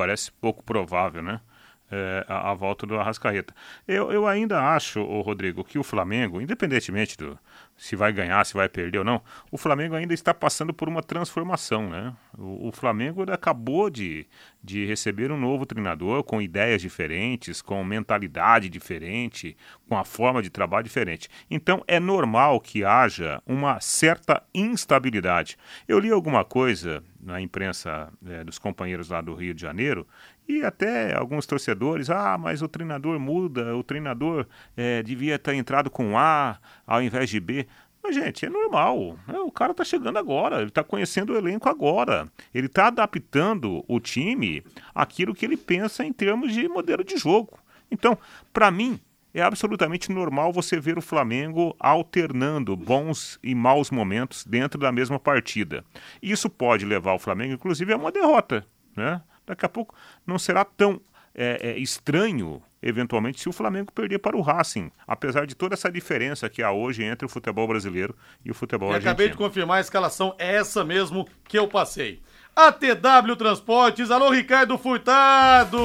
Parece 0.00 0.32
pouco 0.32 0.62
provável, 0.62 1.22
né? 1.22 1.42
É, 1.90 2.24
a, 2.26 2.52
a, 2.52 2.54
volta 2.54 2.86
do 2.86 2.98
Arrascaeta. 2.98 3.54
Eu, 3.86 4.10
eu 4.10 4.26
ainda 4.26 4.58
acho, 4.58 5.02
Rodrigo, 5.20 5.62
que 5.62 5.78
o 5.78 5.82
Flamengo, 5.82 6.40
independentemente 6.40 7.18
do, 7.18 7.38
se 7.80 7.96
vai 7.96 8.12
ganhar, 8.12 8.44
se 8.44 8.52
vai 8.52 8.68
perder 8.68 8.98
ou 8.98 9.04
não, 9.04 9.22
o 9.50 9.56
Flamengo 9.56 9.94
ainda 9.94 10.12
está 10.12 10.34
passando 10.34 10.70
por 10.70 10.86
uma 10.86 11.02
transformação, 11.02 11.88
né? 11.88 12.14
O, 12.36 12.68
o, 12.68 12.72
Flamengo 12.72 13.24
acabou 13.32 13.88
de, 13.88 14.26
de 14.62 14.84
receber 14.84 15.32
um 15.32 15.40
novo 15.40 15.64
treinador 15.64 16.22
com 16.22 16.42
ideias 16.42 16.82
diferentes, 16.82 17.62
com 17.62 17.82
mentalidade 17.82 18.68
diferente, 18.68 19.56
com 19.88 19.96
a 19.96 20.04
forma 20.04 20.42
de 20.42 20.50
trabalho 20.50 20.84
diferente. 20.84 21.30
Então 21.50 21.82
é 21.88 21.98
normal 21.98 22.60
que 22.60 22.84
haja 22.84 23.42
uma 23.46 23.80
certa 23.80 24.42
instabilidade. 24.54 25.56
Eu 25.88 25.98
li 25.98 26.10
alguma 26.10 26.44
coisa 26.44 27.02
na 27.18 27.40
imprensa 27.40 28.12
é, 28.26 28.44
dos 28.44 28.58
companheiros 28.58 29.08
lá 29.08 29.22
do 29.22 29.34
Rio 29.34 29.54
de 29.54 29.62
Janeiro 29.62 30.06
e 30.50 30.64
até 30.64 31.14
alguns 31.14 31.46
torcedores, 31.46 32.10
ah, 32.10 32.36
mas 32.36 32.62
o 32.62 32.68
treinador 32.68 33.18
muda, 33.20 33.76
o 33.76 33.82
treinador 33.82 34.46
é, 34.76 35.02
devia 35.02 35.38
ter 35.38 35.54
entrado 35.54 35.88
com 35.88 36.18
A 36.18 36.58
ao 36.86 37.00
invés 37.00 37.30
de 37.30 37.38
B. 37.38 37.66
Mas, 38.02 38.14
gente, 38.14 38.46
é 38.46 38.50
normal. 38.50 39.18
É, 39.28 39.38
o 39.38 39.50
cara 39.50 39.74
tá 39.74 39.84
chegando 39.84 40.18
agora, 40.18 40.62
ele 40.62 40.70
tá 40.70 40.82
conhecendo 40.82 41.32
o 41.32 41.36
elenco 41.36 41.68
agora. 41.68 42.28
Ele 42.52 42.68
tá 42.68 42.86
adaptando 42.86 43.84
o 43.86 44.00
time 44.00 44.64
àquilo 44.94 45.34
que 45.34 45.44
ele 45.44 45.56
pensa 45.56 46.04
em 46.04 46.12
termos 46.12 46.52
de 46.52 46.66
modelo 46.68 47.04
de 47.04 47.16
jogo. 47.16 47.58
Então, 47.90 48.16
para 48.52 48.70
mim, 48.70 48.98
é 49.32 49.42
absolutamente 49.42 50.10
normal 50.10 50.52
você 50.52 50.80
ver 50.80 50.98
o 50.98 51.02
Flamengo 51.02 51.76
alternando 51.78 52.76
bons 52.76 53.38
e 53.42 53.54
maus 53.54 53.90
momentos 53.90 54.44
dentro 54.44 54.80
da 54.80 54.90
mesma 54.90 55.20
partida. 55.20 55.84
Isso 56.20 56.50
pode 56.50 56.84
levar 56.84 57.14
o 57.14 57.18
Flamengo, 57.18 57.54
inclusive, 57.54 57.92
a 57.92 57.96
uma 57.96 58.10
derrota. 58.10 58.66
Né? 58.96 59.20
Daqui 59.50 59.66
a 59.66 59.68
pouco 59.68 59.96
não 60.24 60.38
será 60.38 60.64
tão 60.64 61.00
é, 61.34 61.70
é, 61.70 61.78
estranho, 61.78 62.62
eventualmente, 62.80 63.40
se 63.40 63.48
o 63.48 63.52
Flamengo 63.52 63.92
perder 63.92 64.20
para 64.20 64.36
o 64.36 64.40
Racing, 64.40 64.92
apesar 65.08 65.44
de 65.44 65.56
toda 65.56 65.74
essa 65.74 65.90
diferença 65.90 66.48
que 66.48 66.62
há 66.62 66.70
hoje 66.70 67.02
entre 67.02 67.26
o 67.26 67.28
futebol 67.28 67.66
brasileiro 67.66 68.14
e 68.44 68.50
o 68.52 68.54
futebol 68.54 68.90
e 68.90 68.94
argentino. 68.94 69.10
Acabei 69.10 69.28
de 69.28 69.36
confirmar 69.36 69.78
a 69.78 69.80
escalação, 69.80 70.36
é 70.38 70.54
essa 70.54 70.84
mesmo 70.84 71.26
que 71.48 71.58
eu 71.58 71.66
passei. 71.66 72.22
ATW 72.54 73.34
Transportes, 73.36 74.08
alô 74.10 74.30
Ricardo 74.30 74.78
Furtado! 74.78 75.78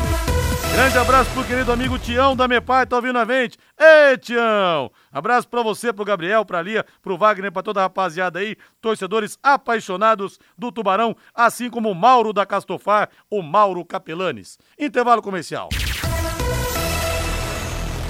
Grande 0.73 0.99
abraço 0.99 1.31
pro 1.33 1.45
querido 1.45 1.73
amigo 1.73 1.99
Tião 1.99 2.35
da 2.37 2.47
Mepai, 2.47 2.87
tá 2.87 2.97
ouvindo 2.97 3.19
a 3.19 3.25
gente? 3.25 3.59
Ei, 3.79 4.17
Tião! 4.17 4.91
Abraço 5.13 5.49
pra 5.49 5.63
você, 5.63 5.93
pro 5.93 6.05
Gabriel, 6.05 6.45
pra 6.45 6.63
Lia, 6.63 6.87
pro 7.03 7.19
Wagner, 7.19 7.53
pra 7.53 7.63
toda 7.63 7.81
a 7.81 7.83
rapaziada 7.83 8.39
aí, 8.39 8.57
torcedores 8.81 9.37
apaixonados 9.43 10.39
do 10.57 10.71
Tubarão, 10.71 11.15
assim 11.35 11.69
como 11.69 11.91
o 11.91 11.95
Mauro 11.95 12.33
da 12.33 12.47
Castofar, 12.47 13.11
o 13.29 13.43
Mauro 13.43 13.85
Capelanes. 13.85 14.59
Intervalo 14.79 15.21
comercial. 15.21 15.69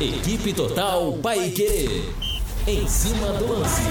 Equipe 0.00 0.52
Total 0.54 1.12
Paique. 1.22 2.08
Em 2.66 2.86
cima 2.86 3.32
do 3.32 3.52
lance. 3.52 3.82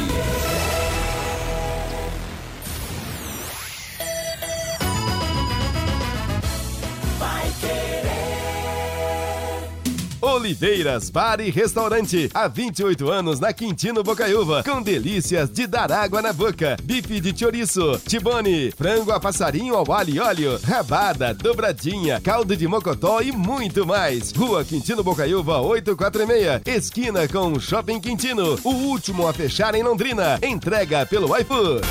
Oliveiras 10.49 11.11
Bar 11.11 11.39
e 11.41 11.51
Restaurante. 11.51 12.27
Há 12.33 12.47
28 12.47 13.07
anos 13.11 13.39
na 13.39 13.53
Quintino 13.53 14.01
Bocaiúva. 14.01 14.63
Com 14.63 14.81
delícias 14.81 15.47
de 15.47 15.67
dar 15.67 15.91
água 15.91 16.23
na 16.23 16.33
boca. 16.33 16.75
Bife 16.81 17.19
de 17.21 17.37
chouriço, 17.37 18.01
tibone, 18.07 18.71
frango 18.71 19.11
a 19.11 19.19
passarinho 19.19 19.75
ao 19.75 19.91
alho 19.91 20.15
e 20.15 20.19
óleo, 20.19 20.59
rabada, 20.63 21.35
dobradinha, 21.35 22.19
caldo 22.19 22.57
de 22.57 22.67
mocotó 22.67 23.21
e 23.21 23.31
muito 23.31 23.85
mais. 23.85 24.31
Rua 24.31 24.65
Quintino 24.65 25.03
Bocaiúva 25.03 25.61
846. 25.61 26.61
Esquina 26.65 27.27
com 27.27 27.59
Shopping 27.59 27.99
Quintino. 27.99 28.59
O 28.63 28.71
último 28.71 29.27
a 29.27 29.33
fechar 29.33 29.75
em 29.75 29.83
Londrina. 29.83 30.39
Entrega 30.41 31.05
pelo 31.05 31.37
iFood. 31.37 31.81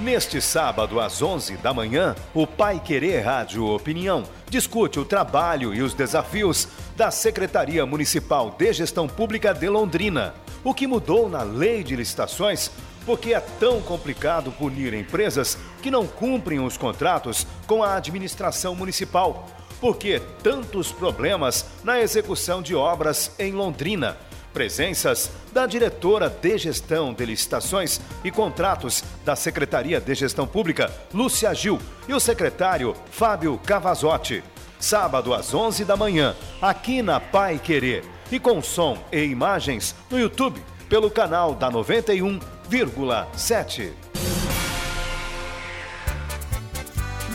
Neste 0.00 0.40
sábado, 0.40 0.98
às 0.98 1.20
11 1.20 1.58
da 1.58 1.74
manhã, 1.74 2.16
o 2.32 2.46
Pai 2.46 2.80
Querer 2.82 3.20
Rádio 3.20 3.66
Opinião 3.66 4.24
discute 4.48 4.98
o 4.98 5.04
trabalho 5.04 5.74
e 5.74 5.82
os 5.82 5.92
desafios 5.92 6.66
da 7.00 7.10
Secretaria 7.10 7.86
Municipal 7.86 8.54
de 8.58 8.70
Gestão 8.74 9.08
Pública 9.08 9.54
de 9.54 9.66
Londrina. 9.70 10.34
O 10.62 10.74
que 10.74 10.86
mudou 10.86 11.30
na 11.30 11.42
lei 11.42 11.82
de 11.82 11.96
licitações? 11.96 12.70
Porque 13.06 13.32
é 13.32 13.40
tão 13.40 13.80
complicado 13.80 14.52
punir 14.52 14.92
empresas 14.92 15.56
que 15.80 15.90
não 15.90 16.06
cumprem 16.06 16.60
os 16.60 16.76
contratos 16.76 17.46
com 17.66 17.82
a 17.82 17.96
administração 17.96 18.74
municipal? 18.74 19.48
Por 19.80 19.96
que 19.96 20.20
tantos 20.42 20.92
problemas 20.92 21.64
na 21.82 21.98
execução 21.98 22.60
de 22.60 22.74
obras 22.74 23.34
em 23.38 23.52
Londrina? 23.52 24.18
Presenças 24.52 25.30
da 25.54 25.66
diretora 25.66 26.28
de 26.28 26.58
Gestão 26.58 27.14
de 27.14 27.24
Licitações 27.24 27.98
e 28.22 28.30
Contratos 28.30 29.02
da 29.24 29.34
Secretaria 29.34 29.98
de 30.02 30.14
Gestão 30.14 30.46
Pública, 30.46 30.92
Lúcia 31.14 31.54
Gil, 31.54 31.78
e 32.06 32.12
o 32.12 32.20
secretário 32.20 32.94
Fábio 33.10 33.58
Cavazotti. 33.64 34.44
Sábado 34.80 35.34
às 35.34 35.54
11 35.54 35.84
da 35.84 35.96
manhã, 35.96 36.34
aqui 36.60 37.00
na 37.02 37.20
Pai 37.20 37.56
Querer. 37.58 38.02
E 38.32 38.40
com 38.40 38.62
som 38.62 38.96
e 39.12 39.22
imagens 39.24 39.94
no 40.10 40.18
YouTube, 40.18 40.62
pelo 40.88 41.10
canal 41.10 41.54
da 41.54 41.70
91,7. 41.70 44.09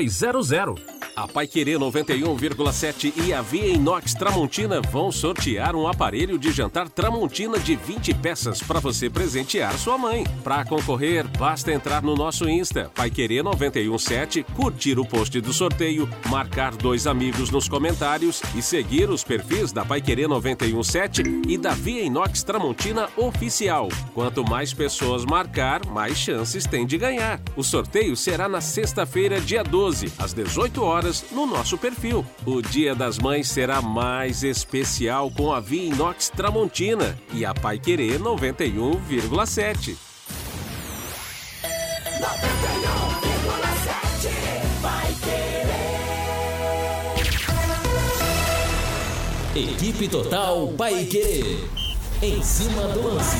5200. 0.00 1.02
A 1.14 1.28
Pai 1.28 1.46
Querer 1.46 1.78
91,7 1.78 3.12
e 3.22 3.34
a 3.34 3.42
Via 3.42 3.66
Inox 3.66 4.14
Tramontina 4.14 4.80
vão 4.80 5.12
sortear 5.12 5.76
um 5.76 5.86
aparelho 5.86 6.38
de 6.38 6.50
jantar 6.50 6.88
Tramontina 6.88 7.58
de 7.58 7.76
20 7.76 8.14
peças 8.14 8.62
para 8.62 8.80
você 8.80 9.10
presentear 9.10 9.76
sua 9.76 9.98
mãe. 9.98 10.24
Para 10.42 10.64
concorrer, 10.64 11.26
basta 11.38 11.70
entrar 11.70 12.02
no 12.02 12.14
nosso 12.14 12.48
Insta, 12.48 12.90
Pai 12.94 13.10
Querer 13.10 13.42
917, 13.42 14.42
curtir 14.56 14.98
o 14.98 15.04
post 15.04 15.38
do 15.38 15.52
sorteio, 15.52 16.08
marcar 16.30 16.74
dois 16.74 17.06
amigos 17.06 17.50
nos 17.50 17.68
comentários 17.68 18.40
e 18.56 18.62
seguir 18.62 19.10
os 19.10 19.22
perfis 19.22 19.70
da 19.70 19.84
Pai 19.84 20.00
Querer 20.00 20.28
917 20.28 21.22
e 21.46 21.58
da 21.58 21.74
Via 21.74 22.02
Inox 22.02 22.42
Tramontina 22.42 23.10
Oficial. 23.18 23.88
Quanto 24.14 24.42
mais 24.48 24.72
pessoas 24.72 25.26
marcar, 25.26 25.84
mais 25.88 26.16
chances 26.16 26.64
tem 26.64 26.86
de 26.86 26.96
ganhar. 26.96 27.38
O 27.54 27.62
sorteio 27.62 28.16
será 28.16 28.48
na 28.48 28.62
sexta-feira, 28.62 29.38
dia 29.38 29.62
12, 29.82 30.12
às 30.16 30.32
18 30.32 30.80
horas, 30.80 31.24
no 31.32 31.44
nosso 31.44 31.76
perfil. 31.76 32.24
O 32.46 32.62
Dia 32.62 32.94
das 32.94 33.18
Mães 33.18 33.48
será 33.48 33.82
mais 33.82 34.44
especial 34.44 35.28
com 35.28 35.52
a 35.52 35.58
Via 35.58 35.88
Inox 35.88 36.30
Tramontina 36.30 37.18
e 37.34 37.44
a 37.44 37.52
Pai 37.52 37.80
Querer 37.80 38.20
91,7. 38.20 39.96
Equipe 49.56 50.08
Total 50.08 50.68
Paique. 50.78 51.81
Em 52.22 52.40
cima 52.40 52.86
do 52.86 53.02
lance. 53.02 53.36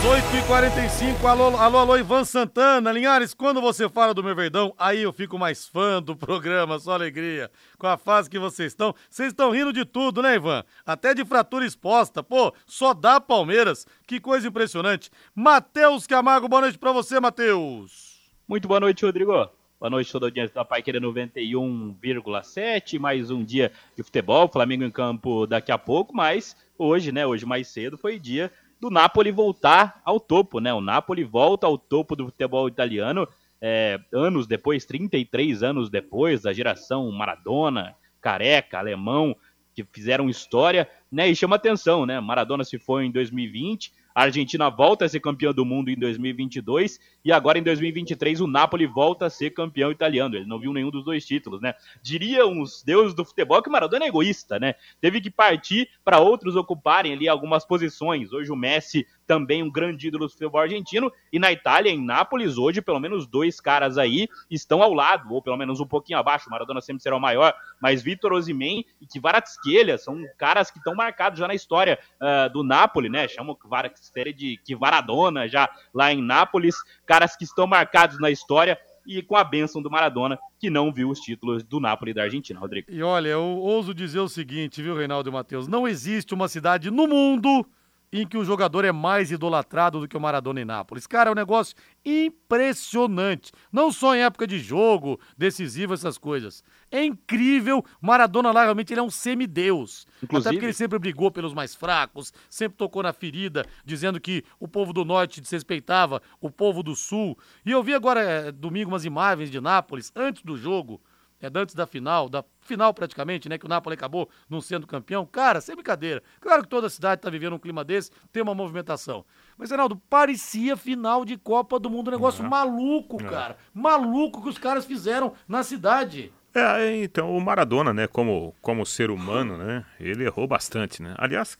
18 0.00 0.36
e 0.38 0.46
45 0.46 1.26
alô, 1.26 1.54
alô, 1.58 1.78
alô, 1.78 1.98
Ivan 1.98 2.24
Santana. 2.24 2.90
Linhares, 2.90 3.34
quando 3.34 3.60
você 3.60 3.90
fala 3.90 4.14
do 4.14 4.24
meu 4.24 4.34
verdão, 4.34 4.74
aí 4.78 5.02
eu 5.02 5.12
fico 5.12 5.38
mais 5.38 5.68
fã 5.68 6.00
do 6.02 6.16
programa, 6.16 6.78
só 6.78 6.92
alegria. 6.92 7.50
Com 7.76 7.86
a 7.86 7.98
fase 7.98 8.30
que 8.30 8.38
vocês 8.38 8.72
estão. 8.72 8.94
Vocês 9.10 9.28
estão 9.28 9.50
rindo 9.50 9.70
de 9.70 9.84
tudo, 9.84 10.22
né, 10.22 10.36
Ivan? 10.36 10.64
Até 10.86 11.12
de 11.12 11.26
fratura 11.26 11.66
exposta. 11.66 12.22
Pô, 12.22 12.54
só 12.64 12.94
dá 12.94 13.20
Palmeiras. 13.20 13.86
Que 14.06 14.18
coisa 14.18 14.48
impressionante. 14.48 15.10
Matheus 15.34 16.06
Camargo, 16.06 16.48
boa 16.48 16.62
noite 16.62 16.78
pra 16.78 16.90
você, 16.90 17.20
Matheus. 17.20 18.18
Muito 18.48 18.66
boa 18.66 18.80
noite, 18.80 19.04
Rodrigo. 19.04 19.50
Boa 19.84 19.90
noite, 19.90 20.10
toda 20.10 20.24
a 20.24 20.28
audiência 20.28 20.54
da 20.54 20.64
Paiqueira 20.64 20.98
91,7. 20.98 22.98
Mais 22.98 23.30
um 23.30 23.44
dia 23.44 23.70
de 23.94 24.02
futebol. 24.02 24.48
Flamengo 24.48 24.82
em 24.82 24.90
campo 24.90 25.46
daqui 25.46 25.70
a 25.70 25.76
pouco, 25.76 26.16
mas 26.16 26.56
hoje, 26.78 27.12
né? 27.12 27.26
Hoje 27.26 27.44
mais 27.44 27.68
cedo 27.68 27.98
foi 27.98 28.18
dia 28.18 28.50
do 28.80 28.88
Napoli 28.88 29.30
voltar 29.30 30.00
ao 30.02 30.18
topo, 30.18 30.58
né? 30.58 30.72
O 30.72 30.80
Napoli 30.80 31.22
volta 31.22 31.66
ao 31.66 31.76
topo 31.76 32.16
do 32.16 32.24
futebol 32.24 32.66
italiano. 32.66 33.28
É, 33.60 34.00
anos 34.10 34.46
depois, 34.46 34.86
33 34.86 35.62
anos 35.62 35.90
depois, 35.90 36.40
da 36.40 36.52
geração 36.54 37.12
Maradona, 37.12 37.94
Careca, 38.22 38.78
Alemão, 38.78 39.36
que 39.74 39.84
fizeram 39.92 40.30
história, 40.30 40.88
né? 41.12 41.28
E 41.28 41.36
chama 41.36 41.56
atenção, 41.56 42.06
né? 42.06 42.18
Maradona 42.20 42.64
se 42.64 42.78
foi 42.78 43.04
em 43.04 43.10
2020, 43.10 43.92
a 44.14 44.22
Argentina 44.22 44.70
volta 44.70 45.04
a 45.04 45.08
ser 45.08 45.20
campeã 45.20 45.52
do 45.52 45.64
mundo 45.64 45.90
em 45.90 45.96
2022 45.96 47.00
e 47.24 47.32
agora 47.32 47.58
em 47.58 47.62
2023 47.62 48.40
o 48.40 48.46
Napoli 48.46 48.86
volta 48.86 49.26
a 49.26 49.30
ser 49.30 49.50
campeão 49.50 49.90
italiano. 49.90 50.36
Ele 50.36 50.44
não 50.44 50.58
viu 50.58 50.72
nenhum 50.72 50.90
dos 50.90 51.04
dois 51.04 51.24
títulos, 51.24 51.60
né? 51.60 51.74
Diriam 52.02 52.60
os 52.60 52.82
deuses 52.82 53.14
do 53.14 53.24
futebol 53.24 53.62
que 53.62 53.68
o 53.68 53.72
Maradona 53.72 54.04
é 54.04 54.08
egoísta, 54.08 54.58
né? 54.58 54.74
Teve 55.00 55.20
que 55.20 55.30
partir 55.30 55.88
para 56.04 56.20
outros 56.20 56.54
ocuparem 56.54 57.12
ali 57.12 57.28
algumas 57.28 57.64
posições. 57.64 58.32
Hoje 58.32 58.52
o 58.52 58.56
Messi 58.56 59.06
também 59.26 59.62
um 59.62 59.70
grande 59.70 60.08
ídolo 60.08 60.26
do 60.26 60.30
futebol 60.30 60.60
argentino 60.60 61.10
e 61.32 61.38
na 61.38 61.50
Itália, 61.50 61.90
em 61.90 62.04
Nápoles, 62.04 62.58
hoje 62.58 62.82
pelo 62.82 63.00
menos 63.00 63.26
dois 63.26 63.60
caras 63.60 63.96
aí 63.96 64.28
estão 64.50 64.82
ao 64.82 64.92
lado, 64.92 65.32
ou 65.32 65.42
pelo 65.42 65.56
menos 65.56 65.80
um 65.80 65.86
pouquinho 65.86 66.18
abaixo. 66.18 66.50
Maradona 66.50 66.80
sempre 66.80 67.02
será 67.02 67.16
o 67.16 67.20
maior, 67.20 67.54
mas 67.80 68.02
Vitor 68.02 68.32
Osimhen 68.32 68.84
e 69.00 69.06
Kvaratskhelia 69.06 69.98
são 69.98 70.22
caras 70.36 70.70
que 70.70 70.78
estão 70.78 70.94
marcados 70.94 71.38
já 71.38 71.48
na 71.48 71.54
história 71.54 71.98
uh, 72.20 72.52
do 72.52 72.62
Napoli, 72.62 73.08
né? 73.08 73.26
Chamam 73.28 73.54
Kvaratskhelia 73.54 74.32
de 74.32 74.58
Kvaradona 74.58 75.48
já 75.48 75.70
lá 75.92 76.12
em 76.12 76.22
Nápoles, 76.22 76.76
caras 77.14 77.36
que 77.36 77.44
estão 77.44 77.64
marcados 77.64 78.18
na 78.18 78.28
história 78.28 78.76
e 79.06 79.22
com 79.22 79.36
a 79.36 79.44
bênção 79.44 79.80
do 79.80 79.88
Maradona, 79.88 80.36
que 80.58 80.68
não 80.68 80.92
viu 80.92 81.10
os 81.10 81.20
títulos 81.20 81.62
do 81.62 81.78
Napoli 81.78 82.12
da 82.12 82.24
Argentina, 82.24 82.58
Rodrigo. 82.58 82.90
E 82.90 83.02
olha, 83.04 83.28
eu 83.28 83.40
ouso 83.40 83.94
dizer 83.94 84.18
o 84.18 84.28
seguinte, 84.28 84.82
viu, 84.82 84.96
Reinaldo 84.96 85.28
e 85.28 85.32
Matheus? 85.32 85.68
Não 85.68 85.86
existe 85.86 86.34
uma 86.34 86.48
cidade 86.48 86.90
no 86.90 87.06
mundo 87.06 87.64
em 88.12 88.26
que 88.26 88.36
o 88.36 88.44
jogador 88.44 88.84
é 88.84 88.90
mais 88.90 89.30
idolatrado 89.30 90.00
do 90.00 90.08
que 90.08 90.16
o 90.16 90.20
Maradona 90.20 90.60
em 90.60 90.64
Nápoles. 90.64 91.06
Cara, 91.06 91.30
é 91.30 91.32
um 91.32 91.36
negócio 91.36 91.76
impressionante. 92.04 93.52
Não 93.72 93.92
só 93.92 94.14
em 94.16 94.22
época 94.22 94.46
de 94.46 94.58
jogo, 94.58 95.20
decisivo, 95.38 95.94
essas 95.94 96.18
coisas. 96.18 96.64
É 96.96 97.04
incrível. 97.04 97.84
Maradona 98.00 98.52
lá, 98.52 98.62
realmente, 98.62 98.92
ele 98.92 99.00
é 99.00 99.02
um 99.02 99.10
semideus. 99.10 100.06
Inclusive- 100.22 100.48
Até 100.48 100.54
porque 100.56 100.66
ele 100.66 100.72
sempre 100.72 100.98
brigou 100.98 101.30
pelos 101.30 101.52
mais 101.52 101.74
fracos, 101.74 102.32
sempre 102.48 102.76
tocou 102.78 103.02
na 103.02 103.12
ferida, 103.12 103.66
dizendo 103.84 104.20
que 104.20 104.44
o 104.60 104.68
povo 104.68 104.92
do 104.92 105.04
norte 105.04 105.40
desrespeitava 105.40 106.22
o 106.40 106.50
povo 106.50 106.82
do 106.82 106.94
sul. 106.94 107.36
E 107.66 107.70
eu 107.72 107.82
vi 107.82 107.94
agora, 107.94 108.20
é, 108.20 108.52
domingo, 108.52 108.90
umas 108.92 109.04
imagens 109.04 109.50
de 109.50 109.60
Nápoles, 109.60 110.12
antes 110.14 110.42
do 110.42 110.56
jogo, 110.56 111.00
é, 111.40 111.50
antes 111.52 111.74
da 111.74 111.86
final, 111.86 112.28
da 112.28 112.44
final 112.60 112.94
praticamente, 112.94 113.48
né, 113.48 113.58
que 113.58 113.66
o 113.66 113.68
Napoli 113.68 113.94
acabou 113.94 114.30
não 114.48 114.60
sendo 114.60 114.86
campeão. 114.86 115.26
Cara, 115.26 115.60
sem 115.60 115.74
brincadeira. 115.74 116.22
Claro 116.40 116.62
que 116.62 116.68
toda 116.68 116.86
a 116.86 116.90
cidade 116.90 117.20
tá 117.20 117.28
vivendo 117.28 117.54
um 117.54 117.58
clima 117.58 117.84
desse, 117.84 118.10
tem 118.32 118.42
uma 118.42 118.54
movimentação. 118.54 119.24
Mas, 119.58 119.68
Reinaldo, 119.70 119.96
parecia 120.08 120.76
final 120.76 121.24
de 121.24 121.36
Copa 121.36 121.78
do 121.78 121.90
Mundo, 121.90 122.08
um 122.08 122.12
negócio 122.12 122.42
maluco, 122.48 123.18
cara. 123.18 123.58
Maluco 123.74 124.42
que 124.42 124.48
os 124.48 124.58
caras 124.58 124.84
fizeram 124.86 125.34
na 125.48 125.62
cidade. 125.64 126.32
É, 126.54 127.02
então 127.02 127.36
o 127.36 127.40
Maradona, 127.40 127.92
né, 127.92 128.06
como, 128.06 128.54
como 128.62 128.86
ser 128.86 129.10
humano, 129.10 129.58
né, 129.58 129.84
ele 129.98 130.24
errou 130.24 130.46
bastante, 130.46 131.02
né? 131.02 131.14
Aliás, 131.18 131.58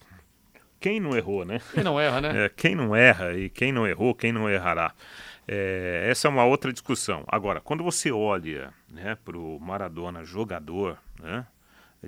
quem 0.79 1.01
não 1.01 1.17
errou, 1.17 1.45
né? 1.45 1.61
Quem 1.73 1.83
não 1.83 1.99
erra, 1.99 2.21
né? 2.21 2.31
É, 2.45 2.49
quem 2.49 2.75
não 2.75 2.95
erra 2.95 3.33
e 3.35 3.49
quem 3.51 3.73
não 3.73 3.87
errou, 3.87 4.15
quem 4.15 4.33
não 4.33 4.49
errará. 4.49 4.93
É, 5.49 6.07
essa 6.09 6.29
é 6.29 6.31
uma 6.31 6.45
outra 6.45 6.73
discussão. 6.73 7.25
Agora, 7.27 7.61
quando 7.61 7.83
você 7.83 8.11
olha 8.13 8.73
né, 8.89 9.17
para 9.25 9.37
o 9.37 9.59
Maradona 9.61 10.25
jogador, 10.25 10.97
né, 11.21 11.45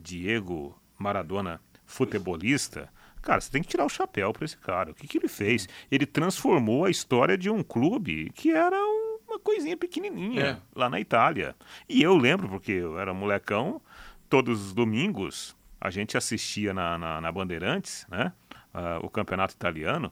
Diego 0.00 0.78
Maradona 0.98 1.60
futebolista, 1.84 2.88
cara, 3.20 3.40
você 3.40 3.50
tem 3.50 3.62
que 3.62 3.68
tirar 3.68 3.84
o 3.84 3.88
chapéu 3.90 4.32
para 4.32 4.44
esse 4.44 4.56
cara. 4.56 4.90
O 4.90 4.94
que, 4.94 5.06
que 5.08 5.18
ele 5.18 5.28
fez? 5.28 5.68
Ele 5.90 6.06
transformou 6.06 6.84
a 6.84 6.90
história 6.90 7.36
de 7.36 7.50
um 7.50 7.62
clube 7.62 8.30
que 8.34 8.50
era 8.52 8.76
um- 8.76 8.95
uma 9.36 9.40
coisinha 9.40 9.76
pequenininha 9.76 10.42
É. 10.44 10.56
lá 10.74 10.88
na 10.88 10.98
Itália. 11.00 11.54
E 11.88 12.02
eu 12.02 12.16
lembro, 12.16 12.48
porque 12.48 12.72
eu 12.72 12.98
era 12.98 13.12
molecão, 13.14 13.80
todos 14.28 14.66
os 14.66 14.72
domingos 14.72 15.54
a 15.80 15.90
gente 15.90 16.16
assistia 16.16 16.72
na, 16.74 16.98
na, 16.98 17.20
na 17.20 17.30
Bandeirantes, 17.32 18.06
né, 18.10 18.32
ah, 18.74 18.98
o 19.02 19.08
campeonato 19.10 19.54
italiano, 19.54 20.10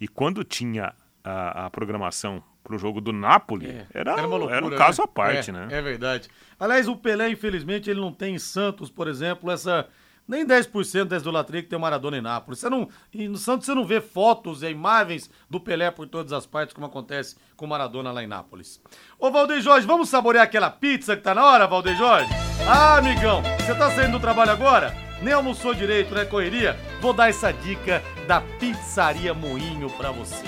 e 0.00 0.06
quando 0.08 0.42
tinha 0.44 0.94
a, 1.22 1.66
a 1.66 1.70
programação 1.70 2.42
para 2.62 2.76
o 2.76 2.78
jogo 2.78 3.00
do 3.00 3.12
Napoli, 3.12 3.84
era, 3.92 4.12
Era 4.12 4.26
uma 4.26 4.36
loucura, 4.36 4.56
era 4.56 4.66
um 4.66 4.70
caso 4.70 5.02
né? 5.02 5.04
à 5.04 5.08
parte, 5.08 5.50
É, 5.50 5.52
né? 5.52 5.68
É 5.70 5.82
verdade. 5.82 6.28
Aliás, 6.58 6.86
o 6.88 6.96
Pelé, 6.96 7.28
infelizmente, 7.30 7.90
ele 7.90 8.00
não 8.00 8.12
tem 8.12 8.34
em 8.34 8.38
Santos, 8.38 8.90
por 8.90 9.08
exemplo, 9.08 9.50
essa. 9.50 9.88
Nem 10.30 10.46
10% 10.46 11.06
da 11.06 11.16
idolatria 11.16 11.60
que 11.60 11.68
tem 11.68 11.76
o 11.76 11.82
Maradona 11.82 12.16
em 12.16 12.20
Nápoles. 12.20 12.60
Você 12.60 12.70
não, 12.70 12.88
no 13.12 13.36
Santos 13.36 13.66
você 13.66 13.74
não 13.74 13.84
vê 13.84 14.00
fotos 14.00 14.62
e 14.62 14.68
imagens 14.70 15.28
do 15.50 15.58
Pelé 15.58 15.90
por 15.90 16.06
todas 16.06 16.32
as 16.32 16.46
partes, 16.46 16.72
como 16.72 16.86
acontece 16.86 17.34
com 17.56 17.64
o 17.64 17.68
Maradona 17.68 18.12
lá 18.12 18.22
em 18.22 18.28
Nápoles. 18.28 18.80
Ô, 19.18 19.28
Valdeir 19.28 19.60
Jorge, 19.60 19.88
vamos 19.88 20.08
saborear 20.08 20.44
aquela 20.44 20.70
pizza 20.70 21.16
que 21.16 21.22
tá 21.22 21.34
na 21.34 21.44
hora, 21.44 21.66
Valdeir 21.66 21.96
Jorge? 21.96 22.30
Ah, 22.64 22.98
amigão, 22.98 23.42
você 23.58 23.74
tá 23.74 23.90
saindo 23.90 24.12
do 24.12 24.20
trabalho 24.20 24.52
agora? 24.52 24.94
Nem 25.20 25.34
almoçou 25.34 25.74
direito, 25.74 26.14
né, 26.14 26.24
correria? 26.24 26.78
Vou 27.00 27.12
dar 27.12 27.28
essa 27.28 27.52
dica 27.52 28.00
da 28.28 28.40
Pizzaria 28.40 29.34
Moinho 29.34 29.90
pra 29.90 30.12
você. 30.12 30.46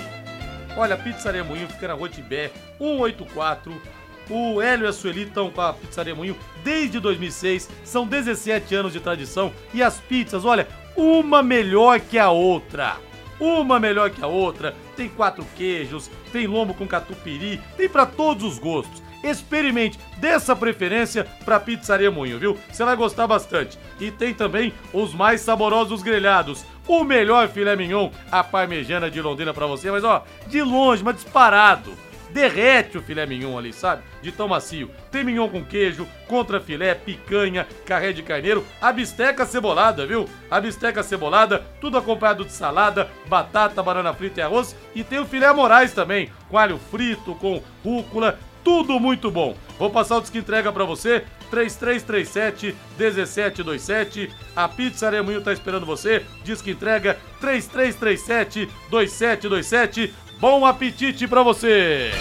Olha, 0.77 0.95
a 0.95 0.97
Pizzaria 0.97 1.43
Moinho 1.43 1.67
fica 1.67 1.89
na 1.89 1.93
Rua 1.93 2.07
Tibé, 2.07 2.53
184, 2.77 3.81
O 4.29 4.61
Hélio 4.61 4.85
e 4.85 4.89
a 4.89 4.93
Sueli 4.93 5.23
estão 5.23 5.49
com 5.49 5.61
a 5.61 5.73
Pizzaria 5.73 6.15
Moinho 6.15 6.37
desde 6.63 6.99
2006, 6.99 7.69
são 7.83 8.07
17 8.07 8.73
anos 8.73 8.93
de 8.93 8.99
tradição 8.99 9.51
e 9.73 9.83
as 9.83 9.99
pizzas, 9.99 10.45
olha, 10.45 10.67
uma 10.95 11.43
melhor 11.43 11.99
que 11.99 12.17
a 12.17 12.29
outra. 12.29 12.97
Uma 13.39 13.79
melhor 13.79 14.09
que 14.11 14.23
a 14.23 14.27
outra. 14.27 14.75
Tem 14.95 15.09
quatro 15.09 15.45
queijos, 15.55 16.09
tem 16.31 16.47
lombo 16.47 16.73
com 16.73 16.87
catupiry, 16.87 17.59
tem 17.75 17.89
para 17.89 18.05
todos 18.05 18.43
os 18.43 18.59
gostos. 18.59 19.01
Experimente, 19.23 19.97
dessa 20.17 20.55
preferência 20.55 21.25
para 21.45 21.59
Pizzaria 21.59 22.11
Moinho, 22.11 22.39
viu? 22.39 22.57
Você 22.69 22.83
vai 22.83 22.95
gostar 22.95 23.25
bastante. 23.25 23.79
E 23.99 24.11
tem 24.11 24.33
também 24.33 24.73
os 24.93 25.13
mais 25.13 25.41
saborosos 25.41 26.03
grelhados. 26.03 26.65
O 26.85 27.03
melhor 27.05 27.47
filé 27.47 27.75
mignon, 27.75 28.09
a 28.29 28.43
parmejana 28.43 29.09
de 29.09 29.21
Londrina 29.21 29.53
para 29.53 29.65
você, 29.65 29.89
mas 29.89 30.03
ó, 30.03 30.23
de 30.47 30.61
longe, 30.61 31.03
mas 31.03 31.15
disparado 31.15 31.93
derrete 32.33 32.97
o 32.97 33.01
filé 33.01 33.25
mignon 33.25 33.57
ali, 33.57 33.71
sabe? 33.71 34.03
De 34.21 34.31
tão 34.31 34.47
macio. 34.47 34.89
Tem 35.11 35.23
mignon 35.23 35.47
com 35.47 35.63
queijo, 35.63 36.07
contra 36.27 36.59
filé, 36.59 36.95
picanha, 36.95 37.67
carré 37.85 38.11
de 38.11 38.23
carneiro, 38.23 38.65
a 38.81 38.91
bisteca 38.91 39.45
cebolada, 39.45 40.05
viu? 40.05 40.27
A 40.49 40.59
bisteca 40.59 41.03
cebolada, 41.03 41.63
tudo 41.79 41.97
acompanhado 41.97 42.43
de 42.43 42.51
salada, 42.51 43.09
batata, 43.27 43.83
banana 43.83 44.13
frita 44.13 44.41
e 44.41 44.43
arroz. 44.43 44.75
E 44.95 45.03
tem 45.03 45.19
o 45.19 45.25
filé 45.25 45.51
Moraes 45.53 45.93
também, 45.93 46.31
com 46.49 46.57
alho 46.57 46.79
frito, 46.89 47.35
com 47.35 47.61
rúcula, 47.83 48.39
tudo 48.63 48.99
muito 48.99 49.29
bom. 49.29 49.55
Vou 49.77 49.89
passar 49.89 50.17
o 50.17 50.21
disco 50.21 50.37
entrega 50.37 50.71
para 50.71 50.85
você, 50.85 51.25
3337 51.51 52.75
1727. 52.97 54.31
A 54.55 54.67
Pizzaria 54.67 55.21
Moinho 55.21 55.41
tá 55.41 55.51
esperando 55.53 55.85
você. 55.85 56.25
Disque 56.43 56.71
entrega 56.71 57.17
3337 57.39 58.69
2727. 58.89 60.13
Bom 60.43 60.65
apetite 60.65 61.25
para 61.25 61.41
você! 61.41 62.11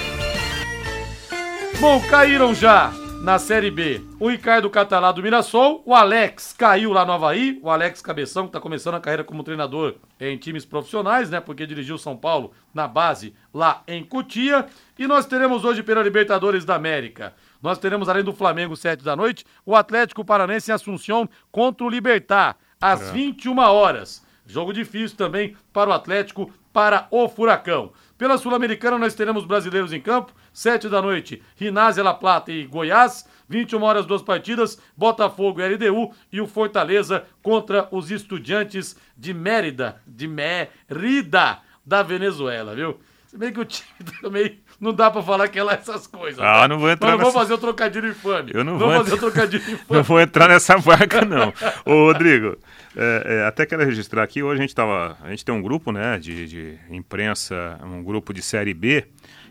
Bom, 1.81 2.01
caíram 2.09 2.55
já 2.55 2.93
na 3.21 3.37
Série 3.37 3.69
B 3.69 4.01
o 4.21 4.29
Ricardo 4.29 4.71
Catalá 4.71 5.11
do 5.11 5.21
Mirassol, 5.21 5.83
o 5.85 5.93
Alex 5.93 6.55
caiu 6.57 6.93
lá 6.93 7.05
no 7.05 7.11
Havaí, 7.11 7.59
o 7.61 7.69
Alex 7.69 8.01
Cabeção, 8.01 8.47
que 8.47 8.53
tá 8.53 8.61
começando 8.61 8.95
a 8.95 9.01
carreira 9.01 9.25
como 9.25 9.43
treinador 9.43 9.97
em 10.21 10.37
times 10.37 10.65
profissionais, 10.65 11.31
né? 11.31 11.41
Porque 11.41 11.67
dirigiu 11.67 11.99
São 11.99 12.17
Paulo 12.17 12.53
na 12.73 12.87
base 12.87 13.35
lá 13.53 13.83
em 13.89 14.05
Cutia. 14.05 14.67
E 14.97 15.05
nós 15.09 15.27
teremos 15.27 15.65
hoje 15.65 15.83
pela 15.83 16.01
Libertadores 16.01 16.65
da 16.65 16.77
América. 16.77 17.35
Nós 17.61 17.77
teremos, 17.77 18.09
além 18.09 18.23
do 18.23 18.33
Flamengo, 18.33 18.77
7 18.77 19.03
da 19.03 19.17
noite, 19.17 19.45
o 19.67 19.75
Atlético 19.75 20.25
Paranense 20.25 20.71
em 20.71 20.75
Assunção 20.75 21.29
contra 21.51 21.85
o 21.85 21.91
Libertar, 21.91 22.57
às 22.81 23.11
21 23.11 23.59
horas. 23.59 24.25
Jogo 24.47 24.73
difícil 24.73 25.17
também 25.17 25.57
para 25.73 25.91
o 25.91 25.93
Atlético, 25.93 26.53
para 26.73 27.07
o 27.11 27.29
Furacão. 27.29 27.93
Pela 28.19 28.39
Sul-Americana, 28.39 28.99
nós 28.99 29.15
teremos 29.15 29.45
brasileiros 29.45 29.93
em 29.93 30.01
campo. 30.01 30.33
7 30.53 30.89
da 30.89 31.03
noite, 31.03 31.43
Rinásia 31.57 32.05
La 32.05 32.15
Plata 32.15 32.53
e 32.53 32.65
Goiás. 32.67 33.27
21 33.49 33.83
horas, 33.83 34.07
duas 34.07 34.23
partidas, 34.23 34.81
Botafogo 34.97 35.61
e 35.61 35.69
LDU 35.75 36.13
e 36.33 36.41
o 36.41 36.47
Fortaleza 36.47 37.25
contra 37.43 37.87
os 37.91 38.11
estudiantes 38.11 38.97
de 39.17 39.35
Mérida, 39.35 40.01
de 40.07 40.27
Mérida, 40.27 41.59
da 41.85 42.03
Venezuela, 42.03 42.75
viu? 42.75 42.99
Se 43.27 43.37
bem 43.37 43.53
que 43.53 43.61
o 43.61 43.65
time 43.65 43.87
também 44.23 44.61
não 44.81 44.93
dá 44.93 45.11
pra 45.11 45.23
falar 45.23 45.49
que 45.49 45.59
é 45.59 45.63
lá 45.63 45.73
essas 45.75 46.07
coisas. 46.07 46.39
Ah, 46.41 46.63
né? 46.63 46.69
não 46.69 46.79
vou 46.79 46.91
entrar 46.91 47.09
Mas 47.11 47.19
não 47.19 47.25
nessa- 47.27 47.31
vou 47.33 47.41
fazer 47.43 47.55
o 47.55 47.59
trocadilho 47.59 48.09
infame. 48.09 48.53
Eu 48.55 48.63
não 48.65 48.79
vou 48.79 48.89
vou 48.89 48.97
fazer 48.99 49.11
o 49.13 49.17
entrar- 49.17 49.31
trocadilho 49.31 49.63
infame. 49.65 49.83
Não 49.91 50.03
vou 50.03 50.21
entrar 50.21 50.49
nessa 50.49 50.79
barca, 50.79 51.23
não. 51.25 51.53
Ô, 51.85 52.07
Rodrigo, 52.07 52.57
é, 52.97 53.23
é, 53.43 53.45
até 53.47 53.65
quero 53.67 53.85
registrar 53.85 54.23
aqui, 54.23 54.43
hoje 54.43 54.61
a 54.61 54.63
gente 54.63 54.75
tava. 54.75 55.17
A 55.23 55.31
gente 55.31 55.45
tem 55.45 55.55
um 55.55 55.63
grupo, 55.63 55.93
né, 55.93 56.19
de, 56.19 56.47
de 56.47 56.79
imprensa, 56.91 57.79
um 57.83 58.03
grupo 58.03 58.33
de 58.33 58.43
série 58.43 58.75
B, 58.75 59.07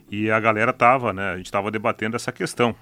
e 0.10 0.30
a 0.30 0.40
galera 0.40 0.72
tava, 0.74 1.12
né? 1.14 1.32
A 1.32 1.38
gente 1.38 1.52
tava 1.52 1.72
debatendo 1.72 2.16
essa 2.16 2.32
questão. 2.32 2.76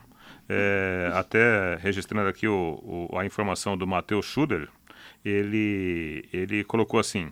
É, 0.51 1.12
até 1.14 1.76
registrando 1.76 2.28
aqui 2.28 2.47
o, 2.47 3.07
o- 3.12 3.18
a 3.18 3.26
informação 3.26 3.78
do 3.78 3.86
Matheus 3.86 4.26
Schuder, 4.26 4.68
ele, 5.24 6.28
ele 6.34 6.64
colocou 6.64 6.99
assim: 6.99 7.32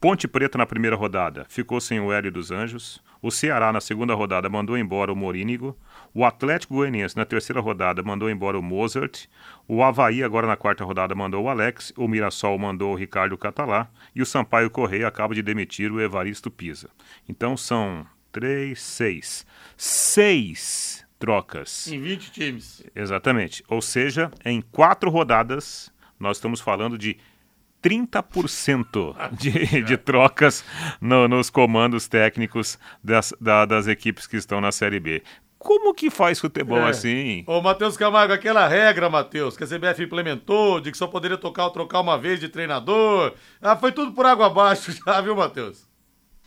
Ponte 0.00 0.26
Preta 0.26 0.56
na 0.58 0.64
primeira 0.66 0.96
rodada 0.96 1.44
ficou 1.48 1.80
sem 1.80 2.00
o 2.00 2.12
Hélio 2.12 2.32
dos 2.32 2.50
Anjos. 2.50 3.02
O 3.20 3.30
Ceará 3.30 3.72
na 3.72 3.80
segunda 3.80 4.14
rodada 4.14 4.48
mandou 4.48 4.78
embora 4.78 5.12
o 5.12 5.16
Morínigo. 5.16 5.76
O 6.14 6.24
Atlético 6.24 6.74
Goianiense 6.74 7.16
na 7.16 7.24
terceira 7.24 7.60
rodada 7.60 8.02
mandou 8.02 8.28
embora 8.30 8.58
o 8.58 8.62
Mozart. 8.62 9.26
O 9.68 9.82
Havaí 9.82 10.22
agora 10.22 10.46
na 10.46 10.56
quarta 10.56 10.84
rodada 10.84 11.14
mandou 11.14 11.44
o 11.44 11.48
Alex. 11.48 11.92
O 11.96 12.08
Mirassol 12.08 12.58
mandou 12.58 12.92
o 12.92 12.96
Ricardo 12.96 13.36
Catalá. 13.38 13.88
E 14.14 14.22
o 14.22 14.26
Sampaio 14.26 14.70
Correia 14.70 15.06
acaba 15.06 15.34
de 15.34 15.42
demitir 15.42 15.92
o 15.92 16.00
Evaristo 16.00 16.50
Pisa. 16.50 16.88
Então 17.28 17.56
são 17.56 18.06
três, 18.32 18.80
seis. 18.80 19.46
Seis 19.76 21.04
trocas. 21.18 21.86
Em 21.88 22.00
20 22.00 22.30
times. 22.32 22.82
Exatamente. 22.94 23.62
Ou 23.68 23.82
seja, 23.82 24.30
em 24.44 24.60
quatro 24.60 25.10
rodadas, 25.10 25.92
nós 26.18 26.36
estamos 26.38 26.60
falando 26.60 26.96
de 26.96 27.16
30% 27.82 29.14
de, 29.32 29.82
de 29.82 29.96
trocas 29.96 30.64
no- 31.00 31.28
nos 31.28 31.50
comandos 31.50 32.08
técnicos 32.08 32.78
das, 33.02 33.32
da- 33.40 33.64
das 33.66 33.86
equipes 33.86 34.26
que 34.26 34.36
estão 34.36 34.60
na 34.60 34.72
Série 34.72 35.00
B. 35.00 35.22
Como 35.58 35.92
que 35.92 36.08
faz 36.08 36.38
futebol 36.38 36.78
É. 36.78 36.90
assim? 36.90 37.42
Ô, 37.46 37.60
Matheus 37.60 37.96
Camargo, 37.96 38.32
aquela 38.32 38.66
regra, 38.68 39.10
Matheus, 39.10 39.56
que 39.56 39.64
a 39.64 39.66
CBF 39.66 40.04
implementou, 40.04 40.80
de 40.80 40.92
que 40.92 40.96
só 40.98 41.06
poderia 41.08 41.36
tocar 41.36 41.64
ou 41.64 41.70
trocar 41.70 42.00
uma 42.00 42.16
vez 42.16 42.38
de 42.38 42.48
treinador. 42.48 43.34
Ah, 43.60 43.76
foi 43.76 43.90
tudo 43.90 44.12
por 44.12 44.24
água 44.24 44.46
abaixo 44.46 44.92
já, 45.04 45.20
viu, 45.20 45.34
Matheus? 45.34 45.86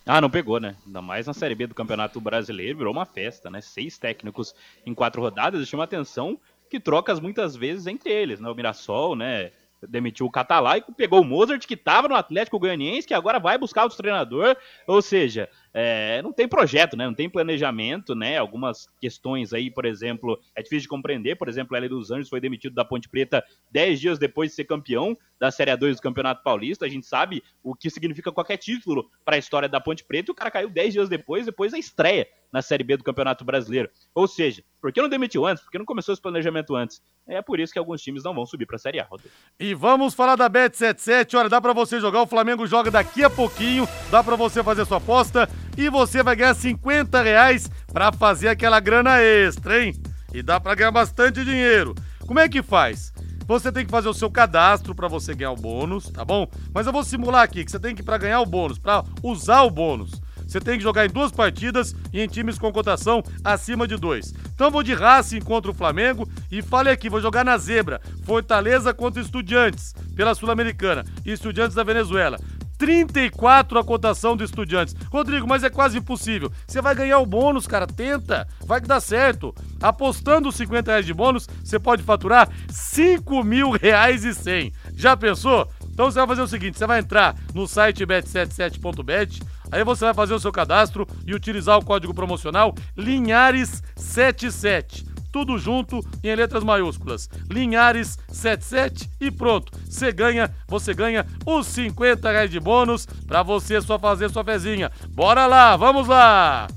Ah, 0.05 0.21
não 0.21 0.29
pegou, 0.29 0.59
né? 0.59 0.75
Ainda 0.85 1.01
mais 1.01 1.27
na 1.27 1.33
Série 1.33 1.53
B 1.55 1.67
do 1.67 1.75
Campeonato 1.75 2.19
Brasileiro, 2.21 2.77
virou 2.77 2.93
uma 2.93 3.05
festa, 3.05 3.49
né? 3.51 3.59
Seis 3.61 3.97
técnicos 3.97 4.55
em 4.85 4.93
quatro 4.93 5.21
rodadas, 5.21 5.67
chama 5.67 5.83
atenção 5.83 6.39
que 6.69 6.79
trocas 6.79 7.19
muitas 7.19 7.55
vezes 7.55 7.85
entre 7.87 8.09
eles, 8.11 8.39
né? 8.39 8.49
O 8.49 8.55
Mirassol, 8.55 9.15
né? 9.15 9.51
Demitiu 9.87 10.25
o 10.25 10.31
Catalá 10.31 10.77
e 10.77 10.83
pegou 10.95 11.21
o 11.21 11.25
Mozart, 11.25 11.65
que 11.65 11.73
estava 11.73 12.07
no 12.07 12.15
Atlético 12.15 12.59
Goianiense, 12.59 13.07
que 13.07 13.13
agora 13.13 13.39
vai 13.39 13.57
buscar 13.57 13.83
outro 13.83 13.97
treinador. 13.97 14.55
Ou 14.85 15.01
seja, 15.01 15.49
é, 15.73 16.21
não 16.21 16.31
tem 16.31 16.47
projeto, 16.47 16.95
né? 16.95 17.05
Não 17.05 17.13
tem 17.13 17.29
planejamento, 17.29 18.13
né? 18.13 18.37
Algumas 18.37 18.87
questões 18.99 19.53
aí, 19.53 19.71
por 19.71 19.85
exemplo, 19.85 20.39
é 20.55 20.61
difícil 20.61 20.83
de 20.83 20.87
compreender. 20.87 21.35
Por 21.35 21.47
exemplo, 21.49 21.77
o 21.77 21.89
dos 21.89 22.11
Anjos 22.11 22.29
foi 22.29 22.39
demitido 22.39 22.73
da 22.73 22.85
Ponte 22.85 23.09
Preta 23.09 23.43
dez 23.71 23.99
dias 23.99 24.19
depois 24.19 24.49
de 24.49 24.55
ser 24.55 24.65
campeão 24.65 25.17
da 25.39 25.49
Série 25.49 25.71
A2 25.71 25.95
do 25.95 26.01
Campeonato 26.01 26.43
Paulista. 26.43 26.85
A 26.85 26.89
gente 26.89 27.05
sabe 27.05 27.43
o 27.63 27.73
que 27.75 27.89
significa 27.89 28.31
qualquer 28.31 28.57
título 28.57 29.09
para 29.25 29.35
a 29.35 29.39
história 29.39 29.67
da 29.67 29.79
Ponte 29.79 30.03
Preta 30.03 30.31
e 30.31 30.33
o 30.33 30.35
cara 30.35 30.51
caiu 30.51 30.69
10 30.69 30.93
dias 30.93 31.09
depois, 31.09 31.45
depois 31.45 31.71
da 31.71 31.77
estreia 31.77 32.27
na 32.51 32.61
Série 32.61 32.83
B 32.83 32.97
do 32.97 33.03
Campeonato 33.03 33.45
Brasileiro. 33.45 33.89
Ou 34.13 34.27
seja, 34.27 34.63
por 34.81 34.91
que 34.91 35.01
não 35.01 35.09
demitiu 35.09 35.45
antes? 35.45 35.63
Por 35.63 35.71
que 35.71 35.77
não 35.77 35.85
começou 35.85 36.13
esse 36.13 36.21
planejamento 36.21 36.75
antes? 36.75 37.01
É 37.27 37.41
por 37.41 37.59
isso 37.59 37.71
que 37.71 37.79
alguns 37.79 38.01
times 38.01 38.23
não 38.23 38.33
vão 38.33 38.45
subir 38.45 38.65
para 38.65 38.75
a 38.75 38.79
Série 38.79 38.99
A, 38.99 39.05
Rodrigo. 39.05 39.33
E 39.59 39.73
vamos 39.73 40.13
falar 40.13 40.35
da 40.35 40.49
Bet77. 40.49 41.37
Olha, 41.37 41.49
dá 41.49 41.61
pra 41.61 41.73
você 41.73 41.99
jogar. 41.99 42.21
O 42.21 42.27
Flamengo 42.27 42.67
joga 42.67 42.91
daqui 42.91 43.23
a 43.23 43.29
pouquinho. 43.29 43.87
Dá 44.09 44.23
pra 44.23 44.35
você 44.35 44.63
fazer 44.63 44.85
sua 44.85 44.97
aposta. 44.97 45.49
E 45.77 45.89
você 45.89 46.21
vai 46.21 46.35
ganhar 46.35 46.53
50 46.53 47.21
reais 47.21 47.69
pra 47.91 48.11
fazer 48.11 48.49
aquela 48.49 48.79
grana 48.79 49.21
extra, 49.21 49.83
hein? 49.83 49.93
E 50.33 50.41
dá 50.41 50.59
pra 50.59 50.75
ganhar 50.75 50.91
bastante 50.91 51.45
dinheiro. 51.45 51.95
Como 52.25 52.39
é 52.39 52.49
que 52.49 52.61
faz? 52.61 53.13
Você 53.45 53.71
tem 53.71 53.85
que 53.85 53.91
fazer 53.91 54.07
o 54.07 54.13
seu 54.13 54.31
cadastro 54.31 54.95
pra 54.95 55.07
você 55.07 55.33
ganhar 55.33 55.51
o 55.51 55.57
bônus, 55.57 56.09
tá 56.09 56.23
bom? 56.23 56.49
Mas 56.73 56.87
eu 56.87 56.93
vou 56.93 57.03
simular 57.03 57.43
aqui 57.43 57.65
que 57.65 57.71
você 57.71 57.79
tem 57.79 57.93
que, 57.93 58.01
pra 58.01 58.17
ganhar 58.17 58.39
o 58.39 58.45
bônus, 58.45 58.79
pra 58.79 59.03
usar 59.21 59.63
o 59.63 59.69
bônus, 59.69 60.21
você 60.51 60.59
tem 60.59 60.77
que 60.77 60.83
jogar 60.83 61.05
em 61.05 61.09
duas 61.09 61.31
partidas 61.31 61.95
e 62.11 62.19
em 62.19 62.27
times 62.27 62.59
com 62.59 62.73
cotação 62.73 63.23
acima 63.41 63.87
de 63.87 63.95
dois. 63.95 64.33
Então 64.53 64.69
vou 64.69 64.83
de 64.83 64.93
Racing 64.93 65.39
contra 65.39 65.71
o 65.71 65.73
Flamengo 65.73 66.27
e 66.51 66.61
fale 66.61 66.89
aqui, 66.89 67.09
vou 67.09 67.21
jogar 67.21 67.45
na 67.45 67.57
zebra. 67.57 68.01
Fortaleza 68.25 68.93
contra 68.93 69.21
Estudiantes, 69.21 69.93
pela 70.13 70.35
Sul-Americana. 70.35 71.05
E 71.25 71.31
Estudiantes 71.31 71.73
da 71.73 71.83
Venezuela. 71.83 72.37
34 72.77 73.79
a 73.79 73.83
cotação 73.83 74.35
do 74.35 74.43
Estudiantes. 74.43 74.93
Rodrigo, 75.09 75.47
mas 75.47 75.63
é 75.63 75.69
quase 75.69 75.99
impossível. 75.99 76.51
Você 76.67 76.81
vai 76.81 76.95
ganhar 76.95 77.19
o 77.19 77.25
bônus, 77.25 77.65
cara. 77.65 77.87
Tenta. 77.87 78.45
Vai 78.65 78.81
que 78.81 78.87
dá 78.87 78.99
certo. 78.99 79.55
Apostando 79.81 80.49
os 80.49 80.55
50 80.55 80.91
reais 80.91 81.05
de 81.05 81.13
bônus, 81.13 81.47
você 81.63 81.79
pode 81.79 82.03
faturar 82.03 82.49
5 82.67 83.41
mil 83.43 83.71
reais 83.71 84.25
e 84.25 84.33
100. 84.33 84.73
Já 84.95 85.15
pensou? 85.15 85.69
Então 85.93 86.09
você 86.09 86.17
vai 86.17 86.27
fazer 86.27 86.41
o 86.41 86.47
seguinte: 86.47 86.77
você 86.77 86.87
vai 86.87 86.99
entrar 86.99 87.35
no 87.53 87.67
site 87.67 88.05
bet77.bet, 88.05 89.39
aí 89.71 89.83
você 89.83 90.05
vai 90.05 90.13
fazer 90.13 90.33
o 90.33 90.39
seu 90.39 90.51
cadastro 90.51 91.07
e 91.25 91.33
utilizar 91.33 91.77
o 91.77 91.85
código 91.85 92.13
promocional 92.13 92.75
Linhares77. 92.97 95.09
Tudo 95.31 95.57
junto 95.57 96.05
em 96.21 96.35
letras 96.35 96.63
maiúsculas. 96.63 97.29
Linhares 97.49 98.19
77 98.27 99.09
e 99.19 99.31
pronto. 99.31 99.71
Você 99.85 100.11
ganha, 100.11 100.53
você 100.67 100.93
ganha 100.93 101.25
os 101.45 101.67
50 101.67 102.29
reais 102.29 102.51
de 102.51 102.59
bônus 102.59 103.05
pra 103.25 103.41
você 103.41 103.81
só 103.81 103.97
fazer 103.97 104.29
sua 104.29 104.43
fezinha. 104.43 104.91
Bora 105.09 105.47
lá, 105.47 105.77
vamos 105.77 106.07
lá! 106.07 106.67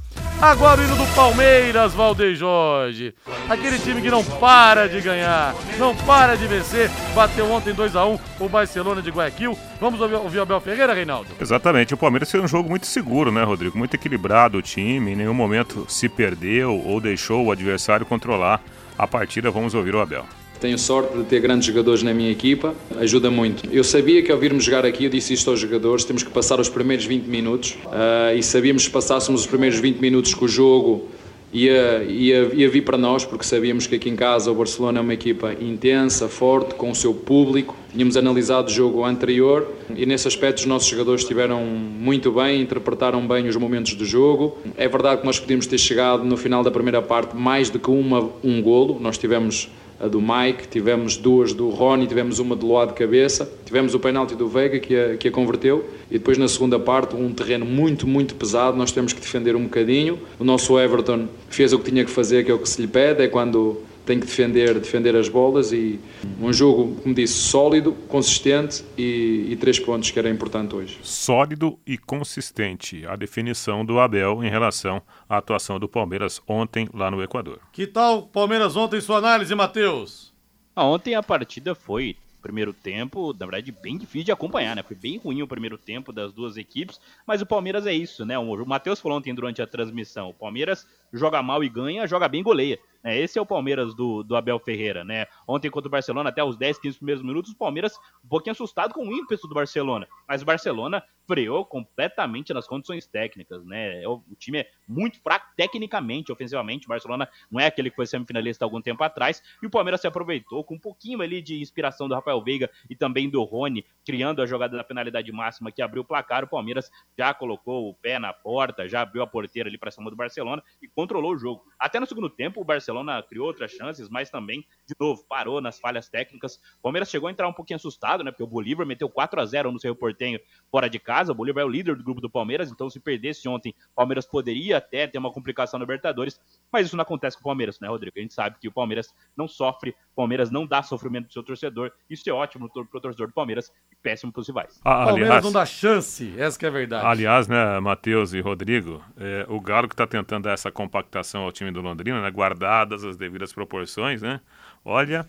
Agora 0.45 0.83
o 0.83 0.85
hino 0.85 0.95
do 0.95 1.07
Palmeiras, 1.15 1.95
Valdeir 1.95 2.37
Jorge. 2.37 3.15
Aquele 3.49 3.79
time 3.79 4.03
que 4.03 4.11
não 4.11 4.23
para 4.23 4.87
de 4.87 5.01
ganhar, 5.01 5.55
não 5.79 5.97
para 5.97 6.37
de 6.37 6.47
vencer. 6.47 6.91
Bateu 7.15 7.51
ontem 7.51 7.75
2x1 7.75 8.21
o 8.39 8.49
Barcelona 8.51 9.01
de 9.01 9.11
Guayaquil. 9.11 9.59
Vamos 9.81 10.03
ouvir, 10.03 10.17
ouvir 10.17 10.41
o 10.41 10.43
Abel 10.43 10.61
Ferreira, 10.61 10.93
Reinaldo? 10.93 11.31
Exatamente. 11.41 11.95
O 11.95 11.97
Palmeiras 11.97 12.31
fez 12.31 12.45
um 12.45 12.47
jogo 12.47 12.69
muito 12.69 12.85
seguro, 12.85 13.33
né, 13.33 13.43
Rodrigo? 13.43 13.79
Muito 13.79 13.95
equilibrado 13.95 14.59
o 14.59 14.63
time. 14.63 15.13
Em 15.13 15.17
nenhum 15.17 15.33
momento 15.33 15.87
se 15.89 16.11
perdeu 16.11 16.79
ou 16.79 17.01
deixou 17.01 17.47
o 17.47 17.51
adversário 17.51 18.05
controlar 18.05 18.61
a 18.99 19.07
partida. 19.07 19.51
Vamos 19.51 19.73
ouvir 19.73 19.95
o 19.95 20.01
Abel. 20.03 20.27
Tenho 20.61 20.79
sorte 20.79 21.17
de 21.17 21.25
ter 21.25 21.41
grandes 21.41 21.67
jogadores 21.67 22.03
na 22.03 22.15
minha 22.15 22.31
equipa, 22.31 22.75
ajuda 22.99 23.31
muito. 23.31 23.69
Eu 23.71 23.85
sabia 23.85 24.23
que 24.23 24.33
ao 24.33 24.39
virmos 24.39 24.65
jogar 24.65 24.87
aqui, 24.87 25.05
eu 25.05 25.11
disse 25.11 25.35
isto 25.35 25.51
aos 25.51 25.61
jogadores, 25.61 26.05
temos 26.05 26.23
que 26.23 26.31
passar 26.31 26.59
os 26.59 26.69
primeiros 26.69 27.05
20 27.05 27.27
minutos 27.27 27.77
uh, 27.87 28.37
e 28.37 28.43
sabíamos 28.43 28.83
que 28.83 28.89
se 28.89 28.93
passássemos 28.93 29.43
os 29.43 29.47
primeiros 29.47 29.79
20 29.79 29.99
minutos 29.99 30.33
com 30.33 30.47
o 30.47 30.49
jogo 30.49 31.09
ia, 31.55 32.03
ia, 32.03 32.51
ia 32.53 32.69
vir 32.69 32.83
para 32.83 32.99
nós, 32.99 33.25
porque 33.25 33.45
sabíamos 33.45 33.87
que 33.87 33.95
aqui 33.95 34.11
em 34.11 34.17
casa 34.17 34.51
o 34.51 34.55
Barcelona 34.55 34.99
é 34.99 35.03
uma 35.03 35.15
equipa 35.15 35.55
intensa, 35.61 36.29
forte, 36.29 36.75
com 36.75 36.91
o 36.91 36.95
seu 36.95 37.15
público. 37.15 37.77
Tínhamos 37.93 38.17
analisado 38.17 38.69
o 38.69 38.73
jogo 38.73 39.05
anterior 39.05 39.71
e 39.95 40.05
nesse 40.05 40.27
aspecto 40.27 40.59
os 40.59 40.67
nossos 40.67 40.89
jogadores 40.89 41.21
estiveram 41.21 41.61
muito 41.65 42.33
bem, 42.33 42.61
interpretaram 42.61 43.25
bem 43.27 43.47
os 43.47 43.57
momentos 43.57 43.95
do 43.95 44.05
jogo. 44.05 44.59
É 44.77 44.89
verdade 44.89 45.21
que 45.21 45.27
nós 45.27 45.39
podíamos 45.39 45.67
ter 45.69 45.79
chegado 45.79 46.25
no 46.25 46.37
final 46.37 46.65
da 46.65 46.73
primeira 46.73 47.01
parte 47.01 47.37
mais 47.37 47.71
do 47.71 47.79
que 47.79 47.89
uma, 47.89 48.31
um 48.43 48.61
golo, 48.61 48.99
nós 49.01 49.17
tivemos 49.17 49.71
a 50.05 50.09
do 50.09 50.21
Mike, 50.21 50.69
tivemos 50.69 51.17
duas 51.17 51.55
do 51.55 51.71
Rony, 51.71 52.07
tivemos 52.07 52.39
uma 52.39 52.55
do 52.55 52.71
lado 52.71 52.89
de 52.89 52.95
cabeça, 52.95 53.51
tivemos 53.65 53.95
o 53.95 53.99
penalti 53.99 54.35
do 54.35 54.47
Veiga 54.47 54.79
que 54.79 54.95
a, 54.95 55.17
que 55.17 55.29
a 55.29 55.31
converteu 55.31 55.83
e 56.11 56.19
depois 56.19 56.37
na 56.37 56.47
segunda 56.47 56.79
parte 56.79 57.17
um 57.17 57.33
terreno 57.33 57.65
muito, 57.65 58.07
muito 58.07 58.35
pesado, 58.35 58.77
nós 58.77 58.93
temos 58.93 59.15
que 59.15 59.21
defender 59.21 59.57
um 59.57 59.63
bocadinho. 59.63 60.19
O 60.39 60.45
nosso 60.45 60.79
Everton 60.79 61.27
fez 61.49 61.73
o 61.73 61.79
que 61.79 61.91
tinha 61.91 62.05
que 62.05 62.11
fazer, 62.11 62.45
que 62.45 62.51
é 62.51 62.55
o 62.55 62.59
que 62.59 62.69
se 62.69 62.83
lhe 62.83 62.87
pede, 62.87 63.23
é 63.23 63.29
quando 63.29 63.79
tem 64.05 64.21
que 64.21 64.27
defender, 64.27 64.75
defender 64.79 65.17
as 65.17 65.29
bolas 65.29 65.73
e 65.73 65.99
um 66.41 66.53
jogo, 66.53 66.95
como 67.01 67.15
disse, 67.15 67.35
sólido, 67.35 67.93
consistente 68.09 68.85
e, 68.97 69.49
e, 69.51 69.57
três 69.57 69.79
pontos 69.79 70.11
que 70.11 70.19
era 70.19 70.29
importante 70.29 70.75
hoje. 70.75 70.99
Sólido 71.03 71.79
e 71.87 71.97
consistente, 71.97 73.07
a 73.07 73.17
definição 73.17 73.85
do 73.85 73.99
Abel 73.99 74.45
em 74.45 74.51
relação 74.51 75.03
à 75.29 75.39
atuação 75.39 75.79
do 75.79 75.89
Palmeiras 75.89 76.41
ontem 76.47 76.89
lá 76.93 77.11
no 77.11 77.23
Equador. 77.23 77.61
Que 77.73 77.87
tal 77.87 78.23
Palmeiras 78.23 78.77
ontem, 78.77 79.01
sua 79.01 79.19
análise, 79.19 79.55
Matheus? 79.55 80.33
Ah, 80.77 80.85
ontem 80.85 81.15
a 81.15 81.23
partida 81.23 81.75
foi 81.75 82.17
primeiro 82.45 82.75
tempo, 82.75 83.33
na 83.33 83.47
verdade, 83.47 83.73
bem 83.73 83.97
difícil 83.97 84.25
de 84.25 84.33
acompanhar, 84.33 84.77
né? 84.77 84.83
Foi 84.83 84.95
bem 84.95 85.17
ruim 85.17 85.41
o 85.41 85.49
primeiro 85.49 85.79
tempo 85.79 86.13
das 86.13 86.31
duas 86.31 86.59
equipes, 86.59 87.01
mas 87.27 87.41
o 87.41 87.47
Palmeiras 87.47 87.87
é 87.87 87.95
isso, 87.95 88.27
né? 88.27 88.39
O 88.39 88.67
Matheus 88.67 89.01
falou 89.01 89.17
ontem 89.17 89.35
durante 89.35 89.63
a 89.63 89.67
transmissão, 89.67 90.29
o 90.29 90.35
Palmeiras 90.35 90.87
joga 91.15 91.43
mal 91.43 91.63
e 91.63 91.69
ganha, 91.69 92.07
joga 92.07 92.29
bem 92.29 92.41
e 92.41 92.45
goleia. 92.45 92.79
Né? 93.03 93.19
Esse 93.19 93.39
é 93.39 93.43
o 93.43 93.47
Palmeiras 93.47 93.95
do, 93.95 94.23
do 94.23 94.35
Abel 94.35 94.59
Ferreira, 94.59 95.05
né? 95.05 95.27
Ontem 95.47 95.71
contra 95.71 95.89
o 95.89 95.91
Barcelona, 95.91 96.31
até 96.31 96.43
os 96.43 96.57
10, 96.57 96.79
15 96.79 96.97
primeiros 96.97 97.23
minutos, 97.23 97.53
o 97.53 97.57
Palmeiras 97.57 97.97
um 98.25 98.29
pouquinho 98.29 98.53
assustado 98.53 98.95
com 98.95 99.07
o 99.07 99.13
ímpeto 99.13 99.47
do 99.47 99.55
Barcelona. 99.55 100.09
Mas 100.27 100.43
o 100.43 100.45
Barcelona 100.45 101.03
freou 101.27 101.65
completamente 101.65 102.53
nas 102.53 102.67
condições 102.67 103.07
técnicas, 103.07 103.65
né? 103.65 104.03
É 104.03 104.09
o 104.09 104.23
time 104.39 104.59
é 104.59 104.71
muito 104.89 105.21
fraco 105.21 105.47
tecnicamente, 105.57 106.33
ofensivamente. 106.33 106.87
O 106.87 106.89
Barcelona 106.89 107.29
não 107.51 107.61
é 107.61 107.67
aquele 107.67 107.91
que 107.91 107.97
foi 107.97 108.07
semifinalista 108.07 108.65
há 108.65 108.67
algum 108.67 108.81
tempo 108.81 109.03
atrás. 109.05 109.43
E 109.63 109.67
o 109.67 109.71
Palmeiras 109.71 110.01
se 110.01 110.07
aproveitou 110.07 110.65
com 110.65 110.75
um 110.75 110.79
pouquinho 110.79 111.21
ali 111.21 111.43
de 111.43 111.61
inspiração 111.61 112.09
do 112.09 112.15
Rafael 112.15 112.43
Veiga 112.43 112.71
e 112.89 112.97
também 112.97 113.29
do 113.29 113.43
Rony, 113.43 113.85
criando 114.05 114.43
a 114.43 114.47
jogada 114.47 114.77
da 114.77 114.85
penalidade 114.85 115.31
máxima 115.33 115.71
que 115.71 115.83
abriu 115.83 116.03
o 116.03 116.05
placar. 116.05 116.45
O 116.45 116.49
Palmeiras 116.49 116.91
já 117.17 117.33
colocou 117.35 117.89
o 117.89 117.95
pé 117.95 118.19
na 118.19 118.33
porta, 118.33 118.89
já 118.89 119.03
abriu 119.03 119.23
a 119.23 119.27
porteira 119.27 119.69
ali 119.69 119.79
para 119.79 119.91
cima 119.91 120.11
do 120.11 120.17
Barcelona 120.17 120.63
e 120.83 120.89
controlou 121.05 121.35
o 121.35 121.39
jogo. 121.39 121.63
Até 121.79 122.01
no 122.01 122.07
segundo 122.07 122.31
tempo, 122.31 122.61
o 122.61 122.65
Barcelona 122.65 123.23
criou 123.23 123.47
outras 123.47 123.71
chances, 123.71 124.09
mas 124.09 124.31
também, 124.31 124.67
de 124.87 124.95
novo, 125.01 125.25
parou 125.29 125.61
nas 125.61 125.79
falhas 125.79 126.09
técnicas. 126.09 126.57
O 126.79 126.83
Palmeiras 126.83 127.11
chegou 127.11 127.29
a 127.29 127.33
entrar 127.33 127.49
um 127.49 127.53
pouquinho 127.53 127.77
assustado, 127.77 128.23
né? 128.23 128.31
Porque 128.31 128.43
o 128.43 128.47
Bolívar 128.47 128.87
meteu 128.87 129.09
4 129.09 129.41
a 129.41 129.47
0 129.47 129.73
no 129.73 129.81
seu 129.81 129.95
Portenho 129.95 130.39
fora 130.71 130.89
de 130.89 130.99
casa. 130.99 131.33
O 131.33 131.35
Bolívar 131.35 131.63
é 131.63 131.65
o 131.65 131.69
líder 131.69 131.97
do 131.97 132.05
grupo 132.05 132.21
do 132.21 132.31
Palmeiras, 132.31 132.71
então 132.71 132.91
se 132.91 133.01
perdesse 133.01 133.49
ontem, 133.49 133.75
o 133.93 133.95
Palmeiras 133.95 134.27
poderia 134.27 134.79
até 134.79 135.07
ter 135.07 135.19
uma 135.19 135.33
complicação 135.33 135.79
no 135.79 135.85
Libertadores, 135.85 136.41
mas 136.73 136.87
isso 136.87 136.97
não 136.97 137.03
acontece 137.03 137.37
com 137.37 137.43
o 137.43 137.45
Palmeiras, 137.45 137.81
né, 137.81 137.89
Rodrigo? 137.89 138.19
A 138.19 138.23
gente 138.23 138.35
sabe 138.35 138.57
que 138.61 138.69
o 138.69 138.73
Palmeiras 138.73 139.15
não 139.37 139.49
sofre, 139.49 139.91
o 140.13 140.17
Palmeiras 140.17 140.51
não 140.51 140.67
dá 140.67 140.83
sofrimento 140.83 141.25
pro 141.25 141.33
seu 141.33 141.43
torcedor. 141.43 141.91
Isso 142.09 142.29
é 142.29 142.33
ótimo 142.33 142.71
pro, 142.71 143.01
torcedor 143.01 143.29
do 143.29 143.33
Palmeiras 143.33 143.73
e 143.91 143.97
péssimo 143.97 144.33
pros 144.33 144.47
rivais. 144.47 144.81
Ah, 144.85 145.07
Palmeiras 145.07 145.31
aliás, 145.31 145.45
não 145.45 145.53
dá 145.53 145.67
chance, 145.67 146.35
essa 146.39 146.59
que 146.59 146.67
é 146.67 146.69
a 146.69 146.73
verdade. 146.73 147.07
Aliás, 147.07 147.49
né, 147.49 147.81
Matheus 147.81 148.33
e 148.33 148.41
Rodrigo, 148.41 149.03
é, 149.17 149.47
o 149.49 149.61
Galo 149.61 149.89
que 149.89 149.97
tá 149.97 150.07
tentando 150.07 150.45
dar 150.45 150.53
essa 150.53 150.71
compactação 150.71 151.43
ao 151.43 151.53
time 151.53 151.71
do 151.71 151.81
Londrina, 151.81 152.21
né, 152.21 152.31
guardadas 152.31 153.05
as 153.05 153.17
devidas 153.17 153.53
proporções, 153.53 154.23
né? 154.23 154.41
Olha, 154.85 155.27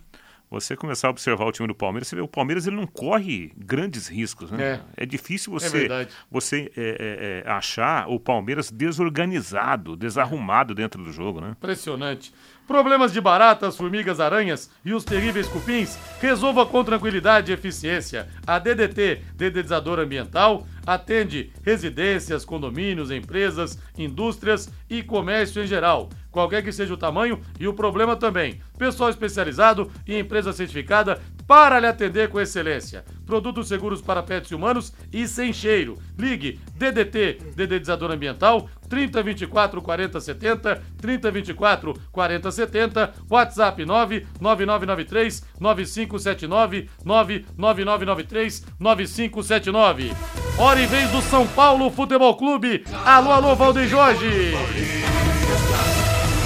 você 0.49 0.75
começar 0.75 1.07
a 1.07 1.11
observar 1.11 1.45
o 1.45 1.51
time 1.51 1.67
do 1.67 1.75
Palmeiras, 1.75 2.07
você 2.07 2.15
vê 2.15 2.21
o 2.21 2.27
Palmeiras 2.27 2.67
ele 2.67 2.75
não 2.75 2.85
corre 2.85 3.51
grandes 3.57 4.07
riscos, 4.07 4.51
né? 4.51 4.81
É, 4.97 5.03
é 5.03 5.05
difícil 5.05 5.51
você, 5.51 5.87
é 5.87 6.07
você 6.29 6.71
é, 6.77 7.43
é, 7.43 7.43
é, 7.45 7.51
achar 7.51 8.07
o 8.07 8.19
Palmeiras 8.19 8.71
desorganizado, 8.71 9.95
desarrumado 9.95 10.75
dentro 10.75 11.03
do 11.03 11.11
jogo, 11.11 11.41
né? 11.41 11.51
Impressionante. 11.51 12.33
Problemas 12.67 13.13
de 13.13 13.21
baratas, 13.21 13.77
formigas, 13.77 14.19
aranhas 14.19 14.71
e 14.83 14.91
os 14.91 15.03
terríveis 15.03 15.47
cupins? 15.47 15.99
Resolva 16.19 16.65
com 16.65 16.83
tranquilidade 16.83 17.51
e 17.51 17.53
eficiência. 17.53 18.27
A 18.45 18.57
DDT, 18.57 19.21
Dedetizador 19.35 19.99
Ambiental, 19.99 20.65
atende 20.85 21.51
residências, 21.63 22.43
condomínios, 22.43 23.11
empresas, 23.11 23.77
indústrias 23.95 24.67
e 24.89 25.03
comércio 25.03 25.63
em 25.63 25.67
geral 25.67 26.09
qualquer 26.35 26.61
que 26.61 26.71
seja 26.73 26.93
o 26.93 26.97
tamanho 26.97 27.39
e 27.57 27.65
o 27.65 27.73
problema 27.73 28.13
também. 28.17 28.59
Pessoal 28.77 29.09
especializado 29.09 29.89
e 30.05 30.19
empresa 30.19 30.51
certificada 30.51 31.21
para 31.47 31.79
lhe 31.79 31.87
atender 31.87 32.29
com 32.29 32.39
excelência. 32.39 33.03
Produtos 33.25 33.67
seguros 33.67 34.01
para 34.01 34.23
pets 34.23 34.51
humanos 34.51 34.93
e 35.11 35.27
sem 35.27 35.51
cheiro. 35.51 35.97
Ligue 36.17 36.59
DDT, 36.75 37.53
Dedetizador 37.55 38.11
Ambiental, 38.11 38.69
3024 38.89 39.81
4070, 39.81 40.81
3024 40.97 41.93
4070, 42.11 43.13
WhatsApp 43.29 43.85
99993 43.85 45.45
9579, 45.59 46.89
99993 47.03 48.65
9579. 48.79 50.13
Hora 50.57 50.81
e 50.81 50.85
vez 50.85 51.09
do 51.11 51.21
São 51.21 51.47
Paulo 51.47 51.89
Futebol 51.89 52.35
Clube. 52.35 52.83
Alô, 53.05 53.31
alô, 53.31 53.55
Valdeir 53.55 53.87
Jorge. 53.87 55.14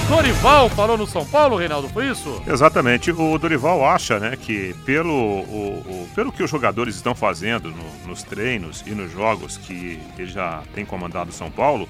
Dorival 0.10 0.70
falou 0.70 0.98
no 0.98 1.06
São 1.06 1.24
Paulo, 1.24 1.56
Reinaldo, 1.56 1.88
foi 1.88 2.08
isso? 2.08 2.42
Exatamente. 2.48 3.12
O 3.12 3.38
Dorival 3.38 3.86
acha, 3.86 4.20
né, 4.20 4.36
que 4.36 4.74
pelo, 4.84 5.14
o, 5.14 5.84
o, 5.86 6.10
pelo 6.16 6.32
que 6.32 6.42
os 6.42 6.50
jogadores 6.50 6.96
estão 6.96 7.14
fazendo 7.14 7.70
no, 7.70 8.08
nos 8.08 8.24
treinos 8.24 8.84
e 8.88 8.90
nos 8.90 9.12
jogos 9.12 9.56
que 9.56 10.00
ele 10.18 10.32
já 10.32 10.64
tem 10.74 10.84
comandado 10.84 11.30
o 11.30 11.34
São 11.34 11.52
Paulo, 11.52 11.88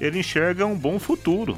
ele 0.00 0.18
enxerga 0.18 0.66
um 0.66 0.74
bom 0.74 0.98
futuro 0.98 1.56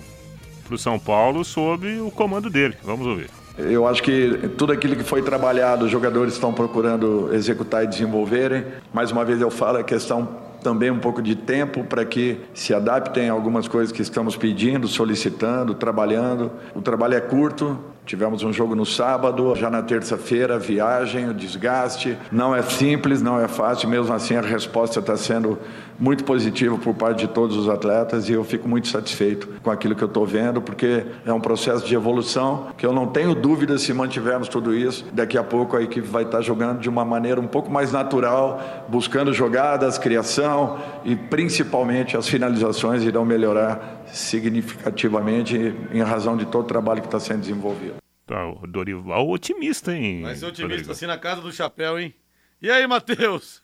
para 0.67 0.75
o 0.75 0.79
São 0.79 0.99
Paulo 0.99 1.43
sob 1.47 2.01
o 2.01 2.11
comando 2.11 2.51
dele. 2.51 2.77
Vamos 2.83 3.07
ouvir. 3.07 3.31
Eu 3.57 3.87
acho 3.89 4.03
que 4.03 4.51
tudo 4.59 4.71
aquilo 4.71 4.95
que 4.95 5.05
foi 5.05 5.23
trabalhado, 5.23 5.87
os 5.87 5.91
jogadores 5.91 6.35
estão 6.35 6.53
procurando 6.53 7.31
executar 7.33 7.85
e 7.85 7.87
desenvolverem. 7.87 8.67
Mais 8.93 9.11
uma 9.11 9.25
vez 9.25 9.41
eu 9.41 9.51
falo, 9.51 9.79
é 9.79 9.83
questão 9.83 10.29
também 10.63 10.91
um 10.91 10.99
pouco 10.99 11.21
de 11.21 11.35
tempo 11.35 11.85
para 11.85 12.05
que 12.05 12.41
se 12.55 12.73
adaptem 12.73 13.29
a 13.29 13.33
algumas 13.33 13.69
coisas 13.69 13.93
que 13.93 14.01
estamos 14.01 14.37
pedindo, 14.37 14.89
solicitando, 14.89 15.75
trabalhando. 15.75 16.51
O 16.75 16.81
trabalho 16.81 17.15
é 17.15 17.21
curto, 17.21 17.79
Tivemos 18.05 18.43
um 18.43 18.53
jogo 18.53 18.75
no 18.75 18.85
sábado, 18.85 19.55
já 19.55 19.71
na 19.71 19.81
terça-feira, 19.81 20.59
viagem, 20.59 21.29
o 21.29 21.35
desgaste. 21.35 22.19
Não 22.33 22.55
é 22.55 22.61
simples, 22.61 23.23
não 23.23 23.41
é 23.41 23.47
fácil, 23.47 23.89
mesmo 23.89 24.13
assim 24.13 24.35
a 24.35 24.41
resposta 24.41 24.99
está 24.99 25.17
sendo 25.17 25.57
muito 25.99 26.25
positiva 26.25 26.77
por 26.77 26.95
parte 26.95 27.21
de 27.21 27.29
todos 27.29 27.57
os 27.57 27.69
atletas 27.69 28.29
e 28.29 28.33
eu 28.33 28.43
fico 28.43 28.69
muito 28.69 28.89
satisfeito 28.89 29.49
com 29.63 29.71
aquilo 29.71 29.95
que 29.95 30.03
eu 30.03 30.09
estou 30.09 30.27
vendo, 30.27 30.61
porque 30.61 31.05
é 31.25 31.33
um 31.33 31.41
processo 31.41 31.87
de 31.87 31.95
evolução 31.95 32.67
que 32.77 32.85
eu 32.85 32.93
não 32.93 33.07
tenho 33.07 33.37
dúvida 33.37 33.79
se 33.79 33.93
mantivermos 33.95 34.49
tudo 34.49 34.75
isso, 34.75 35.07
daqui 35.13 35.39
a 35.39 35.45
pouco 35.45 35.77
a 35.77 35.83
equipe 35.83 36.07
vai 36.07 36.25
estar 36.25 36.41
jogando 36.41 36.81
de 36.81 36.89
uma 36.89 37.05
maneira 37.05 37.41
um 37.41 37.47
pouco 37.47 37.71
mais 37.71 37.93
natural, 37.93 38.85
buscando 38.89 39.33
jogadas, 39.33 39.97
criação 39.97 40.79
e 41.05 41.15
principalmente 41.15 42.17
as 42.17 42.27
finalizações 42.27 43.05
irão 43.05 43.25
melhorar 43.25 44.02
significativamente 44.13 45.57
em 45.91 46.03
razão 46.03 46.37
de 46.37 46.45
todo 46.47 46.65
o 46.65 46.69
trabalho 46.69 47.01
que 47.01 47.09
está 47.09 47.19
sendo 47.19 47.41
desenvolvido. 47.41 47.97
Tá, 48.27 48.47
o 48.47 48.67
Dorival 48.67 49.29
otimista, 49.29 49.97
hein? 49.97 50.23
Vai 50.23 50.37
ser 50.37 50.47
otimista 50.47 50.93
assim 50.93 51.07
na 51.07 51.19
casa 51.19 51.41
do 51.41 51.51
chapéu, 51.51 51.99
hein? 51.99 52.15
E 52.61 52.71
aí, 52.71 52.87
Matheus? 52.87 53.63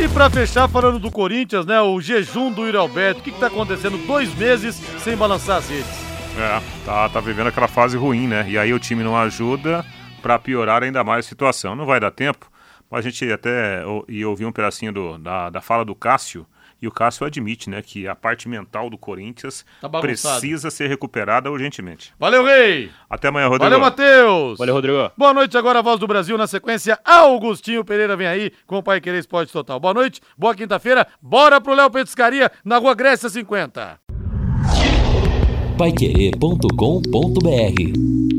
E 0.00 0.08
pra 0.08 0.28
fechar, 0.28 0.68
falando 0.68 0.98
do 0.98 1.08
Corinthians, 1.08 1.64
né? 1.64 1.80
O 1.80 2.00
jejum 2.00 2.50
do 2.50 2.66
Yuri 2.66 2.76
Alberto. 2.76 3.20
O 3.20 3.22
que, 3.22 3.30
que 3.30 3.38
tá 3.38 3.46
acontecendo? 3.46 3.96
Dois 4.06 4.34
meses 4.34 4.74
sem 4.98 5.16
balançar 5.16 5.58
as 5.58 5.68
redes. 5.68 5.86
É, 6.36 6.60
tá, 6.84 7.08
tá 7.08 7.20
vivendo 7.20 7.46
aquela 7.46 7.68
fase 7.68 7.96
ruim, 7.96 8.26
né? 8.26 8.44
E 8.48 8.58
aí 8.58 8.74
o 8.74 8.78
time 8.80 9.04
não 9.04 9.16
ajuda 9.16 9.86
para 10.20 10.36
piorar 10.36 10.82
ainda 10.82 11.04
mais 11.04 11.24
a 11.24 11.28
situação. 11.28 11.76
Não 11.76 11.86
vai 11.86 12.00
dar 12.00 12.10
tempo. 12.10 12.50
A 12.94 13.00
gente 13.00 13.30
até 13.30 13.82
ia 14.08 14.28
ouvir 14.28 14.44
um 14.44 14.52
pedacinho 14.52 14.92
do, 14.92 15.18
da, 15.18 15.50
da 15.50 15.60
fala 15.60 15.84
do 15.84 15.94
Cássio, 15.94 16.46
e 16.80 16.86
o 16.86 16.90
Cássio 16.90 17.26
admite, 17.26 17.70
né, 17.70 17.80
que 17.80 18.06
a 18.06 18.14
parte 18.14 18.48
mental 18.48 18.90
do 18.90 18.98
Corinthians 18.98 19.64
Tá 19.80 19.88
precisa 19.88 20.70
ser 20.70 20.86
recuperada 20.86 21.50
urgentemente. 21.50 22.12
Valeu, 22.18 22.44
Rei! 22.44 22.90
Até 23.08 23.28
amanhã, 23.28 23.46
Rodrigo. 23.46 23.64
Valeu, 23.64 23.80
Matheus! 23.80 24.58
Valeu, 24.58 24.74
Rodrigo. 24.74 25.10
Boa 25.16 25.32
noite, 25.32 25.56
agora 25.56 25.78
a 25.78 25.82
voz 25.82 25.98
do 25.98 26.06
Brasil 26.06 26.36
na 26.36 26.46
sequência. 26.46 26.98
Augustinho 27.02 27.84
Pereira 27.84 28.16
vem 28.16 28.26
aí 28.26 28.52
com 28.66 28.76
o 28.76 28.82
Pai 28.82 29.00
Querer 29.00 29.18
Esporte 29.18 29.50
Total. 29.50 29.80
Boa 29.80 29.94
noite, 29.94 30.20
boa 30.36 30.54
quinta-feira. 30.54 31.06
Bora 31.22 31.60
pro 31.60 31.74
Léo 31.74 31.90
Petiscaria, 31.90 32.52
na 32.62 32.76
Rua 32.76 32.94
Grécia 32.94 33.30
50. 33.30 33.98
Paiquerê.com.br 35.78 38.33